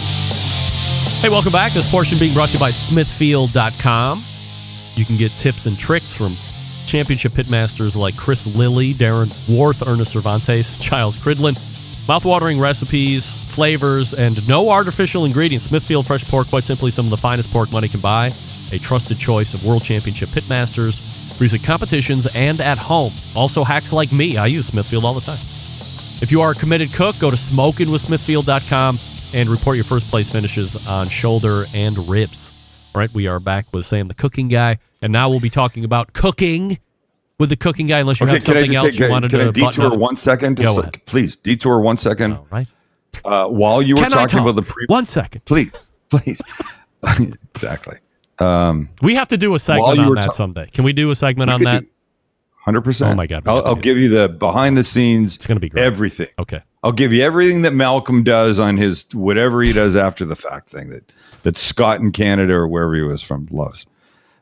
Hey, 1.22 1.30
welcome 1.30 1.52
back. 1.52 1.74
This 1.74 1.88
portion 1.92 2.18
being 2.18 2.34
brought 2.34 2.50
to 2.50 2.54
you 2.54 2.60
by 2.60 2.72
Smithfield.com. 2.72 4.24
You 4.96 5.06
can 5.06 5.18
get 5.18 5.32
tips 5.34 5.68
and 5.68 5.78
tricks 5.78 6.12
from 6.12 6.36
championship 6.88 7.34
pitmasters 7.34 7.96
like 7.96 8.18
Chris 8.18 8.44
Lilly, 8.48 8.96
Darren 8.96 9.32
Warth, 9.48 9.88
Ernest 9.88 10.14
Cervantes, 10.14 10.76
Giles 10.80 11.16
Cridlin. 11.16 11.60
Mouthwatering 12.08 12.60
recipes, 12.60 13.28
flavors, 13.28 14.16
and 14.16 14.48
no 14.48 14.72
artificial 14.72 15.26
ingredients. 15.26 15.66
Smithfield 15.66 16.08
Fresh 16.08 16.26
Pork, 16.26 16.48
quite 16.48 16.66
simply, 16.66 16.90
some 16.90 17.06
of 17.06 17.12
the 17.12 17.18
finest 17.18 17.52
pork 17.52 17.72
money 17.72 17.88
can 17.88 18.00
buy. 18.00 18.32
A 18.72 18.80
trusted 18.80 19.20
choice 19.20 19.54
of 19.54 19.64
world 19.64 19.84
championship 19.84 20.30
pitmasters, 20.30 21.00
freezing 21.38 21.62
competitions, 21.62 22.28
and 22.34 22.62
at 22.62 22.78
home. 22.78 23.14
Also, 23.36 23.64
hacks 23.64 23.92
like 23.92 24.12
me. 24.12 24.38
I 24.38 24.48
use 24.48 24.68
Smithfield 24.68 25.06
all 25.06 25.14
the 25.14 25.22
time. 25.22 25.40
If 26.22 26.32
you 26.32 26.42
are 26.42 26.52
a 26.52 26.56
committed 26.56 26.94
cook, 26.94 27.18
go 27.20 27.30
to 27.30 27.36
smokingwithsmithfield.com 27.38 29.00
and 29.34 29.50
report 29.50 29.76
your 29.76 29.84
first 29.86 30.08
place 30.08 30.30
finishes 30.30 30.76
on 30.88 31.08
shoulder 31.10 31.66
and 31.74 31.98
ribs. 32.10 32.52
All 32.94 33.00
right, 33.00 33.14
we 33.14 33.28
are 33.28 33.40
back 33.42 33.66
with 33.74 33.86
Sam, 33.86 34.08
the 34.08 34.14
cooking 34.14 34.48
guy, 34.48 34.78
and 35.02 35.12
now 35.12 35.30
we'll 35.30 35.42
be 35.42 35.50
talking 35.50 35.84
about 35.84 36.14
cooking 36.14 36.80
with 37.38 37.50
the 37.50 37.58
cooking 37.58 37.88
guy. 37.88 38.00
Unless 38.00 38.22
you 38.22 38.26
Okay, 38.28 38.36
have 38.36 38.44
something 38.44 38.74
else 38.76 38.92
take, 38.92 39.00
you 39.00 39.10
wanted 39.10 39.32
can 39.32 39.40
to 39.54 39.66
I 39.66 39.72
detour 39.72 39.98
one 39.98 40.16
second? 40.16 40.56
Go 40.56 40.64
Just- 40.64 40.80
ahead. 40.80 41.06
please 41.06 41.36
detour 41.36 41.82
one 41.82 41.98
second. 41.98 42.34
All 42.34 42.48
right. 42.50 42.68
Uh, 43.26 43.48
while 43.48 43.82
you 43.82 43.96
were 43.96 44.02
Can 44.02 44.12
talking 44.12 44.28
talk? 44.40 44.42
about 44.42 44.56
the 44.56 44.62
pre, 44.62 44.86
One 44.88 45.06
second. 45.06 45.44
please, 45.46 45.72
please, 46.10 46.42
exactly. 47.54 47.98
Um, 48.40 48.90
We 49.02 49.16
have 49.16 49.30
to 49.30 49.38
do 49.38 49.54
a 49.56 49.60
segment 49.60 50.00
on 50.00 50.14
that 50.16 50.26
ta- 50.26 50.32
someday. 50.32 50.68
Can 50.68 50.84
we 50.84 50.94
do 50.94 51.10
a 51.12 51.16
segment 51.16 51.50
on 51.50 51.64
that? 51.64 51.84
Hundred 52.66 52.82
percent. 52.82 53.14
Oh 53.14 53.16
my 53.16 53.28
God, 53.28 53.48
I'll, 53.48 53.64
I'll 53.64 53.76
give 53.76 53.96
you 53.98 54.10
the 54.10 54.28
behind 54.28 54.76
the 54.76 54.84
scenes. 54.84 55.36
It's 55.36 55.46
going 55.46 55.56
to 55.58 55.60
be 55.60 55.70
great. 55.70 55.84
Everything. 55.86 56.30
Okay. 56.40 56.62
I'll 56.84 56.92
give 56.92 57.14
you 57.14 57.22
everything 57.22 57.62
that 57.62 57.74
Malcolm 57.74 58.24
does 58.24 58.60
on 58.60 58.78
his 58.78 59.06
whatever 59.14 59.62
he 59.62 59.72
does 59.72 59.96
after 59.96 60.26
the 60.26 60.36
fact 60.36 60.70
thing 60.70 60.90
that 60.90 61.14
that 61.44 61.58
Scott 61.58 62.00
in 62.00 62.12
Canada 62.12 62.54
or 62.54 62.68
wherever 62.68 62.96
he 62.96 63.04
was 63.04 63.22
from 63.22 63.48
loves. 63.52 63.86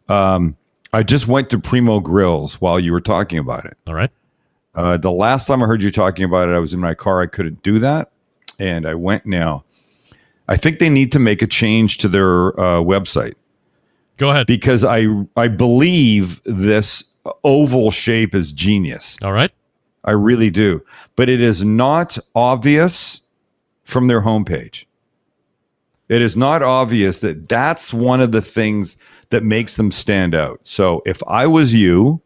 Um, 0.07 0.55
I 0.93 1.03
just 1.03 1.27
went 1.27 1.49
to 1.49 1.59
Primo 1.59 1.99
Grills 1.99 2.61
while 2.61 2.79
you 2.79 2.93
were 2.93 3.01
talking 3.01 3.39
about 3.39 3.65
it. 3.65 3.77
All 3.87 3.93
right. 3.93 4.11
Uh, 4.73 4.95
the 4.97 5.11
last 5.11 5.45
time 5.47 5.61
I 5.61 5.65
heard 5.65 5.83
you 5.83 5.91
talking 5.91 6.23
about 6.23 6.47
it, 6.49 6.53
I 6.53 6.59
was 6.59 6.73
in 6.73 6.79
my 6.79 6.93
car. 6.93 7.21
I 7.21 7.27
couldn't 7.27 7.61
do 7.61 7.77
that, 7.79 8.11
and 8.57 8.87
I 8.87 8.93
went 8.95 9.25
now. 9.25 9.65
I 10.47 10.55
think 10.55 10.79
they 10.79 10.89
need 10.89 11.11
to 11.11 11.19
make 11.19 11.41
a 11.41 11.47
change 11.47 11.97
to 11.99 12.07
their 12.07 12.57
uh, 12.59 12.79
website. 12.81 13.33
Go 14.17 14.29
ahead. 14.29 14.47
Because 14.47 14.83
I 14.83 15.07
I 15.35 15.47
believe 15.47 16.41
this 16.43 17.03
oval 17.43 17.91
shape 17.91 18.35
is 18.35 18.51
genius. 18.51 19.17
All 19.23 19.33
right. 19.33 19.51
I 20.03 20.11
really 20.11 20.49
do. 20.49 20.83
But 21.15 21.29
it 21.29 21.41
is 21.41 21.63
not 21.63 22.17
obvious 22.35 23.21
from 23.83 24.07
their 24.07 24.21
homepage. 24.21 24.85
It 26.09 26.21
is 26.21 26.35
not 26.35 26.61
obvious 26.61 27.21
that 27.21 27.47
that's 27.47 27.93
one 27.93 28.19
of 28.19 28.31
the 28.31 28.41
things 28.41 28.97
that 29.29 29.43
makes 29.43 29.77
them 29.77 29.91
stand 29.91 30.35
out. 30.35 30.59
So 30.63 31.01
if 31.05 31.23
I 31.27 31.47
was 31.47 31.73
you, 31.73 32.21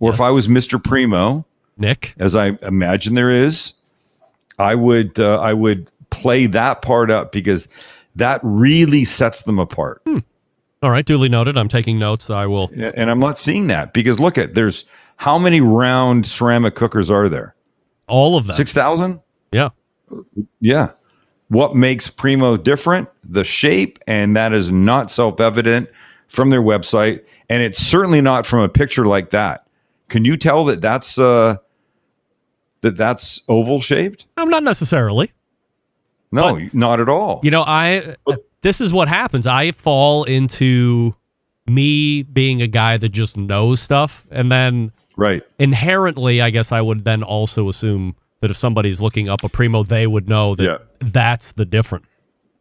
or 0.00 0.12
if 0.12 0.20
I 0.20 0.30
was 0.30 0.48
Mr. 0.48 0.82
Primo, 0.82 1.44
Nick, 1.76 2.14
as 2.18 2.34
I 2.34 2.58
imagine 2.62 3.14
there 3.14 3.30
is, 3.30 3.74
I 4.58 4.74
would 4.74 5.20
uh, 5.20 5.40
I 5.40 5.52
would 5.52 5.88
play 6.10 6.46
that 6.46 6.82
part 6.82 7.10
up 7.10 7.30
because 7.30 7.68
that 8.16 8.40
really 8.42 9.04
sets 9.04 9.42
them 9.42 9.58
apart. 9.58 10.02
All 10.82 10.90
right. 10.90 11.04
Duly 11.04 11.28
noted. 11.28 11.56
I'm 11.56 11.68
taking 11.68 11.98
notes. 11.98 12.28
I 12.30 12.46
will. 12.46 12.70
And 12.74 13.10
I'm 13.10 13.20
not 13.20 13.38
seeing 13.38 13.68
that 13.68 13.92
because 13.92 14.18
look 14.18 14.36
at 14.36 14.54
there's 14.54 14.84
how 15.16 15.38
many 15.38 15.60
round 15.60 16.26
ceramic 16.26 16.74
cookers 16.74 17.10
are 17.10 17.28
there? 17.28 17.54
All 18.08 18.36
of 18.36 18.46
them. 18.46 18.56
Six 18.56 18.72
thousand. 18.72 19.20
Yeah. 19.52 19.70
Yeah. 20.60 20.92
What 21.48 21.76
makes 21.76 22.08
Primo 22.08 22.56
different? 22.56 23.08
The 23.22 23.44
shape, 23.44 23.98
and 24.06 24.36
that 24.36 24.52
is 24.52 24.70
not 24.70 25.10
self 25.10 25.40
evident 25.40 25.88
from 26.26 26.50
their 26.50 26.62
website, 26.62 27.24
and 27.48 27.62
it's 27.62 27.78
certainly 27.78 28.20
not 28.20 28.46
from 28.46 28.60
a 28.60 28.68
picture 28.68 29.06
like 29.06 29.30
that. 29.30 29.66
Can 30.08 30.24
you 30.24 30.36
tell 30.36 30.64
that 30.64 30.80
that's 30.80 31.18
uh, 31.18 31.56
that 32.80 32.96
that's 32.96 33.42
oval 33.48 33.80
shaped? 33.80 34.26
I'm 34.36 34.48
not 34.48 34.62
necessarily. 34.62 35.32
No, 36.32 36.58
not 36.72 37.00
at 37.00 37.10
all. 37.10 37.40
You 37.42 37.50
know, 37.50 37.62
I 37.66 38.16
this 38.62 38.80
is 38.80 38.92
what 38.92 39.08
happens. 39.08 39.46
I 39.46 39.72
fall 39.72 40.24
into 40.24 41.14
me 41.66 42.22
being 42.22 42.62
a 42.62 42.66
guy 42.66 42.96
that 42.96 43.10
just 43.10 43.36
knows 43.36 43.80
stuff, 43.80 44.26
and 44.30 44.50
then 44.50 44.92
right 45.16 45.42
inherently, 45.58 46.40
I 46.40 46.50
guess 46.50 46.72
I 46.72 46.80
would 46.80 47.04
then 47.04 47.22
also 47.22 47.68
assume 47.68 48.16
that 48.40 48.50
if 48.50 48.56
somebody's 48.56 49.00
looking 49.00 49.28
up 49.28 49.44
a 49.44 49.48
primo, 49.48 49.82
they 49.82 50.06
would 50.06 50.28
know 50.28 50.54
that 50.56 50.82
that's 51.00 51.52
the 51.52 51.64
different. 51.64 52.04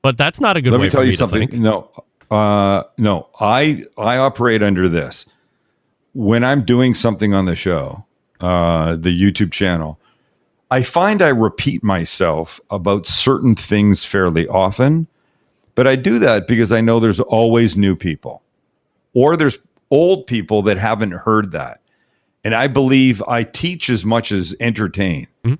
But 0.02 0.18
that's 0.18 0.40
not 0.40 0.58
a 0.58 0.62
good 0.62 0.72
Let 0.72 0.80
way 0.80 0.88
me 0.88 0.90
tell 0.90 1.04
you 1.04 1.10
me 1.10 1.16
something. 1.16 1.62
No, 1.62 1.90
uh, 2.30 2.84
no, 2.98 3.30
I 3.40 3.84
I 3.98 4.18
operate 4.18 4.64
under 4.64 4.90
this. 4.90 5.26
When 6.14 6.44
I'm 6.44 6.64
doing 6.64 6.96
something 6.96 7.34
on 7.34 7.46
the 7.46 7.56
show, 7.56 8.06
uh, 8.42 8.96
the 8.96 9.10
YouTube 9.10 9.52
channel, 9.52 10.00
I 10.70 10.82
find 10.82 11.22
I 11.22 11.30
repeat 11.30 11.84
myself 11.84 12.60
about 12.70 13.06
certain 13.06 13.56
things 13.56 14.04
fairly 14.04 14.48
often, 14.48 15.08
but 15.76 15.88
I 15.88 15.96
do 15.96 16.20
that 16.20 16.48
because 16.48 16.72
I 16.72 16.82
know 16.82 17.00
there's 17.00 17.20
always 17.20 17.78
new 17.78 17.96
people, 17.96 18.44
or 19.14 19.36
there's 19.38 19.58
old 19.90 20.28
people 20.28 20.62
that 20.64 20.78
haven't 20.78 21.12
heard 21.12 21.52
that, 21.52 21.82
and 22.44 22.56
I 22.56 22.68
believe 22.68 23.22
I 23.28 23.44
teach 23.44 23.90
as 23.90 24.04
much 24.06 24.32
as 24.32 24.56
entertain. 24.60 25.28
Mm-hmm. 25.44 25.56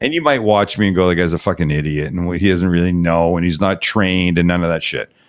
And 0.00 0.12
you 0.12 0.22
might 0.22 0.42
watch 0.42 0.78
me 0.78 0.88
and 0.88 0.96
go, 0.96 1.08
"The 1.08 1.14
guy's 1.14 1.32
a 1.32 1.38
fucking 1.38 1.70
idiot, 1.70 2.12
and 2.12 2.34
he 2.36 2.48
doesn't 2.48 2.68
really 2.68 2.92
know, 2.92 3.36
and 3.36 3.44
he's 3.44 3.60
not 3.60 3.80
trained, 3.80 4.38
and 4.38 4.48
none 4.48 4.62
of 4.62 4.68
that 4.68 4.82
shit." 4.82 5.10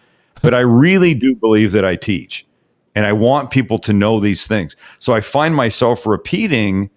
But 0.43 0.53
I 0.53 0.59
really 0.59 1.15
do 1.15 1.33
believe 1.33 1.71
that 1.71 1.83
I 1.83 1.95
teach, 1.95 2.45
and 2.93 3.07
I 3.07 3.13
want 3.13 3.49
people 3.49 3.79
to 3.79 3.91
know 3.91 4.19
these 4.19 4.45
things. 4.45 4.75
So 4.99 5.15
I 5.15 5.21
find 5.21 5.55
myself 5.55 6.05
repeating. 6.05 6.91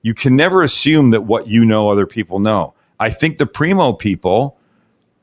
You 0.00 0.14
can 0.14 0.36
never 0.36 0.62
assume 0.62 1.10
that 1.10 1.22
what 1.22 1.48
you 1.48 1.66
know, 1.66 1.90
other 1.90 2.06
people 2.06 2.38
know. 2.38 2.72
I 2.98 3.10
think 3.10 3.36
the 3.36 3.46
primo 3.46 3.92
people 3.92 4.57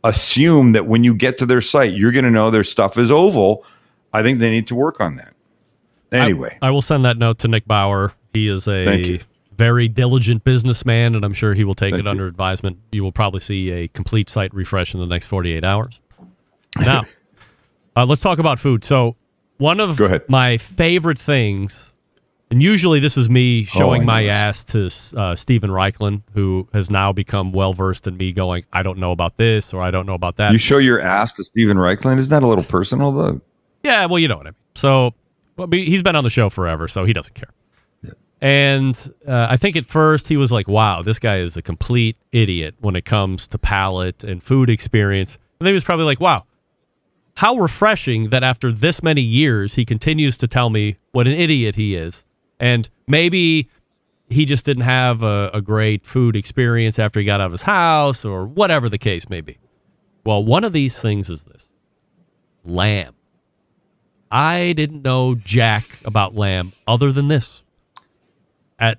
assume 0.05 0.71
that 0.73 0.87
when 0.87 1.03
you 1.03 1.13
get 1.13 1.37
to 1.39 1.45
their 1.45 1.61
site, 1.61 1.93
you're 1.93 2.11
going 2.11 2.25
to 2.25 2.31
know 2.31 2.51
their 2.51 2.63
stuff 2.63 2.97
is 2.97 3.11
oval. 3.11 3.65
I 4.13 4.23
think 4.23 4.39
they 4.39 4.49
need 4.49 4.67
to 4.67 4.75
work 4.75 5.01
on 5.01 5.17
that. 5.17 5.33
Anyway, 6.11 6.57
I 6.61 6.69
will 6.71 6.81
send 6.81 7.03
that 7.03 7.17
note 7.17 7.39
to 7.39 7.47
Nick 7.49 7.65
Bauer. 7.65 8.13
He 8.33 8.47
is 8.47 8.67
a 8.67 9.19
very 9.57 9.87
diligent 9.87 10.43
businessman, 10.43 11.15
and 11.15 11.25
I'm 11.25 11.33
sure 11.33 11.53
he 11.53 11.63
will 11.63 11.75
take 11.75 11.95
it 11.95 12.07
under 12.07 12.27
advisement. 12.27 12.79
You 12.91 13.03
will 13.03 13.11
probably 13.11 13.39
see 13.39 13.71
a 13.71 13.87
complete 13.89 14.29
site 14.29 14.53
refresh 14.53 14.93
in 14.93 14.99
the 14.99 15.07
next 15.07 15.27
48 15.27 15.63
hours. 15.63 15.99
Now, 16.85 17.03
uh, 17.95 18.05
let's 18.05 18.19
talk 18.19 18.37
about 18.37 18.59
food. 18.59 18.83
So, 18.83 19.15
one 19.57 19.79
of 19.79 19.97
my 20.27 20.57
favorite 20.57 21.17
things, 21.17 21.93
and 22.51 22.61
usually 22.61 22.99
this 22.99 23.17
is 23.17 23.29
me 23.29 23.63
showing 23.63 24.03
Oh, 24.03 24.05
my 24.05 24.25
ass 24.25 24.63
to 24.65 24.89
uh, 25.17 25.35
Steven 25.35 25.69
Raichlen, 25.69 26.21
who 26.33 26.67
has 26.73 26.89
now 26.91 27.11
become 27.11 27.51
well 27.51 27.73
versed 27.73 28.07
in 28.07 28.17
me 28.17 28.31
going, 28.31 28.65
I 28.71 28.83
don't 28.83 28.99
know 28.99 29.11
about 29.11 29.37
this 29.37 29.73
or 29.73 29.81
I 29.81 29.91
don't 29.91 30.05
know 30.05 30.13
about 30.13 30.35
that. 30.37 30.51
you 30.51 30.57
show 30.57 30.77
your 30.77 31.01
ass 31.01 31.33
to 31.33 31.43
Steven 31.43 31.77
Raichlen? 31.77 32.17
Isn't 32.17 32.29
that 32.29 32.43
a 32.43 32.47
little 32.47 32.63
personal, 32.63 33.11
though? 33.11 33.41
Yeah, 33.83 34.05
well, 34.05 34.19
you 34.19 34.27
know 34.27 34.37
what 34.37 34.47
I 34.47 34.49
mean. 34.51 34.55
So, 34.75 35.13
well, 35.57 35.67
he's 35.71 36.01
been 36.03 36.15
on 36.15 36.23
the 36.23 36.29
show 36.29 36.49
forever, 36.49 36.87
so 36.87 37.05
he 37.05 37.13
doesn't 37.13 37.33
care. 37.33 37.49
And 38.41 39.13
uh, 39.27 39.47
I 39.49 39.57
think 39.57 39.75
at 39.75 39.85
first 39.85 40.27
he 40.27 40.37
was 40.37 40.51
like, 40.51 40.67
wow, 40.67 41.01
this 41.01 41.17
guy 41.19 41.37
is 41.37 41.55
a 41.57 41.61
complete 41.61 42.17
idiot 42.31 42.75
when 42.79 42.95
it 42.95 43.05
comes 43.05 43.47
to 43.47 43.57
palate 43.57 44.23
and 44.23 44.43
food 44.43 44.69
experience. 44.69 45.35
And 45.59 45.65
then 45.65 45.71
he 45.71 45.73
was 45.73 45.85
probably 45.85 46.05
like, 46.05 46.19
wow, 46.19 46.43
how 47.37 47.55
refreshing 47.55 48.29
that 48.29 48.43
after 48.43 48.71
this 48.71 49.01
many 49.01 49.21
years, 49.21 49.75
he 49.75 49.85
continues 49.85 50.37
to 50.39 50.47
tell 50.47 50.69
me 50.69 50.97
what 51.11 51.27
an 51.27 51.33
idiot 51.33 51.75
he 51.75 51.95
is. 51.95 52.24
And 52.59 52.89
maybe 53.07 53.69
he 54.29 54.45
just 54.45 54.65
didn't 54.65 54.83
have 54.83 55.23
a, 55.23 55.51
a 55.53 55.61
great 55.61 56.05
food 56.05 56.35
experience 56.35 56.97
after 56.97 57.19
he 57.19 57.25
got 57.25 57.41
out 57.41 57.47
of 57.47 57.51
his 57.51 57.63
house 57.63 58.25
or 58.25 58.45
whatever 58.45 58.89
the 58.89 58.97
case 58.97 59.29
may 59.29 59.41
be. 59.41 59.57
Well, 60.25 60.43
one 60.43 60.63
of 60.63 60.73
these 60.73 60.97
things 60.97 61.29
is 61.29 61.43
this 61.43 61.71
lamb. 62.63 63.13
I 64.31 64.73
didn't 64.73 65.03
know 65.03 65.35
jack 65.35 65.99
about 66.03 66.35
lamb 66.35 66.73
other 66.87 67.11
than 67.11 67.27
this. 67.27 67.63
At 68.79 68.97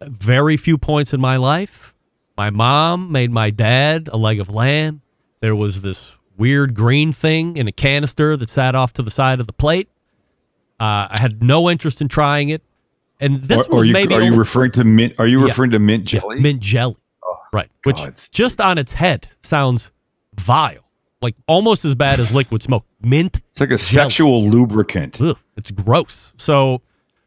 very 0.00 0.56
few 0.56 0.78
points 0.78 1.12
in 1.12 1.20
my 1.20 1.36
life, 1.36 1.94
my 2.36 2.50
mom 2.50 3.12
made 3.12 3.30
my 3.30 3.50
dad 3.50 4.08
a 4.10 4.16
leg 4.16 4.40
of 4.40 4.48
lamb. 4.48 5.02
There 5.40 5.54
was 5.54 5.82
this 5.82 6.12
weird 6.36 6.74
green 6.74 7.12
thing 7.12 7.56
in 7.56 7.68
a 7.68 7.72
canister 7.72 8.36
that 8.36 8.48
sat 8.48 8.74
off 8.74 8.92
to 8.94 9.02
the 9.02 9.10
side 9.10 9.38
of 9.38 9.46
the 9.46 9.52
plate. 9.52 9.88
Uh, 10.80 11.06
I 11.10 11.18
had 11.20 11.42
no 11.42 11.68
interest 11.70 12.00
in 12.00 12.08
trying 12.08 12.48
it, 12.48 12.62
and 13.22 13.40
this 13.42 13.62
Or- 13.62 13.76
was 13.78 13.86
you- 13.86 13.92
maybe 13.94 14.14
are 14.14 14.22
you 14.22 14.34
referring 14.34 14.72
to 14.72 14.84
mint? 14.84 15.14
Are 15.18 15.26
you 15.26 15.40
Yeah. 15.40 15.46
referring 15.46 15.70
to 15.70 15.78
mint 15.78 16.12
Yeah, 16.12 16.20
jelly? 16.20 16.40
mint 16.40 16.60
jelly, 16.60 16.96
right? 17.52 17.70
Which 17.84 18.00
just 18.30 18.60
on 18.60 18.76
its 18.78 18.92
head 18.92 19.28
sounds 19.42 19.90
vile, 20.38 20.84
like 21.22 21.34
almost 21.46 21.84
as 21.84 21.94
bad 21.94 22.20
as 22.20 22.32
liquid 22.34 22.62
smoke. 22.62 22.84
Mint. 23.00 23.40
It's 23.50 23.60
like 23.60 23.70
a 23.70 23.76
jelly. 23.76 23.78
sexual 23.78 24.46
lubricant. 24.48 25.20
Ugh, 25.20 25.38
it's 25.56 25.70
gross. 25.70 26.32
So 26.36 26.82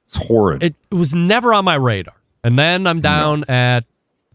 It's 0.08 0.18
horrid. 0.28 0.62
It, 0.62 0.76
it 0.92 0.96
was 0.96 1.16
never 1.16 1.52
on 1.54 1.66
my 1.66 1.74
radar. 1.76 2.14
And 2.44 2.60
then 2.60 2.86
I'm 2.86 3.00
down 3.02 3.44
at 3.50 3.86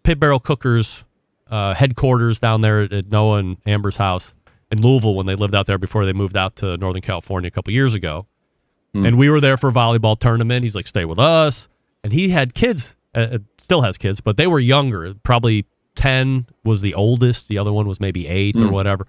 Pit 0.02 0.18
Barrel 0.18 0.40
Cookers 0.40 1.04
uh, 1.50 1.74
headquarters 1.74 2.38
down 2.40 2.60
there 2.60 2.82
at 2.82 3.06
Noah 3.10 3.38
and 3.38 3.56
Amber's 3.66 3.96
house 3.96 4.34
in 4.72 4.80
Louisville 4.82 5.14
when 5.14 5.26
they 5.26 5.34
lived 5.36 5.54
out 5.54 5.66
there 5.66 5.78
before 5.78 6.04
they 6.06 6.12
moved 6.12 6.36
out 6.36 6.56
to 6.56 6.76
Northern 6.76 7.02
California 7.02 7.48
a 7.48 7.50
couple 7.50 7.72
years 7.72 7.94
ago. 7.94 8.26
And 8.94 9.16
we 9.18 9.30
were 9.30 9.40
there 9.40 9.56
for 9.56 9.68
a 9.68 9.72
volleyball 9.72 10.18
tournament. 10.18 10.62
He's 10.64 10.74
like, 10.74 10.86
stay 10.86 11.04
with 11.04 11.18
us. 11.18 11.68
And 12.02 12.12
he 12.12 12.30
had 12.30 12.54
kids, 12.54 12.96
uh, 13.14 13.18
uh, 13.32 13.38
still 13.58 13.82
has 13.82 13.96
kids, 13.98 14.20
but 14.20 14.36
they 14.36 14.46
were 14.46 14.58
younger. 14.58 15.14
Probably 15.22 15.66
10 15.94 16.46
was 16.64 16.80
the 16.80 16.94
oldest. 16.94 17.48
The 17.48 17.58
other 17.58 17.72
one 17.72 17.86
was 17.86 18.00
maybe 18.00 18.26
eight 18.26 18.56
or 18.56 18.66
Hmm. 18.66 18.70
whatever. 18.70 19.06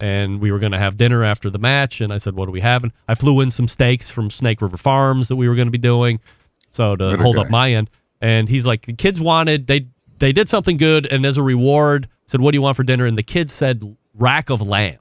And 0.00 0.40
we 0.40 0.50
were 0.50 0.58
going 0.58 0.72
to 0.72 0.78
have 0.78 0.96
dinner 0.96 1.22
after 1.24 1.48
the 1.48 1.58
match. 1.58 2.00
And 2.00 2.12
I 2.12 2.18
said, 2.18 2.34
what 2.34 2.48
are 2.48 2.52
we 2.52 2.60
having? 2.60 2.92
I 3.08 3.14
flew 3.14 3.40
in 3.40 3.50
some 3.50 3.68
steaks 3.68 4.10
from 4.10 4.28
Snake 4.30 4.60
River 4.60 4.76
Farms 4.76 5.28
that 5.28 5.36
we 5.36 5.48
were 5.48 5.54
going 5.54 5.68
to 5.68 5.72
be 5.72 5.78
doing. 5.78 6.20
So 6.68 6.96
to 6.96 7.16
hold 7.16 7.36
guy. 7.36 7.42
up 7.42 7.50
my 7.50 7.72
end. 7.72 7.88
And 8.20 8.48
he's 8.48 8.66
like, 8.66 8.86
the 8.86 8.92
kids 8.94 9.20
wanted, 9.20 9.66
they, 9.66 9.86
they 10.18 10.32
did 10.32 10.48
something 10.48 10.76
good. 10.76 11.06
And 11.10 11.24
as 11.24 11.38
a 11.38 11.42
reward, 11.42 12.08
said, 12.26 12.40
what 12.40 12.50
do 12.52 12.56
you 12.56 12.62
want 12.62 12.76
for 12.76 12.82
dinner? 12.84 13.06
And 13.06 13.16
the 13.16 13.22
kids 13.22 13.52
said, 13.52 13.96
rack 14.14 14.50
of 14.50 14.66
lamb. 14.66 14.98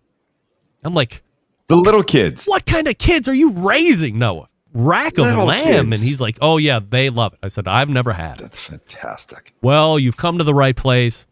I'm 0.84 0.94
like, 0.94 1.22
the 1.72 1.78
little 1.78 2.04
kids. 2.04 2.46
what 2.46 2.66
kind 2.66 2.88
of 2.88 2.98
kids 2.98 3.28
are 3.28 3.34
you 3.34 3.52
raising, 3.52 4.20
Noah? 4.20 4.48
Rack 4.74 5.18
of 5.18 5.26
Little 5.26 5.46
lamb. 5.46 5.64
kids. 5.64 6.02
And 6.02 6.08
he's 6.10 6.22
like, 6.22 6.38
oh, 6.42 6.58
yeah, 6.58 6.80
they 6.80 7.10
love 7.10 7.34
it. 7.34 7.40
I 7.44 7.48
said, 7.48 7.68
I've 7.68 7.90
never 7.90 8.14
had 8.14 8.36
it. 8.40 8.44
That's 8.44 8.60
fantastic. 8.60 9.54
Well, 9.62 9.98
you've 10.00 10.18
come 10.18 10.38
to 10.38 10.44
the 10.44 10.54
right 10.54 10.76
place. 10.76 11.26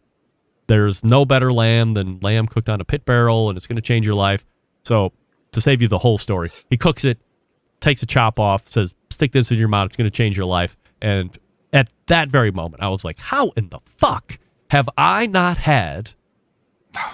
There's 0.66 1.02
no 1.04 1.24
better 1.24 1.52
lamb 1.52 1.94
than 1.94 2.20
lamb 2.20 2.46
cooked 2.46 2.68
on 2.68 2.80
a 2.80 2.84
pit 2.84 3.04
barrel, 3.04 3.48
and 3.48 3.56
it's 3.56 3.66
going 3.66 3.76
to 3.76 3.82
change 3.82 4.06
your 4.06 4.14
life. 4.14 4.44
So, 4.84 5.12
to 5.52 5.60
save 5.60 5.82
you 5.82 5.88
the 5.88 5.98
whole 5.98 6.16
story, 6.18 6.50
he 6.68 6.76
cooks 6.76 7.04
it, 7.04 7.18
takes 7.80 8.02
a 8.02 8.06
chop 8.06 8.38
off, 8.38 8.68
says, 8.68 8.94
stick 9.10 9.32
this 9.32 9.50
in 9.50 9.58
your 9.58 9.68
mouth. 9.68 9.86
It's 9.86 9.96
going 9.96 10.08
to 10.08 10.16
change 10.16 10.36
your 10.36 10.46
life. 10.46 10.76
And 11.02 11.36
at 11.72 11.88
that 12.06 12.30
very 12.30 12.50
moment, 12.50 12.82
I 12.82 12.88
was 12.88 13.04
like, 13.04 13.18
how 13.18 13.50
in 13.56 13.70
the 13.70 13.80
fuck 13.84 14.38
have 14.70 14.88
I 14.96 15.26
not 15.26 15.58
had 15.58 16.12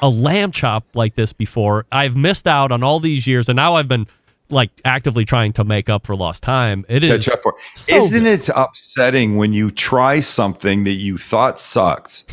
a 0.03 0.09
lamb 0.09 0.51
chop 0.51 0.85
like 0.95 1.15
this 1.15 1.33
before? 1.33 1.87
I've 1.93 2.17
missed 2.17 2.47
out 2.47 2.73
on 2.73 2.83
all 2.83 3.01
these 3.01 3.27
years, 3.27 3.49
and 3.49 3.57
now 3.57 3.75
I've 3.75 3.89
been 3.89 4.07
like 4.49 4.71
actively 4.85 5.25
trying 5.25 5.53
to 5.55 5.65
make 5.65 5.89
up 5.89 6.07
for 6.07 6.15
lost 6.15 6.43
time. 6.43 6.85
It 6.89 7.03
is. 7.03 7.25
Catch 7.25 7.35
up 7.35 7.43
for. 7.43 7.55
so 7.75 7.97
Isn't 7.97 8.25
good. 8.25 8.41
it 8.41 8.49
upsetting 8.55 9.37
when 9.37 9.53
you 9.53 9.71
try 9.71 10.21
something 10.21 10.85
that 10.85 10.93
you 10.93 11.17
thought 11.19 11.59
sucked? 11.59 12.25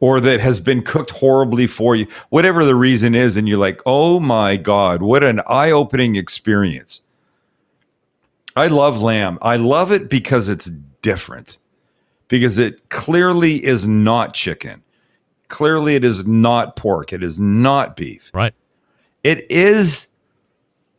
Or 0.00 0.20
that 0.20 0.38
has 0.38 0.60
been 0.60 0.82
cooked 0.82 1.10
horribly 1.10 1.66
for 1.66 1.96
you, 1.96 2.06
whatever 2.28 2.64
the 2.64 2.76
reason 2.76 3.16
is, 3.16 3.36
and 3.36 3.48
you're 3.48 3.58
like, 3.58 3.80
oh 3.84 4.20
my 4.20 4.56
God, 4.56 5.02
what 5.02 5.24
an 5.24 5.40
eye 5.48 5.72
opening 5.72 6.14
experience. 6.14 7.00
I 8.54 8.68
love 8.68 9.02
lamb. 9.02 9.38
I 9.42 9.56
love 9.56 9.90
it 9.90 10.08
because 10.08 10.48
it's 10.48 10.70
different, 11.02 11.58
because 12.28 12.60
it 12.60 12.88
clearly 12.90 13.64
is 13.64 13.86
not 13.86 14.34
chicken. 14.34 14.82
Clearly, 15.48 15.94
it 15.94 16.04
is 16.04 16.26
not 16.26 16.76
pork. 16.76 17.12
It 17.12 17.22
is 17.22 17.38
not 17.40 17.96
beef. 17.96 18.30
Right. 18.34 18.54
It 19.24 19.50
is, 19.50 20.08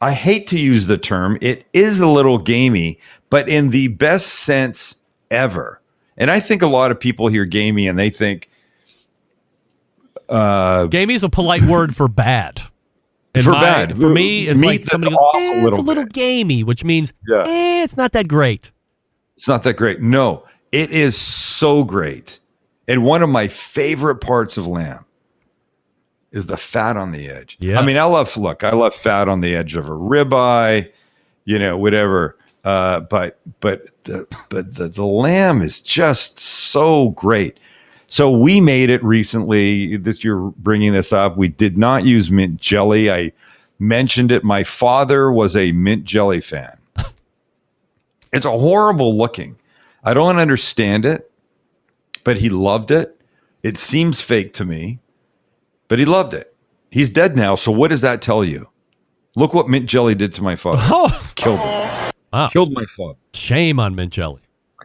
I 0.02 0.12
hate 0.14 0.48
to 0.48 0.60
use 0.60 0.88
the 0.88 0.98
term, 0.98 1.38
it 1.42 1.66
is 1.74 2.02
a 2.02 2.08
little 2.08 2.38
gamey, 2.38 3.00
but 3.30 3.48
in 3.48 3.70
the 3.70 3.88
best 3.90 4.28
sense 4.28 4.96
ever. 5.32 5.80
And 6.18 6.30
I 6.30 6.40
think 6.40 6.62
a 6.62 6.68
lot 6.68 6.92
of 6.92 7.00
people 7.00 7.28
hear 7.28 7.46
gamey 7.46 7.88
and 7.88 7.98
they 7.98 8.10
think, 8.10 8.50
uh, 10.28 10.86
Gamey 10.88 11.14
is 11.16 11.24
a 11.24 11.30
polite 11.30 11.64
word 11.64 11.96
for 11.96 12.08
bad. 12.08 12.62
In 13.36 13.44
For 13.44 13.52
my- 13.52 13.62
bad. 13.62 13.98
For 13.98 14.10
me, 14.10 14.48
it's 14.48 14.60
Meat 14.60 14.68
like 14.68 14.84
somebody 14.84 15.12
goes, 15.12 15.20
off 15.20 15.36
a 15.36 15.40
eh, 15.40 15.52
it's 15.56 15.64
little 15.64 15.80
a 15.80 15.82
little 15.82 16.06
gamey, 16.06 16.64
which 16.64 16.84
means 16.84 17.14
Yeah. 17.28 17.44
eh, 17.48 17.84
it's 17.84 17.96
not 17.96 18.12
that 18.14 18.28
great. 18.28 18.72
It's 19.38 19.48
not 19.48 19.64
that 19.64 19.76
great. 19.78 20.02
No, 20.02 20.44
it 20.72 20.92
is 20.92 21.16
so 21.18 21.84
great. 21.84 22.40
And 22.90 23.04
one 23.04 23.22
of 23.22 23.30
my 23.30 23.48
favorite 23.48 24.16
parts 24.16 24.58
of 24.58 24.66
lamb 24.66 25.06
is 26.32 26.48
the 26.48 26.58
fat 26.58 26.98
on 26.98 27.12
the 27.12 27.30
edge. 27.30 27.56
Yeah. 27.60 27.80
I 27.80 27.86
mean, 27.86 27.98
I 27.98 28.04
love 28.04 28.36
look, 28.36 28.64
I 28.64 28.72
love 28.72 28.96
fat 28.96 29.30
on 29.30 29.42
the 29.42 29.56
edge 29.56 29.76
of 29.76 29.88
a 29.88 29.92
ribeye, 29.92 30.92
you 31.46 31.60
know, 31.60 31.78
whatever. 31.78 32.36
Uh, 32.66 33.02
but 33.02 33.40
but 33.60 34.04
the 34.04 34.26
but 34.50 34.76
the, 34.76 34.90
the 34.90 35.06
lamb 35.06 35.62
is 35.62 35.82
just 35.82 36.40
so 36.40 37.10
great. 37.10 37.60
So 38.08 38.32
we 38.32 38.60
made 38.60 38.90
it 38.90 39.04
recently. 39.04 39.96
That 39.98 40.24
you're 40.24 40.52
bringing 40.58 40.92
this 40.92 41.14
up, 41.14 41.38
we 41.38 41.48
did 41.48 41.78
not 41.78 42.06
use 42.06 42.32
mint 42.32 42.60
jelly. 42.60 43.12
I 43.12 43.32
mentioned 43.78 44.32
it. 44.32 44.44
My 44.44 44.64
father 44.64 45.32
was 45.32 45.56
a 45.56 45.72
mint 45.72 46.04
jelly 46.06 46.42
fan. 46.42 46.78
It's 48.32 48.46
a 48.46 48.52
horrible 48.52 49.18
looking. 49.18 49.58
I 50.04 50.14
don't 50.14 50.38
understand 50.38 51.04
it, 51.04 51.29
but 52.30 52.38
he 52.38 52.48
loved 52.48 52.92
it. 52.92 53.20
It 53.64 53.76
seems 53.76 54.22
fake 54.22 54.54
to 54.54 54.64
me, 54.66 55.00
but 55.88 55.98
he 55.98 56.06
loved 56.06 56.36
it. 56.36 56.56
He's 56.92 57.10
dead 57.10 57.36
now. 57.36 57.56
So 57.56 57.72
what 57.72 57.88
does 57.88 58.02
that 58.02 58.22
tell 58.22 58.46
you? 58.46 58.70
Look 59.36 59.56
what 59.56 59.68
mint 59.68 59.88
jelly 59.90 60.14
did 60.14 60.32
to 60.34 60.44
my 60.44 60.56
father. 60.56 60.78
Oh, 60.92 61.32
Killed 61.34 61.60
him. 61.60 62.12
wow. 62.32 62.48
Killed 62.50 62.72
my 62.72 62.86
father. 62.86 63.18
Shame 63.34 63.80
on 63.80 63.96
mint 63.96 64.14
jelly. 64.14 64.42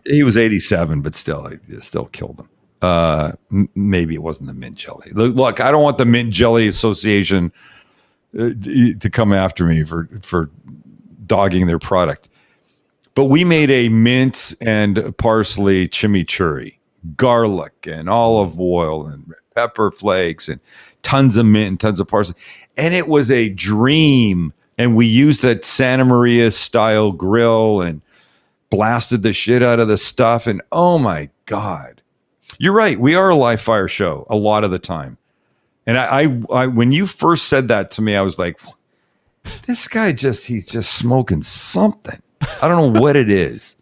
He 0.07 0.23
was 0.23 0.39
87, 0.39 1.03
but 1.03 1.15
still, 1.15 1.47
still 1.83 2.07
killed 2.07 2.41
him. 2.41 2.49
Uh, 2.81 3.33
m- 3.53 3.69
maybe 3.75 4.15
it 4.15 4.23
wasn't 4.23 4.47
the 4.47 4.55
mint 4.55 4.77
jelly. 4.77 5.11
Look, 5.13 5.37
look, 5.37 5.61
I 5.61 5.71
don't 5.71 5.83
want 5.83 5.99
the 5.99 6.07
mint 6.07 6.33
jelly 6.33 6.67
association 6.67 7.53
uh, 8.39 8.51
to 9.01 9.11
come 9.13 9.35
after 9.35 9.67
me 9.67 9.85
for 9.85 10.09
for 10.23 10.49
dogging 11.27 11.67
their 11.67 11.79
product. 11.79 12.31
But 13.15 13.27
we 13.27 13.45
made 13.45 13.71
a 13.71 13.91
mint 13.91 14.55
and 14.63 15.15
parsley 15.19 15.89
chimichurri, 15.89 16.77
garlic 17.17 17.87
and 17.87 18.09
olive 18.09 18.59
oil 18.59 19.07
and 19.07 19.35
pepper 19.55 19.91
flakes 19.91 20.49
and 20.49 20.61
tons 21.03 21.37
of 21.37 21.47
mint 21.47 21.69
and 21.69 21.81
tons 21.81 22.01
of 22.01 22.09
parsley. 22.09 22.35
And 22.77 22.95
it 22.95 23.09
was 23.09 23.31
a 23.31 23.49
dream. 23.51 24.53
And 24.79 24.97
we 24.97 25.07
used 25.07 25.43
that 25.43 25.65
Santa 25.65 26.05
Maria 26.05 26.51
style 26.51 27.13
grill 27.13 27.81
and 27.81 28.03
blasted 28.71 29.23
the 29.23 29.33
shit 29.33 29.63
out 29.63 29.81
of 29.81 29.89
the 29.89 29.97
stuff. 29.97 30.47
And 30.47 30.61
oh 30.73 30.99
my 30.99 31.31
God. 31.47 32.01
You're 32.59 32.73
right. 32.73 32.99
We 32.99 33.15
are 33.15 33.31
a 33.31 33.37
live 33.37 33.61
fire 33.61 33.89
show 33.89 34.27
a 34.29 34.37
lot 34.37 34.65
of 34.65 34.71
the 34.71 34.79
time. 34.79 35.19
And 35.87 35.99
I, 35.99 36.23
I, 36.23 36.43
I 36.53 36.67
when 36.67 36.93
you 36.93 37.07
first 37.07 37.49
said 37.49 37.69
that 37.69 37.91
to 37.93 38.03
me, 38.03 38.17
I 38.17 38.23
was 38.23 38.39
like, 38.39 38.61
this 39.67 39.87
guy 39.89 40.13
just 40.13 40.47
he's 40.47 40.67
just 40.67 40.95
smoking 40.95 41.43
something. 41.43 42.21
I 42.63 42.69
don't 42.69 42.95
know 42.95 43.01
what 43.01 43.17
it 43.17 43.31
is. 43.31 43.77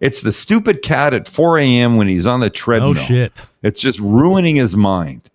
It's 0.00 0.22
the 0.22 0.32
stupid 0.32 0.82
cat 0.82 1.12
at 1.14 1.28
4 1.28 1.58
a.m. 1.58 1.96
when 1.96 2.08
he's 2.08 2.26
on 2.26 2.40
the 2.40 2.48
treadmill. 2.50 2.90
Oh 2.90 2.94
shit. 2.94 3.46
It's 3.62 3.80
just 3.80 3.98
ruining 4.00 4.56
his 4.56 4.74
mind. 4.74 5.28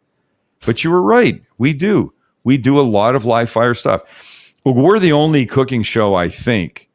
But 0.65 0.83
you 0.83 0.89
were 0.91 1.01
right. 1.03 1.41
We 1.57 1.73
do. 1.73 2.13
We 2.43 2.57
do 2.57 2.79
a 2.79 2.81
lot 2.81 3.15
of 3.15 3.25
live 3.25 3.49
fire 3.49 3.73
stuff. 3.75 4.01
Well, 4.63 4.73
We're 4.73 4.97
the 4.99 5.11
only 5.11 5.45
cooking 5.45 5.83
show, 5.83 6.15
I 6.15 6.29
think, 6.29 6.89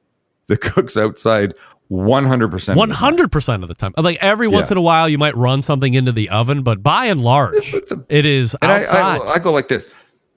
that 0.48 0.56
cooks 0.60 0.96
outside 0.96 1.54
100%. 1.90 2.76
One 2.76 2.90
hundred 2.90 3.32
percent 3.32 3.62
of 3.64 3.68
the 3.68 3.74
time. 3.74 3.92
Like 3.96 4.18
every 4.20 4.46
once 4.46 4.68
Yeah. 4.68 4.74
in 4.74 4.78
a 4.78 4.82
while, 4.82 5.08
you 5.08 5.18
might 5.18 5.36
run 5.36 5.60
something 5.62 5.94
into 5.94 6.12
the 6.12 6.28
oven, 6.30 6.62
but 6.62 6.82
by 6.84 7.06
and 7.06 7.20
large, 7.20 7.74
it 8.08 8.24
is 8.26 8.56
And 8.62 8.70
I. 8.70 8.82
I, 8.82 9.18
I 9.34 9.38
go 9.40 9.50
like 9.52 9.66
this. 9.68 9.88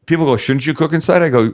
People 0.07 0.25
go, 0.25 0.35
shouldn't 0.35 0.65
you 0.65 0.73
cook 0.73 0.93
inside? 0.93 1.21
I 1.21 1.29
go, 1.29 1.53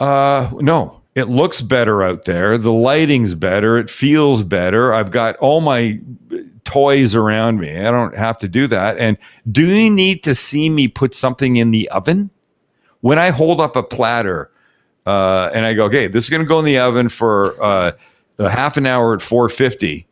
uh, 0.00 0.50
no. 0.60 0.97
It 1.18 1.28
looks 1.28 1.60
better 1.60 2.00
out 2.04 2.26
there. 2.26 2.56
The 2.56 2.72
lighting's 2.72 3.34
better. 3.34 3.76
It 3.76 3.90
feels 3.90 4.44
better. 4.44 4.94
I've 4.94 5.10
got 5.10 5.36
all 5.38 5.60
my 5.60 6.00
toys 6.62 7.16
around 7.16 7.58
me. 7.58 7.76
I 7.76 7.90
don't 7.90 8.16
have 8.16 8.38
to 8.38 8.46
do 8.48 8.68
that. 8.68 8.98
And 8.98 9.18
do 9.50 9.66
you 9.66 9.90
need 9.90 10.22
to 10.22 10.34
see 10.36 10.70
me 10.70 10.86
put 10.86 11.14
something 11.14 11.56
in 11.56 11.72
the 11.72 11.88
oven? 11.88 12.30
When 13.00 13.18
I 13.18 13.30
hold 13.30 13.60
up 13.60 13.74
a 13.74 13.82
platter 13.82 14.48
uh, 15.06 15.50
and 15.52 15.66
I 15.66 15.74
go, 15.74 15.86
okay, 15.86 16.06
this 16.06 16.22
is 16.22 16.30
going 16.30 16.42
to 16.42 16.48
go 16.48 16.60
in 16.60 16.64
the 16.64 16.78
oven 16.78 17.08
for 17.08 17.60
uh, 17.60 17.92
a 18.38 18.48
half 18.48 18.76
an 18.76 18.86
hour 18.86 19.12
at 19.12 19.20
450. 19.20 20.06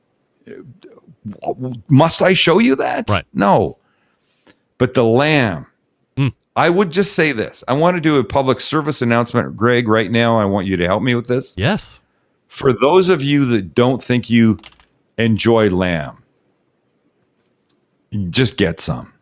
Must 1.88 2.20
I 2.20 2.32
show 2.32 2.58
you 2.58 2.74
that? 2.74 3.08
Right. 3.08 3.24
No. 3.32 3.78
But 4.78 4.94
the 4.94 5.04
lamb, 5.04 5.66
I 6.56 6.70
would 6.70 6.90
just 6.90 7.14
say 7.14 7.32
this. 7.32 7.62
I 7.68 7.74
want 7.74 7.96
to 7.96 8.00
do 8.00 8.18
a 8.18 8.24
public 8.24 8.60
service 8.62 9.02
announcement, 9.02 9.56
Greg, 9.56 9.86
right 9.88 10.10
now. 10.10 10.38
I 10.38 10.46
want 10.46 10.66
you 10.66 10.76
to 10.78 10.86
help 10.86 11.02
me 11.02 11.14
with 11.14 11.26
this. 11.26 11.54
yes. 11.56 12.00
For 12.48 12.72
those 12.72 13.08
of 13.10 13.22
you 13.22 13.44
that 13.46 13.74
don't 13.74 14.02
think 14.02 14.30
you 14.30 14.58
enjoy 15.18 15.68
lamb, 15.68 16.22
just 18.30 18.56
get 18.56 18.80
some. 18.80 19.12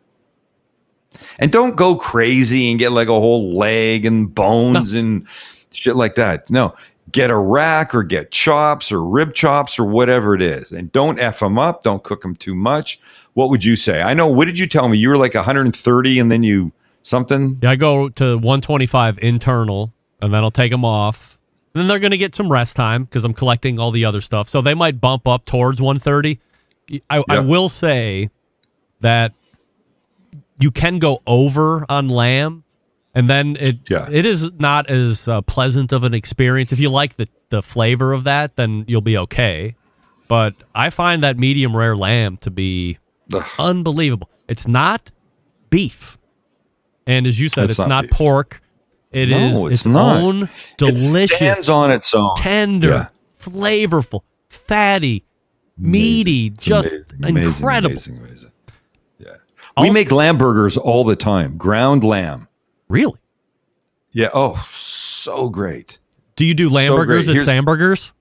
And 1.39 1.51
don't 1.51 1.75
go 1.75 1.95
crazy 1.95 2.69
and 2.69 2.79
get 2.79 2.91
like 2.91 3.07
a 3.07 3.13
whole 3.19 3.53
leg 3.53 4.05
and 4.05 4.33
bones 4.33 4.93
and 4.93 5.27
shit 5.71 5.95
like 5.95 6.15
that. 6.15 6.49
No, 6.49 6.75
get 7.11 7.29
a 7.29 7.37
rack 7.37 7.95
or 7.95 8.03
get 8.03 8.31
chops 8.31 8.91
or 8.91 9.03
rib 9.03 9.33
chops 9.33 9.79
or 9.79 9.85
whatever 9.85 10.35
it 10.35 10.41
is. 10.41 10.71
And 10.71 10.91
don't 10.91 11.19
F 11.19 11.39
them 11.39 11.57
up. 11.57 11.83
Don't 11.83 12.03
cook 12.03 12.21
them 12.21 12.35
too 12.35 12.55
much. 12.55 12.99
What 13.33 13.49
would 13.49 13.65
you 13.65 13.75
say? 13.75 14.01
I 14.01 14.13
know. 14.13 14.27
What 14.27 14.45
did 14.45 14.59
you 14.59 14.67
tell 14.67 14.87
me? 14.87 14.97
You 14.97 15.09
were 15.09 15.17
like 15.17 15.33
130 15.33 16.19
and 16.19 16.31
then 16.31 16.43
you 16.43 16.71
something? 17.05 17.59
Yeah, 17.61 17.71
I 17.71 17.75
go 17.75 18.09
to 18.09 18.37
one 18.37 18.61
twenty 18.61 18.85
five 18.85 19.17
internal, 19.21 19.93
and 20.21 20.33
then 20.33 20.43
I'll 20.43 20.51
take 20.51 20.71
them 20.71 20.83
off, 20.85 21.39
Then 21.73 21.87
they're 21.87 21.99
going 21.99 22.11
to 22.11 22.17
get 22.17 22.33
some 22.35 22.51
rest 22.51 22.75
time 22.75 23.03
because 23.03 23.23
I'm 23.25 23.33
collecting 23.33 23.79
all 23.79 23.91
the 23.91 24.05
other 24.05 24.21
stuff. 24.21 24.47
So 24.49 24.61
they 24.61 24.73
might 24.73 24.99
bump 25.01 25.27
up 25.27 25.45
towards 25.45 25.81
130. 25.81 26.39
I, 27.09 27.23
I 27.27 27.39
will 27.39 27.67
say 27.69 28.29
that 29.01 29.33
you 30.59 30.71
can 30.71 30.99
go 30.99 31.21
over 31.27 31.85
on 31.89 32.07
lamb, 32.07 32.63
and 33.13 33.29
then 33.29 33.57
it 33.59 33.79
Yeah. 33.89 34.07
it 34.11 34.25
is 34.25 34.51
not 34.59 34.89
as 34.89 35.27
uh, 35.27 35.41
pleasant 35.41 35.91
of 35.91 36.03
an 36.03 36.13
experience. 36.13 36.71
If 36.71 36.79
you 36.79 36.89
like 36.89 37.15
the 37.17 37.27
the 37.49 37.61
flavor 37.61 38.13
of 38.13 38.23
that, 38.23 38.55
then 38.55 38.85
you'll 38.87 39.01
be 39.01 39.17
okay. 39.17 39.75
But 40.27 40.55
I 40.73 40.89
find 40.89 41.21
that 41.23 41.37
medium 41.37 41.75
rare 41.77 41.95
lamb 41.95 42.37
to 42.37 42.49
be 42.51 42.97
unbelievable. 43.59 44.29
It's 44.47 44.67
not 44.67 45.11
beef, 45.69 46.17
and 47.07 47.27
as 47.27 47.39
you 47.39 47.49
said, 47.49 47.65
It's 47.65 47.71
it's, 47.71 47.79
not 47.79 47.87
not, 47.89 48.09
pork. 48.09 48.61
It 49.11 49.29
No, 49.29 49.37
is 49.37 49.59
it's 49.59 49.71
its 49.85 49.85
own 49.85 50.43
It 50.43 50.49
delicious, 50.77 51.37
stands 51.37 51.69
on 51.69 51.91
its 51.91 52.13
own. 52.13 52.35
tender, 52.35 52.87
Yeah. 52.89 53.07
flavorful, 53.39 54.21
fatty, 54.49 55.23
meaty, 55.77 56.47
It's 56.47 56.65
just 56.65 56.87
amazing, 56.89 57.05
amazing, 57.23 57.51
incredible. 57.53 57.91
amazing, 57.91 58.17
amazing. 58.17 58.51
Yeah. 59.19 59.27
we 59.79 59.91
make 59.91 60.11
lamb 60.11 60.37
burgers 60.37 60.75
all 60.77 61.03
the 61.03 61.15
time. 61.15 61.55
Ground 61.57 62.03
lamb. 62.03 62.47
Really? 62.89 63.19
Yeah. 64.11 64.29
Oh, 64.33 64.65
so 64.71 65.49
great. 65.49 65.99
Do 66.35 66.43
you 66.45 66.53
do 66.53 66.69
lamb 66.69 66.87
So 66.87 66.95
burgers 66.97 67.29
at 67.29 67.35
hamburgers? 67.47 68.11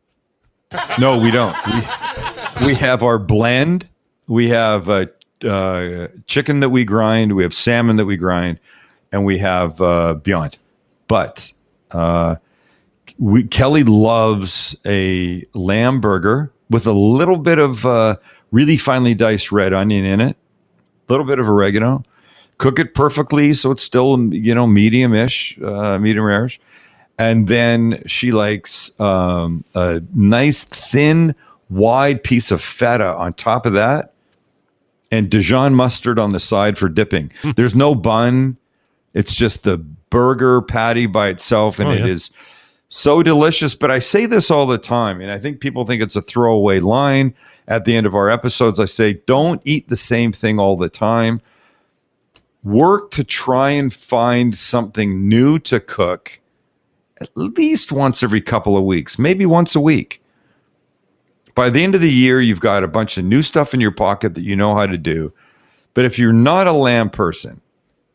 No, 0.99 1.18
we 1.18 1.30
don't. 1.30 1.57
We, 2.61 2.66
we 2.66 2.74
have 2.74 3.03
our 3.03 3.18
blend. 3.18 3.89
We 4.26 4.49
have 4.51 4.89
uh, 4.89 5.07
uh, 5.45 6.09
chicken 6.27 6.61
that 6.61 6.71
we 6.71 6.85
grind. 6.85 7.35
We 7.35 7.43
have 7.43 7.55
salmon 7.55 7.97
that 7.97 8.07
we 8.07 8.17
grind, 8.17 8.61
and 9.13 9.25
we 9.25 9.39
have 9.39 9.81
uh, 9.81 10.15
Beyond. 10.15 10.59
But 11.09 11.53
uh, 11.91 12.37
we 13.19 13.45
Kelly 13.45 13.85
loves 13.85 14.77
a 14.87 15.45
lamb 15.55 16.01
burger 16.01 16.53
with 16.71 16.87
a 16.87 16.93
little 16.93 17.37
bit 17.37 17.59
of 17.59 17.85
uh, 17.85 18.17
really 18.51 18.77
finely 18.77 19.15
diced 19.15 19.53
red 19.53 19.73
onion 19.73 20.05
in 20.05 20.21
it, 20.21 20.37
a 21.09 21.13
little 21.13 21.27
bit 21.27 21.39
of 21.39 21.49
oregano. 21.49 22.03
Cook 22.57 22.79
it 22.79 22.95
perfectly 22.95 23.53
so 23.53 23.73
it's 23.73 23.83
still 23.83 24.33
you 24.33 24.55
know 24.55 24.67
medium-ish, 24.67 25.61
uh, 25.61 25.99
medium 25.99 26.25
rare 26.25 26.49
and 27.19 27.47
then 27.49 28.03
she 28.07 28.33
likes 28.33 28.99
um, 29.01 29.65
a 29.75 30.03
nice 30.15 30.65
thin 30.65 31.35
wide 31.71 32.23
piece 32.23 32.51
of 32.51 32.61
feta 32.61 33.15
on 33.15 33.33
top 33.35 33.67
of 33.67 33.73
that 33.75 34.14
and 35.15 35.31
dijon 35.31 35.75
mustard 35.75 36.19
on 36.19 36.31
the 36.33 36.41
side 36.41 36.77
for 36.77 36.89
dipping. 36.89 37.31
Hmm. 37.43 37.51
There's 37.57 37.75
no 37.75 37.95
bun. 37.95 38.57
It's 39.15 39.35
just 39.35 39.65
the 39.65 39.79
burger 39.79 40.61
patty 40.62 41.07
by 41.07 41.29
itself 41.29 41.79
and 41.79 41.89
Oh, 41.89 41.93
yeah. 41.93 42.07
is 42.07 42.31
so 42.89 43.23
delicious. 43.23 43.75
But 43.75 43.91
i 43.91 43.99
say 43.99 44.27
this 44.27 44.51
all 44.51 44.67
the 44.67 44.79
time 44.79 45.21
and 45.21 45.31
i 45.31 45.39
think 45.39 45.61
people 45.61 45.85
think 45.85 46.03
it's 46.03 46.17
a 46.17 46.23
throwaway 46.23 46.81
line. 46.81 47.35
At 47.67 47.87
the 47.87 47.97
end 47.97 48.07
of 48.07 48.15
our 48.15 48.29
episodes 48.29 48.79
i 48.79 48.85
say 48.85 49.15
don't 49.27 49.62
eat 49.65 49.89
the 49.89 49.97
same 49.97 50.33
thing 50.33 50.59
all 50.59 50.77
the 50.77 50.89
time. 50.91 51.41
Work 52.62 53.11
to 53.12 53.25
try 53.25 53.71
and 53.71 53.93
find 53.93 54.57
something 54.57 55.29
new 55.29 55.59
to 55.61 55.81
cook 55.81 56.41
at 57.21 57.29
least 57.37 57.93
once 57.93 58.23
every 58.23 58.41
couple 58.41 58.77
of 58.77 58.85
weeks, 58.85 59.19
maybe 59.19 59.47
once 59.47 59.77
a 59.77 59.81
week. 59.81 60.21
By 61.55 61.71
the 61.71 61.83
end 61.85 61.95
of 61.95 62.01
the 62.01 62.11
year, 62.11 62.41
you've 62.41 62.61
got 62.61 62.83
a 62.83 62.89
bunch 62.89 63.17
of 63.19 63.25
new 63.25 63.43
stuff 63.43 63.75
in 63.75 63.81
your 63.81 63.93
pocket 63.93 64.35
that 64.35 64.43
you 64.43 64.57
know 64.57 64.75
how 64.75 64.87
to 64.87 64.99
do. 64.99 65.33
But 65.95 66.05
if 66.05 66.19
you're 66.19 66.33
not 66.33 66.67
a 66.67 66.73
lamb 66.73 67.11
person, 67.11 67.61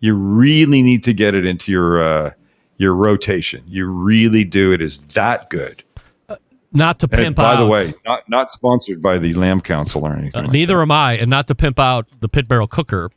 you 0.02 0.14
really 0.14 0.82
need 0.82 1.04
to 1.06 1.14
get 1.14 1.34
it 1.36 1.46
into 1.46 1.72
your 1.72 2.02
uh, 2.02 2.32
your 2.78 2.94
rotation. 2.94 3.64
You 3.68 3.86
really 3.88 4.44
do. 4.44 4.72
It 4.74 4.82
is 4.82 5.00
that 5.08 5.50
good. 5.50 5.84
Not 6.72 7.00
to 7.00 7.06
And 7.12 7.12
pimp 7.12 7.38
by 7.38 7.54
out. 7.54 7.60
the 7.62 7.66
way, 7.66 7.94
not 8.06 8.28
not 8.30 8.52
sponsored 8.52 9.02
by 9.02 9.18
the 9.18 9.34
Lamb 9.34 9.60
Council 9.62 10.06
or 10.06 10.14
anything. 10.14 10.42
Uh, 10.42 10.44
like 10.44 10.54
neither 10.54 10.82
am 10.82 10.92
I, 10.92 11.14
and 11.14 11.30
not 11.30 11.48
to 11.48 11.56
pimp 11.56 11.80
out 11.80 12.08
the 12.20 12.30
pit 12.30 12.48
barrel 12.48 12.68
cooker. 12.68 13.10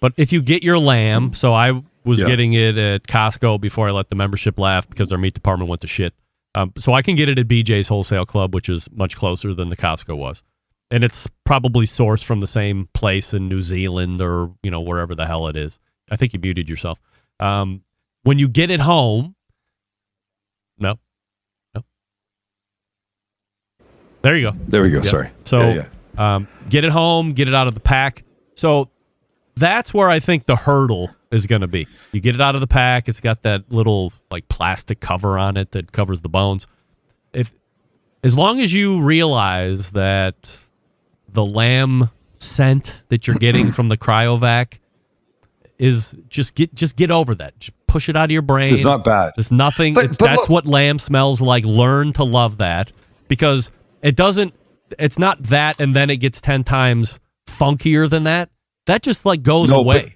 But 0.00 0.12
if 0.16 0.32
you 0.32 0.40
get 0.42 0.62
your 0.62 0.78
lamb, 0.78 1.32
so 1.34 1.52
I 1.52 1.82
was 2.04 2.20
Yeah. 2.20 2.26
getting 2.26 2.52
it 2.54 2.78
at 2.78 3.02
Costco 3.06 3.60
before 3.60 3.88
I 3.88 3.90
let 3.90 4.08
the 4.08 4.14
membership 4.16 4.58
laugh 4.58 4.88
because 4.88 5.10
our 5.12 5.18
meat 5.18 5.34
department 5.34 5.68
went 5.68 5.82
to 5.82 5.88
shit. 5.88 6.14
Um, 6.56 6.72
so 6.78 6.94
I 6.94 7.02
can 7.02 7.16
get 7.16 7.28
it 7.28 7.38
at 7.38 7.46
BJ's 7.46 7.88
Wholesale 7.88 8.24
Club, 8.24 8.54
which 8.54 8.70
is 8.70 8.88
much 8.90 9.14
closer 9.14 9.52
than 9.52 9.68
the 9.68 9.76
Costco 9.76 10.16
was, 10.16 10.42
and 10.90 11.04
it's 11.04 11.28
probably 11.44 11.84
sourced 11.84 12.24
from 12.24 12.40
the 12.40 12.46
same 12.46 12.88
place 12.94 13.34
in 13.34 13.46
New 13.46 13.60
Zealand 13.60 14.22
or 14.22 14.52
you 14.62 14.70
know 14.70 14.80
wherever 14.80 15.14
the 15.14 15.26
hell 15.26 15.48
it 15.48 15.56
is. 15.56 15.78
I 16.10 16.16
think 16.16 16.32
you 16.32 16.38
muted 16.40 16.68
yourself. 16.70 16.98
Um, 17.40 17.82
when 18.22 18.38
you 18.38 18.48
get 18.48 18.70
it 18.70 18.80
home, 18.80 19.34
no, 20.78 20.98
no. 21.74 21.82
There 24.22 24.36
you 24.36 24.50
go. 24.50 24.56
There 24.68 24.82
we 24.82 24.90
go. 24.90 24.98
Yep. 24.98 25.06
Sorry. 25.06 25.30
So 25.44 25.60
Yeah, 25.60 25.88
Um, 26.16 26.48
get 26.70 26.84
it 26.84 26.90
home, 26.92 27.32
get 27.32 27.48
it 27.48 27.54
out 27.54 27.66
of 27.68 27.74
the 27.74 27.80
pack. 27.80 28.24
So 28.54 28.90
that's 29.56 29.92
where 29.92 30.08
I 30.08 30.20
think 30.20 30.46
the 30.46 30.56
hurdle 30.56 31.14
is 31.30 31.46
going 31.46 31.60
to 31.62 31.66
be. 31.66 31.86
You 32.12 32.20
get 32.20 32.34
it 32.34 32.40
out 32.40 32.54
of 32.54 32.60
the 32.60 32.66
pack. 32.66 33.08
It's 33.08 33.20
got 33.20 33.42
that 33.42 33.70
little 33.72 34.12
like 34.30 34.48
plastic 34.48 35.00
cover 35.00 35.38
on 35.38 35.56
it 35.56 35.72
that 35.72 35.92
covers 35.92 36.20
the 36.20 36.28
bones. 36.28 36.66
If 37.32 37.52
as 38.22 38.36
long 38.36 38.60
as 38.60 38.72
you 38.72 39.02
realize 39.02 39.90
that 39.92 40.58
the 41.28 41.44
lamb 41.44 42.10
scent 42.38 43.02
that 43.08 43.26
you're 43.26 43.36
getting 43.38 43.72
from 43.72 43.88
the 43.88 43.96
cryovac 43.96 44.78
is 45.78 46.14
just 46.28 46.54
get 46.54 46.74
just 46.74 46.96
get 46.96 47.10
over 47.10 47.34
that. 47.34 47.58
Just 47.60 47.72
push 47.86 48.08
it 48.08 48.16
out 48.16 48.26
of 48.26 48.30
your 48.30 48.42
brain. 48.42 48.72
It's 48.72 48.82
not 48.84 49.04
bad. 49.04 49.32
There's 49.36 49.52
nothing. 49.52 49.94
But- 49.94 50.04
it's, 50.06 50.16
but 50.16 50.26
that's 50.26 50.40
look- 50.42 50.48
what 50.48 50.66
lamb 50.66 50.98
smells 50.98 51.40
like. 51.40 51.64
Learn 51.64 52.12
to 52.14 52.24
love 52.24 52.58
that 52.58 52.92
because 53.28 53.70
it 54.02 54.16
doesn't. 54.16 54.54
It's 54.98 55.18
not 55.18 55.42
that, 55.44 55.80
and 55.80 55.94
then 55.96 56.10
it 56.10 56.18
gets 56.18 56.40
ten 56.40 56.62
times 56.64 57.18
funkier 57.46 58.08
than 58.08 58.22
that. 58.24 58.50
That 58.86 59.02
just 59.02 59.26
like 59.26 59.42
goes 59.42 59.70
No, 59.70 59.78
away. 59.78 60.15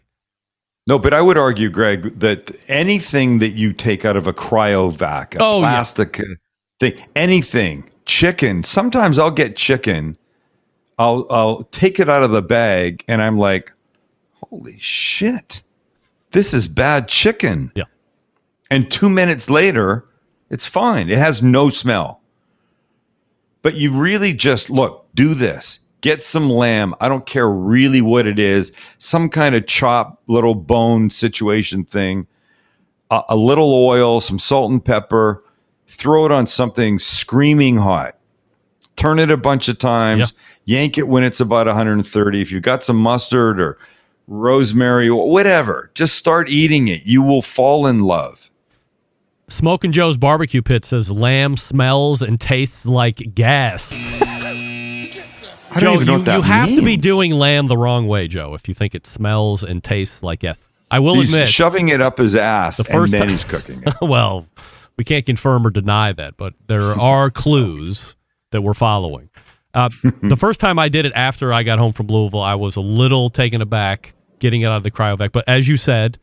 No, 0.91 0.99
but 0.99 1.15
I 1.15 1.21
would 1.21 1.39
argue, 1.39 1.71
Greg, 1.71 2.19
that 2.19 2.51
anything 2.67 3.39
that 3.39 3.51
you 3.51 3.73
take 3.73 4.05
out 4.05 4.17
of 4.17 4.27
a 4.27 4.33
cryovac, 4.33 5.37
a 5.37 5.39
Oh, 5.41 5.61
yeah. 5.61 5.69
plastic 5.71 6.19
uh, 6.19 6.25
thing, 6.81 7.01
anything, 7.15 7.89
chicken. 8.07 8.65
Sometimes 8.65 9.17
I'll 9.17 9.31
get 9.31 9.55
chicken. 9.55 10.19
I'll 10.99 11.29
I'll 11.31 11.63
take 11.63 12.01
it 12.01 12.09
out 12.09 12.25
of 12.25 12.33
the 12.33 12.43
bag, 12.43 13.05
and 13.07 13.23
I'm 13.23 13.39
like, 13.39 13.73
"Holy 14.51 14.81
shit, 14.81 15.63
this 16.33 16.53
is 16.53 16.67
bad 16.67 17.07
chicken." 17.07 17.71
Yeah. 17.77 17.85
And 18.69 18.91
two 18.91 19.09
minutes 19.09 19.49
later, 19.49 20.07
it's 20.51 20.67
fine. 20.67 21.09
It 21.09 21.19
has 21.19 21.41
no 21.41 21.69
smell. 21.69 22.21
But 23.63 23.75
you 23.75 23.93
really 23.93 24.33
just 24.33 24.71
look, 24.71 25.07
do 25.15 25.35
this. 25.35 25.79
Get 26.01 26.23
some 26.23 26.49
lamb. 26.51 26.95
I 27.01 27.09
don't 27.09 27.27
care 27.27 27.51
really 27.51 28.01
what 28.01 28.27
it 28.27 28.39
is. 28.39 28.73
Some 28.99 29.29
kind 29.29 29.55
of 29.55 29.67
chop, 29.67 30.23
little 30.27 30.55
bone 30.55 31.11
situation 31.11 31.85
thing. 31.85 32.27
A, 33.11 33.23
a 33.31 33.37
little 33.37 33.73
oil, 33.73 34.21
some 34.21 34.39
salt 34.39 34.71
and 34.71 34.85
pepper. 34.85 35.45
Throw 35.87 36.25
it 36.25 36.33
on 36.33 36.47
something 36.47 36.99
screaming 36.99 37.77
hot. 37.77 38.17
Turn 38.97 39.19
it 39.19 39.31
a 39.31 39.37
bunch 39.37 39.69
of 39.69 39.79
times. 39.79 40.33
Yank 40.65 40.99
it 40.99 41.09
when 41.09 41.25
it's 41.25 41.41
about 41.41 41.67
130. 41.67 42.41
If 42.43 42.53
you've 42.53 42.63
got 42.63 42.85
some 42.85 42.97
mustard 42.97 43.61
or 43.61 43.79
rosemary, 44.31 45.09
or 45.09 45.29
whatever, 45.29 45.91
just 45.95 46.17
start 46.17 46.49
eating 46.49 46.89
it. 46.89 47.03
You 47.05 47.21
will 47.21 47.43
fall 47.43 47.87
in 47.87 48.05
love. 48.05 48.51
Smoking 49.49 49.91
Joe's 49.91 50.17
barbecue 50.17 50.63
pit 50.63 50.85
says 50.85 51.11
lamb 51.11 51.57
smells 51.57 52.23
and 52.23 52.41
tastes 52.41 52.87
like 52.87 53.35
gas. 53.35 53.93
I 55.71 55.81
Joe, 55.81 55.95
even 55.95 56.07
know 56.07 56.17
you, 56.17 56.33
you 56.33 56.43
have 56.43 56.75
to 56.75 56.83
be 56.83 56.97
doing 56.97 57.33
lamb 57.33 57.67
the 57.69 57.77
wrong 57.77 58.07
way, 58.09 58.29
Joe. 58.29 58.55
If 58.55 58.69
you 58.69 58.75
think 58.75 58.95
it 58.95 59.07
smells 59.07 59.63
and 59.63 59.83
tastes 59.83 60.23
like 60.23 60.41
gas, 60.41 60.57
I 60.91 60.99
will 60.99 61.15
He's 61.21 61.33
admit. 61.33 61.49
shoving 61.49 61.89
it 61.91 62.01
up 62.01 62.19
his 62.19 62.35
ass, 62.35 62.79
The 62.79 62.85
first 62.85 63.13
and 63.13 63.23
then 63.23 63.29
ti- 63.29 63.35
he's 63.35 63.45
cooking 63.45 63.83
it. 63.87 63.95
well, 64.03 64.47
we 64.97 65.05
can't 65.05 65.25
confirm 65.25 65.67
or 65.67 65.71
deny 65.71 66.13
that, 66.13 66.37
but 66.37 66.55
there 66.67 66.99
are 66.99 67.31
clues 67.31 68.17
that 68.51 68.63
we're 68.63 68.75
following. 68.75 69.31
Uh, 69.73 69.89
the 70.23 70.37
first 70.37 70.59
time 70.61 70.79
I 70.79 70.89
did 70.89 71.07
it 71.07 71.13
after 71.15 71.53
I 71.53 71.63
got 71.63 71.79
home 71.79 71.93
from 71.93 72.09
Louisville, 72.09 72.41
I 72.43 72.57
was 72.57 72.75
a 72.77 72.81
little 72.81 73.31
taken 73.31 73.63
aback 73.63 74.15
getting 74.41 74.63
it 74.63 74.67
out 74.67 74.77
of 74.79 74.83
the 74.83 74.91
cryovac. 74.91 75.31
But 75.31 75.45
as 75.49 75.69
you 75.69 75.77
said, 75.77 76.19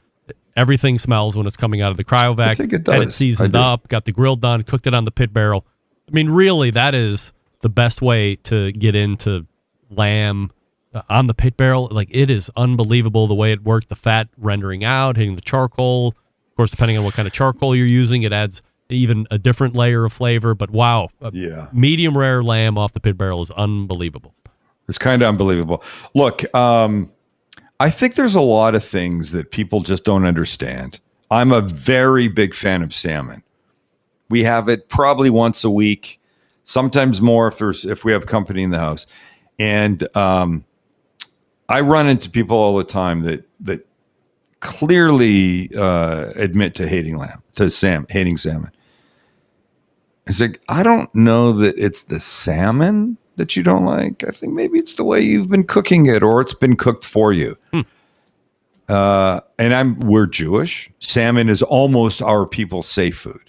everything 0.57 0.97
smells 0.97 1.37
when 1.37 1.47
it's 1.47 1.55
coming 1.55 1.81
out 1.81 1.91
of 1.91 1.97
the 1.97 2.03
cryovac. 2.03 2.39
I 2.47 2.55
think 2.55 2.73
it 2.73 2.85
Had 2.85 3.01
it 3.01 3.05
does. 3.05 3.15
seasoned 3.15 3.55
up, 3.55 3.87
got 3.87 4.03
the 4.03 4.11
grill 4.11 4.35
done, 4.35 4.63
cooked 4.63 4.87
it 4.87 4.93
on 4.93 5.05
the 5.05 5.11
pit 5.11 5.31
barrel. 5.33 5.65
I 6.09 6.11
mean, 6.11 6.29
really, 6.29 6.71
that 6.71 6.93
is 6.93 7.31
the 7.61 7.69
best 7.69 8.01
way 8.01 8.35
to 8.35 8.71
get 8.71 8.95
into 8.95 9.45
lamb 9.89 10.51
uh, 10.93 11.01
on 11.09 11.27
the 11.27 11.33
pit 11.33 11.57
barrel. 11.57 11.87
Like 11.91 12.07
it 12.11 12.29
is 12.29 12.51
unbelievable 12.55 13.27
the 13.27 13.35
way 13.35 13.51
it 13.51 13.63
worked. 13.63 13.89
The 13.89 13.95
fat 13.95 14.27
rendering 14.37 14.83
out, 14.83 15.17
hitting 15.17 15.35
the 15.35 15.41
charcoal. 15.41 16.09
Of 16.09 16.55
course, 16.55 16.71
depending 16.71 16.97
on 16.97 17.03
what 17.03 17.13
kind 17.13 17.27
of 17.27 17.33
charcoal 17.33 17.75
you're 17.75 17.85
using, 17.85 18.23
it 18.23 18.33
adds 18.33 18.61
even 18.89 19.27
a 19.29 19.37
different 19.37 19.75
layer 19.75 20.05
of 20.05 20.13
flavor. 20.13 20.55
But 20.55 20.69
wow, 20.71 21.09
Yeah. 21.31 21.67
medium 21.73 22.17
rare 22.17 22.41
lamb 22.41 22.77
off 22.77 22.93
the 22.93 22.99
pit 22.99 23.17
barrel 23.17 23.41
is 23.41 23.51
unbelievable. 23.51 24.33
It's 24.87 24.97
kind 24.97 25.21
of 25.21 25.27
unbelievable. 25.27 25.83
Look, 26.15 26.43
um, 26.55 27.09
I 27.79 27.89
think 27.89 28.15
there's 28.15 28.35
a 28.35 28.41
lot 28.41 28.73
of 28.73 28.83
things 28.83 29.33
that 29.33 29.51
people 29.51 29.81
just 29.81 30.03
don't 30.05 30.25
understand. 30.25 30.99
I'm 31.29 31.51
a 31.51 31.61
very 31.61 32.27
big 32.29 32.53
fan 32.55 32.81
of 32.81 32.93
salmon. 32.93 33.43
We 34.29 34.43
have 34.43 34.69
it 34.69 34.87
probably 34.89 35.29
once 35.29 35.63
a 35.63 35.69
week, 35.69 36.16
sometimes 36.68 37.22
more 37.22 37.47
if 37.47 37.57
there's 37.59 37.86
if 37.86 38.03
we 38.03 38.11
have 38.11 38.26
company 38.26 38.61
in 38.61 38.72
the 38.72 38.78
house. 38.78 39.07
And 39.57 40.05
um, 40.15 40.65
I 41.70 41.80
run 41.80 42.07
into 42.07 42.30
people 42.30 42.57
all 42.57 42.78
the 42.78 42.84
time 42.84 43.22
that 43.22 43.47
that 43.61 43.88
clearly 44.59 45.74
uh, 45.76 46.32
admit 46.36 46.76
to 46.76 46.88
hating 46.88 47.18
lamb, 47.18 47.41
to 47.55 47.70
sam, 47.70 48.05
hating 48.09 48.38
salmon. 48.38 48.72
It's 50.28 50.41
like 50.41 50.61
I 50.68 50.84
don't 50.84 51.13
know 51.15 51.53
that 51.53 51.78
it's 51.78 52.03
the 52.03 52.20
salmon 52.20 53.18
that 53.38 53.55
you 53.55 53.63
don't 53.63 53.86
like. 53.86 54.26
I 54.26 54.32
think 54.32 54.53
maybe 54.53 54.78
it's 54.78 54.95
the 54.95 55.05
way 55.05 55.22
you've 55.22 55.49
been 55.49 55.63
cooking 55.63 56.07
it, 56.07 56.22
or 56.22 56.41
it's 56.41 56.53
been 56.53 56.76
cooked 56.76 57.05
for 57.05 57.32
you. 57.32 57.57
Uh, 58.89 59.39
and 59.57 59.74
I'm 59.74 59.99
we're 60.01 60.26
Jewish. 60.26 60.89
Salmon 60.99 61.47
is 61.47 61.61
almost 61.63 62.22
our 62.22 62.45
people's 62.45 62.88
safe 62.89 63.18
food. 63.18 63.46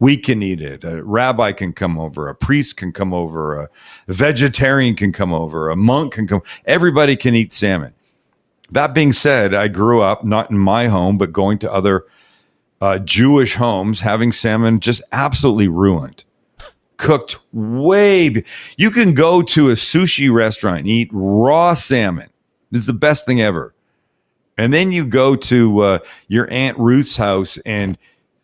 We 0.00 0.16
can 0.16 0.42
eat 0.42 0.60
it. 0.62 0.82
A 0.82 1.04
rabbi 1.04 1.52
can 1.52 1.72
come 1.74 1.98
over. 1.98 2.28
A 2.28 2.34
priest 2.34 2.76
can 2.78 2.92
come 2.92 3.12
over. 3.14 3.54
A 3.56 3.68
vegetarian 4.08 4.96
can 4.96 5.12
come 5.12 5.32
over. 5.32 5.68
A 5.70 5.76
monk 5.76 6.14
can 6.14 6.26
come. 6.26 6.42
Everybody 6.64 7.16
can 7.16 7.34
eat 7.34 7.52
salmon. 7.52 7.92
That 8.72 8.94
being 8.94 9.12
said, 9.12 9.52
I 9.54 9.68
grew 9.68 10.00
up 10.00 10.24
not 10.24 10.50
in 10.50 10.58
my 10.58 10.88
home, 10.88 11.18
but 11.18 11.32
going 11.32 11.58
to 11.60 11.72
other 11.72 12.06
uh, 12.80 12.98
Jewish 13.00 13.56
homes, 13.56 14.00
having 14.00 14.32
salmon 14.32 14.80
just 14.80 15.02
absolutely 15.12 15.68
ruined. 15.68 16.24
Cooked 16.96 17.36
way. 17.52 18.30
b- 18.30 18.44
You 18.78 18.90
can 18.90 19.12
go 19.12 19.42
to 19.42 19.70
a 19.70 19.74
sushi 19.74 20.32
restaurant 20.32 20.80
and 20.80 20.88
eat 20.88 21.10
raw 21.12 21.74
salmon. 21.74 22.30
It's 22.72 22.86
the 22.86 22.92
best 22.94 23.26
thing 23.26 23.40
ever. 23.40 23.74
And 24.56 24.72
then 24.72 24.92
you 24.92 25.04
go 25.06 25.36
to 25.36 25.80
uh, 25.80 25.98
your 26.28 26.50
Aunt 26.50 26.78
Ruth's 26.78 27.16
house 27.16 27.58
and 27.58 27.98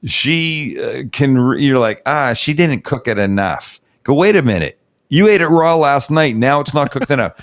she 0.04 0.80
uh, 0.80 1.04
can, 1.12 1.38
re- 1.38 1.62
you're 1.62 1.78
like, 1.78 2.02
ah, 2.06 2.32
she 2.32 2.54
didn't 2.54 2.82
cook 2.82 3.08
it 3.08 3.18
enough. 3.18 3.80
Go, 4.02 4.14
wait 4.14 4.36
a 4.36 4.42
minute. 4.42 4.78
You 5.08 5.28
ate 5.28 5.40
it 5.40 5.48
raw 5.48 5.76
last 5.76 6.10
night. 6.10 6.36
Now 6.36 6.60
it's 6.60 6.74
not 6.74 6.90
cooked 6.90 7.10
enough. 7.10 7.34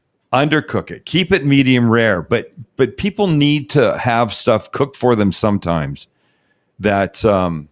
Undercook 0.32 0.90
it. 0.90 1.06
Keep 1.06 1.32
it 1.32 1.44
medium 1.44 1.90
rare. 1.90 2.22
But 2.22 2.52
but 2.76 2.96
people 2.96 3.26
need 3.26 3.68
to 3.70 3.98
have 3.98 4.32
stuff 4.32 4.70
cooked 4.70 4.96
for 4.96 5.16
them 5.16 5.32
sometimes 5.32 6.06
that 6.78 7.24
um, 7.24 7.68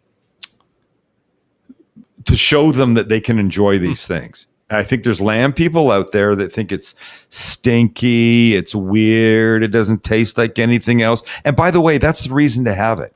to 2.24 2.36
show 2.36 2.72
them 2.72 2.94
that 2.94 3.08
they 3.08 3.20
can 3.20 3.38
enjoy 3.38 3.78
these 3.78 4.06
things. 4.06 4.46
I 4.70 4.82
think 4.82 5.02
there's 5.02 5.20
lamb 5.20 5.54
people 5.54 5.90
out 5.90 6.12
there 6.12 6.36
that 6.36 6.52
think 6.52 6.72
it's 6.72 6.94
stinky, 7.30 8.54
it's 8.54 8.74
weird, 8.74 9.62
it 9.62 9.68
doesn't 9.68 10.02
taste 10.02 10.36
like 10.36 10.58
anything 10.58 11.00
else. 11.00 11.22
And 11.44 11.56
by 11.56 11.70
the 11.70 11.80
way, 11.80 11.96
that's 11.96 12.24
the 12.24 12.34
reason 12.34 12.66
to 12.66 12.74
have 12.74 13.00
it. 13.00 13.14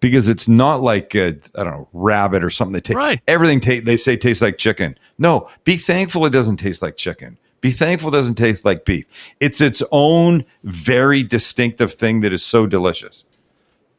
Because 0.00 0.28
it's 0.28 0.48
not 0.48 0.80
like 0.80 1.14
I 1.14 1.26
I 1.28 1.62
don't 1.64 1.66
know 1.66 1.88
rabbit 1.92 2.42
or 2.42 2.50
something 2.50 2.72
They 2.72 2.80
take 2.80 2.96
Right. 2.96 3.20
everything 3.28 3.60
ta- 3.60 3.84
they 3.84 3.96
say 3.96 4.16
tastes 4.16 4.42
like 4.42 4.56
chicken. 4.58 4.98
No, 5.18 5.48
be 5.64 5.76
thankful 5.76 6.24
it 6.26 6.30
doesn't 6.30 6.56
taste 6.56 6.80
like 6.82 6.96
chicken. 6.96 7.38
Be 7.60 7.70
thankful 7.70 8.08
it 8.08 8.12
doesn't 8.12 8.36
taste 8.36 8.64
like 8.64 8.86
beef. 8.86 9.04
It's 9.38 9.60
its 9.60 9.82
own 9.92 10.46
very 10.64 11.22
distinctive 11.22 11.92
thing 11.92 12.20
that 12.20 12.32
is 12.32 12.42
so 12.42 12.66
delicious. 12.66 13.24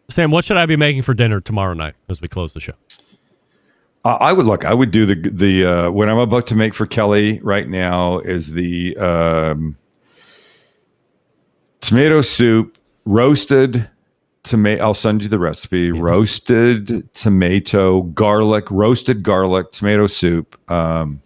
Sam, 0.10 0.32
what 0.32 0.44
should 0.44 0.58
I 0.58 0.66
be 0.66 0.76
making 0.76 1.04
for 1.04 1.14
dinner 1.14 1.40
tomorrow 1.40 1.74
night 1.76 1.94
as 2.10 2.20
we 2.20 2.28
close 2.28 2.54
the 2.54 2.60
show? 2.60 2.74
Uh, 4.04 4.18
I 4.20 4.34
would 4.34 4.48
look. 4.48 4.66
I 4.66 4.74
would 4.74 4.90
do 4.90 5.06
the 5.06 5.14
the 5.30 5.66
uh, 5.66 5.92
what 5.92 6.10
I'm 6.10 6.18
about 6.18 6.48
to 6.48 6.56
make 6.56 6.74
for 6.74 6.88
Kelly 6.88 7.40
right 7.44 7.70
now 7.70 8.18
is 8.18 8.54
the 8.54 8.98
um, 8.98 9.78
tomato 11.82 12.22
soup, 12.24 12.80
roasted 13.06 13.88
tomato. 14.44 14.84
I'll 14.84 14.94
send 14.94 15.22
you 15.22 15.28
the 15.30 15.40
recipe. 15.40 15.92
Roasted 15.92 17.12
tomato, 17.14 18.02
garlic, 18.04 18.70
roasted 18.70 19.24
garlic, 19.24 19.72
tomato 19.72 20.08
soup. 20.08 20.60
A 20.70 20.74
um, 20.74 21.22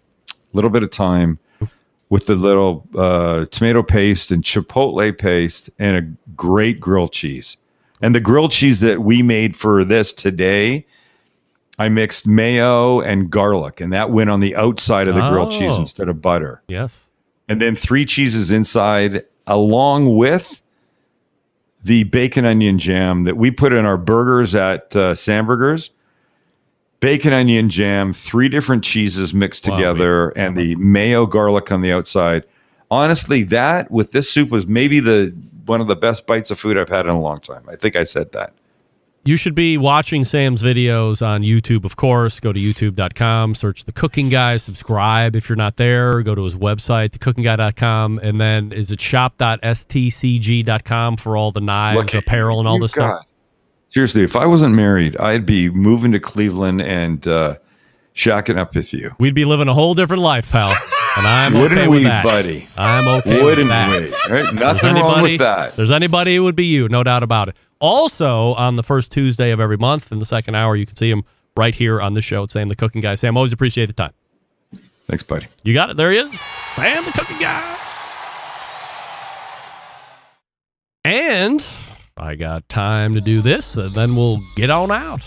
little 0.53 0.69
bit 0.69 0.83
of 0.83 0.91
thyme 0.91 1.39
with 2.09 2.27
the 2.27 2.35
little 2.35 2.87
uh, 2.95 3.45
tomato 3.45 3.83
paste 3.83 4.31
and 4.31 4.43
chipotle 4.43 5.17
paste 5.17 5.69
and 5.79 5.97
a 5.97 6.31
great 6.35 6.79
grilled 6.79 7.11
cheese. 7.11 7.57
And 8.01 8.13
the 8.13 8.19
grilled 8.19 8.51
cheese 8.51 8.81
that 8.81 9.01
we 9.01 9.21
made 9.23 9.55
for 9.55 9.83
this 9.83 10.13
today. 10.13 10.85
I 11.77 11.89
mixed 11.89 12.25
mayo 12.25 13.01
and 13.01 13.29
garlic, 13.29 13.81
and 13.81 13.91
that 13.91 14.09
went 14.09 14.29
on 14.29 14.39
the 14.39 14.55
outside 14.55 15.09
of 15.09 15.15
the 15.15 15.29
grilled 15.29 15.51
cheese 15.51 15.73
Oh. 15.73 15.81
instead 15.81 16.07
of 16.07 16.21
butter. 16.21 16.61
Yes. 16.69 17.03
And 17.49 17.61
then 17.61 17.75
three 17.75 18.05
cheeses 18.05 18.49
inside, 18.49 19.25
along 19.45 20.15
with 20.15 20.61
the 21.85 22.03
bacon 22.05 22.45
onion 22.45 22.79
jam 22.79 23.25
that 23.25 23.37
we 23.37 23.51
put 23.51 23.71
in 23.71 23.85
our 23.85 23.97
burgers 23.97 24.55
at 24.55 24.95
uh, 24.95 25.13
Samburgers. 25.13 25.91
Bacon 26.99 27.31
onion 27.31 27.69
jam, 27.69 28.11
three 28.11 28.49
different 28.49 28.83
cheeses 28.83 29.35
mixed 29.35 29.67
Wow, 29.67 29.75
together, 29.75 30.29
and 30.29 30.57
the 30.57 30.75
mayo 30.77 31.27
garlic 31.27 31.71
on 31.71 31.81
the 31.81 31.91
outside. 31.91 32.43
Honestly, 32.89 33.43
that 33.43 33.91
with 33.91 34.13
this 34.13 34.31
soup 34.31 34.49
was 34.49 34.65
maybe 34.65 34.99
the 34.99 35.35
one 35.67 35.79
of 35.79 35.87
the 35.87 35.95
best 35.95 36.25
bites 36.25 36.49
of 36.49 36.57
food 36.57 36.75
I've 36.75 36.89
had 36.89 37.05
in 37.05 37.11
a 37.11 37.21
long 37.21 37.39
time. 37.39 37.63
I 37.69 37.75
think 37.75 37.95
I 37.95 38.03
said 38.03 38.31
that. 38.31 38.53
You 39.27 39.37
should 39.37 39.55
be 39.55 39.75
watching 39.75 40.23
Sam's 40.23 40.61
videos 40.61 41.25
on 41.25 41.41
YouTube, 41.41 41.83
of 41.83 41.95
course. 41.95 42.39
Go 42.39 42.53
to 42.53 42.59
youtube.com, 42.59 43.55
search 43.55 43.85
The 43.85 43.91
Cooking 43.91 44.29
Guy, 44.29 44.57
subscribe 44.57 45.35
if 45.35 45.49
you're 45.49 45.55
not 45.55 45.77
there. 45.77 46.21
Go 46.21 46.35
to 46.35 46.43
his 46.43 46.53
website, 46.55 47.09
thecookingguy.com, 47.09 48.19
and 48.21 48.39
then 48.39 48.71
is 48.71 48.91
it 48.91 49.01
shop.stcg.com 49.01 51.17
for 51.17 51.35
all 51.37 51.51
the 51.51 51.61
knives, 51.61 52.13
Look, 52.13 52.23
apparel, 52.23 52.59
and 52.59 52.67
all 52.67 52.77
this 52.79 52.93
got- 52.93 53.21
stuff? 53.21 53.25
Seriously, 53.87 54.23
if 54.23 54.35
I 54.35 54.45
wasn't 54.45 54.75
married, 54.75 55.17
I'd 55.17 55.45
be 55.45 55.69
moving 55.69 56.11
to 56.11 56.19
Cleveland 56.19 56.81
and 56.81 57.25
uh, 57.27 57.55
shacking 58.13 58.57
up 58.59 58.75
with 58.75 58.93
you. 58.93 59.11
We'd 59.19 59.33
be 59.35 59.45
living 59.45 59.67
a 59.69 59.73
whole 59.73 59.93
different 59.95 60.21
life, 60.21 60.49
pal. 60.49 60.75
And 61.17 61.25
I'm 61.25 61.53
Wouldn't 61.53 61.79
okay 61.79 61.87
we, 61.87 61.97
with 61.99 62.03
that. 62.05 62.23
buddy? 62.23 62.67
I'm 62.75 63.07
okay 63.07 63.41
Wouldn't 63.41 63.69
with 63.69 64.11
that. 64.11 64.29
we? 64.29 64.41
Right? 64.41 64.53
Nothing 64.53 64.95
wrong 64.95 65.21
with 65.23 65.39
that. 65.39 65.77
There's 65.77 65.91
anybody, 65.91 66.35
it 66.35 66.39
would 66.39 66.57
be 66.57 66.65
you, 66.65 66.89
no 66.89 67.03
doubt 67.03 67.23
about 67.23 67.47
it. 67.47 67.55
Also, 67.79 68.53
on 68.53 68.75
the 68.75 68.83
first 68.83 69.11
Tuesday 69.11 69.51
of 69.51 69.59
every 69.59 69.77
month 69.77 70.11
in 70.11 70.19
the 70.19 70.25
second 70.25 70.55
hour, 70.55 70.75
you 70.75 70.85
can 70.85 70.95
see 70.95 71.09
him 71.09 71.23
right 71.57 71.75
here 71.75 72.01
on 72.01 72.13
the 72.13 72.21
show 72.21 72.43
at 72.43 72.51
Sam 72.51 72.67
the 72.67 72.75
Cooking 72.75 73.01
Guy. 73.01 73.15
Sam, 73.15 73.37
always 73.37 73.53
appreciate 73.53 73.87
the 73.87 73.93
time. 73.93 74.13
Thanks, 75.07 75.23
buddy. 75.23 75.47
You 75.63 75.73
got 75.73 75.89
it. 75.89 75.97
There 75.97 76.11
he 76.11 76.17
is. 76.17 76.39
Sam 76.75 77.05
the 77.05 77.11
Cooking 77.11 77.39
Guy. 77.39 77.77
And 81.03 81.65
I 82.17 82.35
got 82.35 82.67
time 82.67 83.13
to 83.13 83.21
do 83.21 83.41
this, 83.41 83.75
and 83.75 83.93
then 83.93 84.15
we'll 84.15 84.39
get 84.55 84.69
on 84.69 84.91
out. 84.91 85.19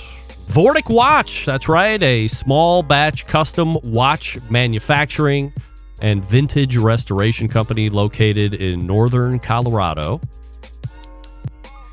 Vortic 0.48 0.92
Watch. 0.92 1.46
That's 1.46 1.68
right. 1.68 2.02
A 2.02 2.26
small 2.26 2.82
batch 2.82 3.26
custom 3.26 3.76
watch 3.84 4.38
manufacturing 4.50 5.52
and 6.00 6.24
vintage 6.24 6.76
restoration 6.76 7.48
company 7.48 7.90
located 7.90 8.54
in 8.54 8.86
northern 8.86 9.38
Colorado. 9.38 10.20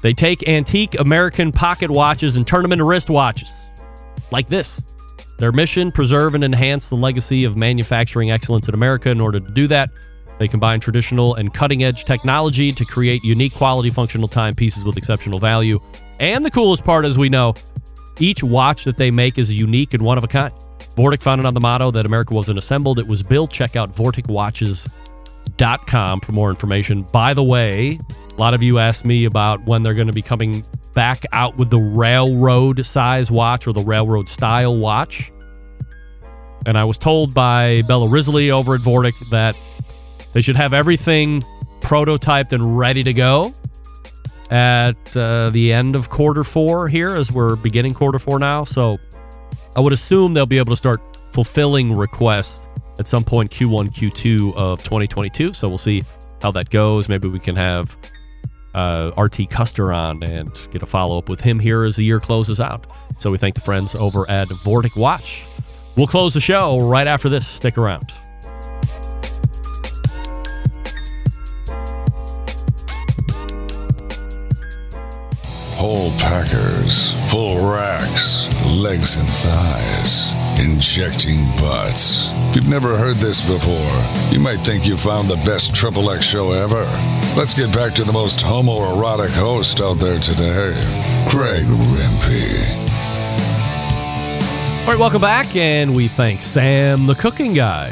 They 0.05 0.13
take 0.13 0.47
antique 0.47 0.97
American 0.99 1.51
pocket 1.51 1.89
watches 1.89 2.37
and 2.37 2.45
turn 2.45 2.61
them 2.61 2.71
into 2.71 2.85
wristwatches 2.85 3.49
like 4.29 4.47
this. 4.47 4.79
Their 5.39 5.51
mission 5.51 5.91
preserve 5.91 6.35
and 6.35 6.43
enhance 6.43 6.89
the 6.89 6.95
legacy 6.95 7.43
of 7.43 7.57
manufacturing 7.57 8.29
excellence 8.29 8.67
in 8.67 8.75
America. 8.75 9.09
In 9.09 9.19
order 9.19 9.39
to 9.39 9.49
do 9.49 9.65
that, 9.69 9.89
they 10.37 10.47
combine 10.47 10.79
traditional 10.79 11.33
and 11.33 11.51
cutting 11.51 11.83
edge 11.83 12.05
technology 12.05 12.71
to 12.71 12.85
create 12.85 13.23
unique 13.23 13.55
quality 13.55 13.89
functional 13.89 14.27
timepieces 14.27 14.83
with 14.83 14.95
exceptional 14.95 15.39
value. 15.39 15.79
And 16.19 16.45
the 16.45 16.51
coolest 16.51 16.83
part, 16.83 17.05
as 17.05 17.17
we 17.17 17.29
know, 17.29 17.55
each 18.19 18.43
watch 18.43 18.83
that 18.83 18.97
they 18.97 19.09
make 19.09 19.39
is 19.39 19.51
unique 19.51 19.95
and 19.95 20.03
one 20.03 20.19
of 20.19 20.23
a 20.23 20.27
kind. 20.27 20.53
Vortic 20.95 21.23
founded 21.23 21.47
on 21.47 21.55
the 21.55 21.61
motto 21.61 21.89
that 21.89 22.05
America 22.05 22.35
wasn't 22.35 22.59
assembled, 22.59 22.99
it 22.99 23.07
was 23.07 23.23
built. 23.23 23.49
Check 23.49 23.75
out 23.75 23.89
vorticwatches.com 23.89 26.19
for 26.19 26.31
more 26.31 26.51
information. 26.51 27.07
By 27.11 27.33
the 27.33 27.43
way, 27.43 27.97
a 28.35 28.41
lot 28.41 28.53
of 28.53 28.61
you 28.61 28.79
asked 28.79 29.05
me 29.05 29.25
about 29.25 29.65
when 29.65 29.81
they're 29.81 29.93
going 29.93 30.07
to 30.07 30.13
be 30.13 30.21
coming 30.21 30.65
back 30.93 31.23
out 31.31 31.57
with 31.57 31.69
the 31.69 31.79
railroad 31.79 32.85
size 32.85 33.31
watch 33.31 33.65
or 33.65 33.73
the 33.73 33.81
railroad 33.81 34.27
style 34.27 34.75
watch. 34.75 35.31
And 36.65 36.77
I 36.77 36.83
was 36.83 36.97
told 36.97 37.33
by 37.33 37.83
Bella 37.83 38.09
Risley 38.09 38.51
over 38.51 38.75
at 38.75 38.81
Vortic 38.81 39.17
that 39.29 39.55
they 40.33 40.41
should 40.41 40.57
have 40.57 40.73
everything 40.73 41.43
prototyped 41.79 42.51
and 42.51 42.77
ready 42.77 43.03
to 43.03 43.13
go 43.13 43.53
at 44.51 45.15
uh, 45.15 45.49
the 45.51 45.71
end 45.71 45.95
of 45.95 46.09
quarter 46.09 46.43
four 46.43 46.89
here 46.89 47.15
as 47.15 47.31
we're 47.31 47.55
beginning 47.55 47.93
quarter 47.93 48.19
four 48.19 48.37
now. 48.37 48.63
So 48.65 48.97
I 49.77 49.79
would 49.79 49.93
assume 49.93 50.33
they'll 50.33 50.45
be 50.45 50.57
able 50.57 50.73
to 50.73 50.77
start 50.77 51.01
fulfilling 51.31 51.95
requests 51.95 52.67
at 52.99 53.07
some 53.07 53.23
point 53.23 53.51
Q1, 53.51 53.93
Q2 53.93 54.55
of 54.55 54.83
2022. 54.83 55.53
So 55.53 55.69
we'll 55.69 55.77
see 55.77 56.03
how 56.41 56.51
that 56.51 56.69
goes. 56.69 57.07
Maybe 57.07 57.27
we 57.27 57.39
can 57.39 57.55
have 57.55 57.97
uh, 58.75 59.11
RT 59.17 59.49
Custer 59.49 59.93
on 59.93 60.21
and 60.21 60.51
get 60.69 60.83
a 60.83 60.85
follow 60.85 61.17
up 61.17 61.29
with 61.29 61.39
him 61.39 61.59
here 61.59 61.83
as 61.83 61.95
the 61.95 62.03
year 62.03 62.19
closes 62.19 62.59
out. 62.59 62.85
So 63.19 63.31
we 63.31 63.37
thank 63.37 63.55
the 63.55 63.61
friends 63.61 63.95
over 63.95 64.29
at 64.29 64.49
Vortic 64.49 64.97
Watch. 64.97 65.45
We'll 65.95 66.07
close 66.07 66.33
the 66.33 66.41
show 66.41 66.79
right 66.79 67.07
after 67.07 67.29
this. 67.29 67.47
Stick 67.47 67.77
around. 67.77 68.11
Whole 75.77 76.11
packers, 76.11 77.13
full 77.31 77.71
racks, 77.71 78.49
legs 78.65 79.17
and 79.17 79.29
thighs, 79.29 80.31
injecting 80.59 81.45
butts. 81.57 82.29
If 82.49 82.55
you've 82.57 82.69
never 82.69 82.97
heard 82.97 83.17
this 83.17 83.41
before, 83.41 84.31
you 84.31 84.39
might 84.39 84.57
think 84.57 84.85
you 84.85 84.97
found 84.97 85.29
the 85.29 85.35
best 85.37 85.75
Triple 85.75 86.09
X 86.11 86.25
show 86.25 86.51
ever. 86.51 86.83
Let's 87.35 87.53
get 87.53 87.73
back 87.73 87.93
to 87.95 88.03
the 88.03 88.13
most 88.13 88.39
homoerotic 88.39 89.31
host 89.31 89.81
out 89.81 89.99
there 89.99 90.19
today, 90.19 90.73
Greg 91.29 91.65
Rempe. 91.65 92.85
All 94.81 94.91
right, 94.91 94.99
welcome 94.99 95.21
back, 95.21 95.55
and 95.55 95.95
we 95.95 96.07
thank 96.07 96.41
Sam, 96.41 97.07
the 97.07 97.15
cooking 97.15 97.53
guy, 97.53 97.91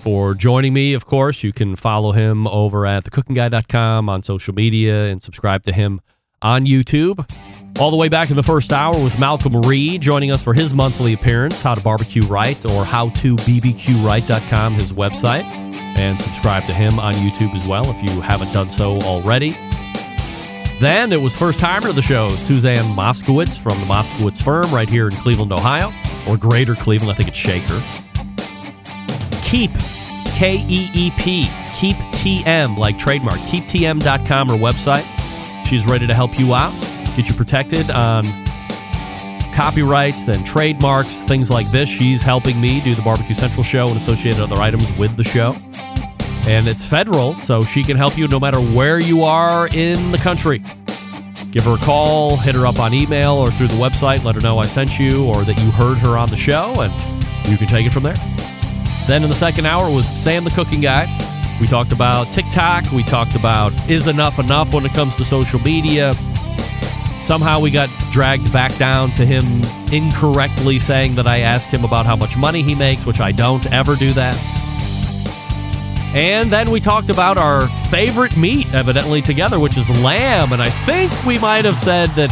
for 0.00 0.34
joining 0.34 0.72
me. 0.72 0.92
Of 0.92 1.06
course, 1.06 1.42
you 1.44 1.52
can 1.52 1.76
follow 1.76 2.12
him 2.12 2.46
over 2.48 2.84
at 2.84 3.04
thecookingguy.com 3.04 4.08
on 4.08 4.22
social 4.22 4.52
media 4.52 5.06
and 5.06 5.22
subscribe 5.22 5.62
to 5.62 5.72
him 5.72 6.00
on 6.42 6.66
YouTube. 6.66 7.28
All 7.78 7.90
the 7.90 7.96
way 7.96 8.08
back 8.08 8.30
in 8.30 8.36
the 8.36 8.42
first 8.42 8.72
hour 8.72 8.98
was 8.98 9.18
Malcolm 9.18 9.60
Reed 9.60 10.00
joining 10.00 10.30
us 10.30 10.40
for 10.42 10.54
his 10.54 10.72
monthly 10.72 11.12
appearance, 11.12 11.60
How 11.60 11.74
to 11.74 11.80
Barbecue 11.82 12.22
Right, 12.22 12.64
or 12.70 12.86
How 12.86 13.10
to 13.10 13.36
howtobbqright.com, 13.36 14.74
his 14.74 14.92
website. 14.92 15.44
And 15.98 16.18
subscribe 16.18 16.64
to 16.66 16.72
him 16.72 16.98
on 16.98 17.12
YouTube 17.14 17.54
as 17.54 17.66
well 17.66 17.90
if 17.90 18.02
you 18.02 18.22
haven't 18.22 18.52
done 18.52 18.70
so 18.70 18.98
already. 19.00 19.50
Then 20.80 21.12
it 21.12 21.20
was 21.20 21.34
first 21.34 21.58
timer 21.58 21.88
to 21.88 21.92
the 21.92 22.00
show, 22.00 22.28
Suzanne 22.36 22.94
Moskowitz 22.94 23.58
from 23.58 23.78
the 23.80 23.86
Moskowitz 23.86 24.42
firm 24.42 24.70
right 24.74 24.88
here 24.88 25.08
in 25.08 25.14
Cleveland, 25.16 25.52
Ohio, 25.52 25.92
or 26.26 26.38
Greater 26.38 26.74
Cleveland. 26.74 27.12
I 27.12 27.14
think 27.14 27.28
it's 27.28 27.36
Shaker. 27.36 27.82
Keep, 29.42 29.72
K 30.34 30.64
E 30.66 30.90
E 30.94 31.10
P, 31.18 31.50
Keep 31.78 31.96
TM, 31.96 32.78
like 32.78 32.98
trademark, 32.98 33.38
keeptm.com, 33.40 34.48
her 34.48 34.54
website. 34.54 35.06
She's 35.66 35.84
ready 35.86 36.06
to 36.06 36.14
help 36.14 36.38
you 36.38 36.54
out, 36.54 36.74
get 37.16 37.28
you 37.28 37.34
protected 37.34 37.90
on 37.90 38.24
copyrights 39.54 40.28
and 40.28 40.44
trademarks, 40.46 41.16
things 41.20 41.48
like 41.48 41.70
this. 41.70 41.88
She's 41.88 42.20
helping 42.20 42.60
me 42.60 42.82
do 42.82 42.94
the 42.94 43.00
Barbecue 43.00 43.34
Central 43.34 43.64
show 43.64 43.88
and 43.88 43.96
associated 43.96 44.42
other 44.42 44.60
items 44.60 44.94
with 44.98 45.16
the 45.16 45.24
show. 45.24 45.56
And 46.46 46.68
it's 46.68 46.84
federal, 46.84 47.32
so 47.34 47.64
she 47.64 47.82
can 47.82 47.96
help 47.96 48.16
you 48.18 48.28
no 48.28 48.38
matter 48.38 48.60
where 48.60 49.00
you 49.00 49.24
are 49.24 49.66
in 49.72 50.12
the 50.12 50.18
country. 50.18 50.62
Give 51.50 51.64
her 51.64 51.74
a 51.74 51.78
call, 51.78 52.36
hit 52.36 52.54
her 52.54 52.66
up 52.66 52.78
on 52.78 52.92
email 52.92 53.32
or 53.32 53.50
through 53.50 53.68
the 53.68 53.76
website, 53.76 54.22
let 54.22 54.34
her 54.34 54.42
know 54.42 54.58
I 54.58 54.66
sent 54.66 54.98
you 54.98 55.24
or 55.24 55.42
that 55.44 55.58
you 55.58 55.70
heard 55.70 55.96
her 55.98 56.18
on 56.18 56.28
the 56.28 56.36
show, 56.36 56.74
and 56.80 56.92
you 57.50 57.56
can 57.56 57.66
take 57.66 57.86
it 57.86 57.92
from 57.92 58.02
there. 58.02 58.16
Then 59.06 59.22
in 59.22 59.30
the 59.30 59.34
second 59.34 59.64
hour 59.64 59.90
was 59.90 60.06
Sam 60.06 60.44
the 60.44 60.50
Cooking 60.50 60.82
Guy. 60.82 61.06
We 61.60 61.66
talked 61.66 61.92
about 61.92 62.30
TikTok. 62.30 62.92
We 62.92 63.02
talked 63.04 63.34
about 63.34 63.72
is 63.88 64.06
enough 64.06 64.38
enough 64.38 64.74
when 64.74 64.84
it 64.84 64.92
comes 64.92 65.16
to 65.16 65.24
social 65.24 65.60
media. 65.60 66.12
Somehow 67.26 67.58
we 67.58 67.72
got 67.72 67.90
dragged 68.12 68.52
back 68.52 68.76
down 68.76 69.10
to 69.14 69.26
him 69.26 69.62
incorrectly 69.92 70.78
saying 70.78 71.16
that 71.16 71.26
I 71.26 71.40
asked 71.40 71.66
him 71.66 71.84
about 71.84 72.06
how 72.06 72.14
much 72.14 72.36
money 72.36 72.62
he 72.62 72.76
makes, 72.76 73.04
which 73.04 73.18
I 73.18 73.32
don't 73.32 73.66
ever 73.72 73.96
do 73.96 74.12
that. 74.12 74.36
And 76.14 76.52
then 76.52 76.70
we 76.70 76.78
talked 76.78 77.10
about 77.10 77.36
our 77.36 77.68
favorite 77.90 78.36
meat, 78.36 78.72
evidently 78.72 79.22
together, 79.22 79.58
which 79.58 79.76
is 79.76 79.90
lamb. 80.00 80.52
And 80.52 80.62
I 80.62 80.70
think 80.70 81.12
we 81.24 81.38
might 81.38 81.64
have 81.64 81.76
said 81.76 82.10
that 82.10 82.30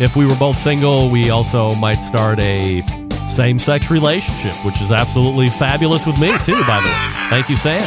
if 0.00 0.16
we 0.16 0.26
were 0.26 0.36
both 0.36 0.58
single, 0.58 1.08
we 1.08 1.30
also 1.30 1.74
might 1.76 2.02
start 2.02 2.40
a 2.40 2.82
same 3.28 3.58
sex 3.58 3.88
relationship, 3.88 4.54
which 4.64 4.80
is 4.80 4.90
absolutely 4.90 5.48
fabulous 5.48 6.04
with 6.04 6.18
me, 6.18 6.36
too, 6.38 6.60
by 6.64 6.80
the 6.80 6.88
way. 6.88 7.28
Thank 7.30 7.48
you, 7.48 7.56
Sam. 7.56 7.86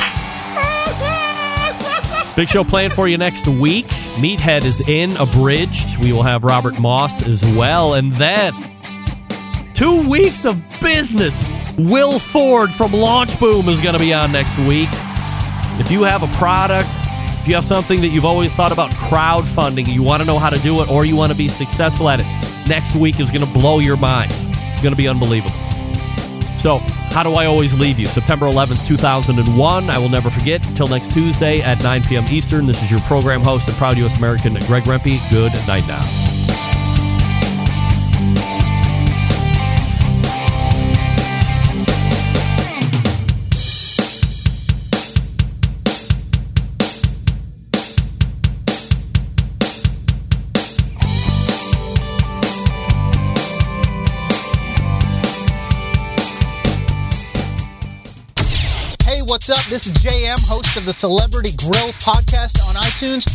Big 2.36 2.48
show 2.48 2.64
planned 2.64 2.94
for 2.94 3.08
you 3.10 3.18
next 3.18 3.48
week. 3.48 3.92
Meathead 4.20 4.66
is 4.66 4.82
in, 4.88 5.16
abridged. 5.18 5.98
We 6.04 6.14
will 6.14 6.24
have 6.24 6.44
Robert 6.44 6.80
Moss 6.80 7.24
as 7.24 7.42
well. 7.56 7.94
And 7.94 8.12
then 8.14 8.54
two 9.74 10.10
weeks 10.10 10.46
of 10.46 10.62
business. 10.82 11.34
Will 11.78 12.20
Ford 12.20 12.72
from 12.72 12.92
LaunchBoom 12.92 13.70
is 13.70 13.80
going 13.80 13.94
to 13.94 14.00
be 14.00 14.14
on 14.14 14.34
next 14.34 14.58
week. 14.60 14.90
If 15.80 15.90
you 15.90 16.04
have 16.04 16.24
a 16.24 16.28
product, 16.38 16.90
if 17.40 17.48
you 17.48 17.56
have 17.56 17.64
something 17.64 18.02
that 18.02 18.10
you've 18.10 18.26
always 18.26 18.52
thought 18.52 18.74
about 18.74 18.92
crowdfunding, 18.92 19.88
you 19.88 20.04
want 20.04 20.22
to 20.22 20.28
know 20.28 20.38
how 20.38 20.50
to 20.50 20.60
do 20.60 20.82
it, 20.82 20.90
or 20.90 21.06
you 21.06 21.16
want 21.16 21.32
to 21.32 21.38
be 21.38 21.48
successful 21.48 22.10
at 22.10 22.20
it, 22.20 22.26
next 22.68 22.94
week 22.96 23.22
is 23.22 23.32
going 23.32 23.46
to 23.46 23.54
blow 23.54 23.80
your 23.80 23.96
mind. 23.96 24.30
It's 24.34 24.82
going 24.82 24.92
to 24.92 24.98
be 24.98 25.08
unbelievable. 25.08 25.56
So, 26.58 26.82
how 27.12 27.24
do 27.24 27.34
I 27.34 27.46
always 27.46 27.74
leave 27.74 28.00
you? 28.00 28.06
September 28.06 28.46
11th, 28.48 28.86
2001. 28.86 29.90
I 29.90 29.98
will 29.98 30.10
never 30.10 30.30
forget. 30.30 30.66
Until 30.68 30.88
next 30.88 31.12
Tuesday 31.12 31.62
at 31.62 31.82
9 31.84 32.04
p.m. 32.04 32.26
Eastern, 32.30 32.66
this 32.66 32.82
is 32.84 32.92
your 32.92 33.02
program 33.02 33.42
host 33.42 33.68
and 33.68 33.78
proud 33.78 33.98
U.S. 33.98 34.18
American, 34.18 34.54
Greg 34.68 34.84
Rempe. 34.84 35.20
Good 35.30 35.54
night 35.68 35.88
now. 35.88 36.29
This 59.70 59.86
is 59.86 59.94
JM, 59.94 60.40
host 60.48 60.78
of 60.78 60.86
the 60.88 60.94
Celebrity 60.94 61.52
Grill 61.56 61.90
podcast 62.02 62.60
on 62.68 62.74
iTunes, 62.82 63.30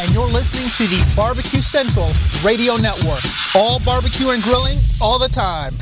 and 0.00 0.10
you're 0.14 0.24
listening 0.24 0.70
to 0.70 0.86
the 0.86 1.04
Barbecue 1.14 1.60
Central 1.60 2.10
Radio 2.42 2.76
Network. 2.76 3.20
All 3.54 3.78
barbecue 3.78 4.30
and 4.30 4.42
grilling 4.42 4.78
all 4.98 5.18
the 5.18 5.28
time. 5.28 5.76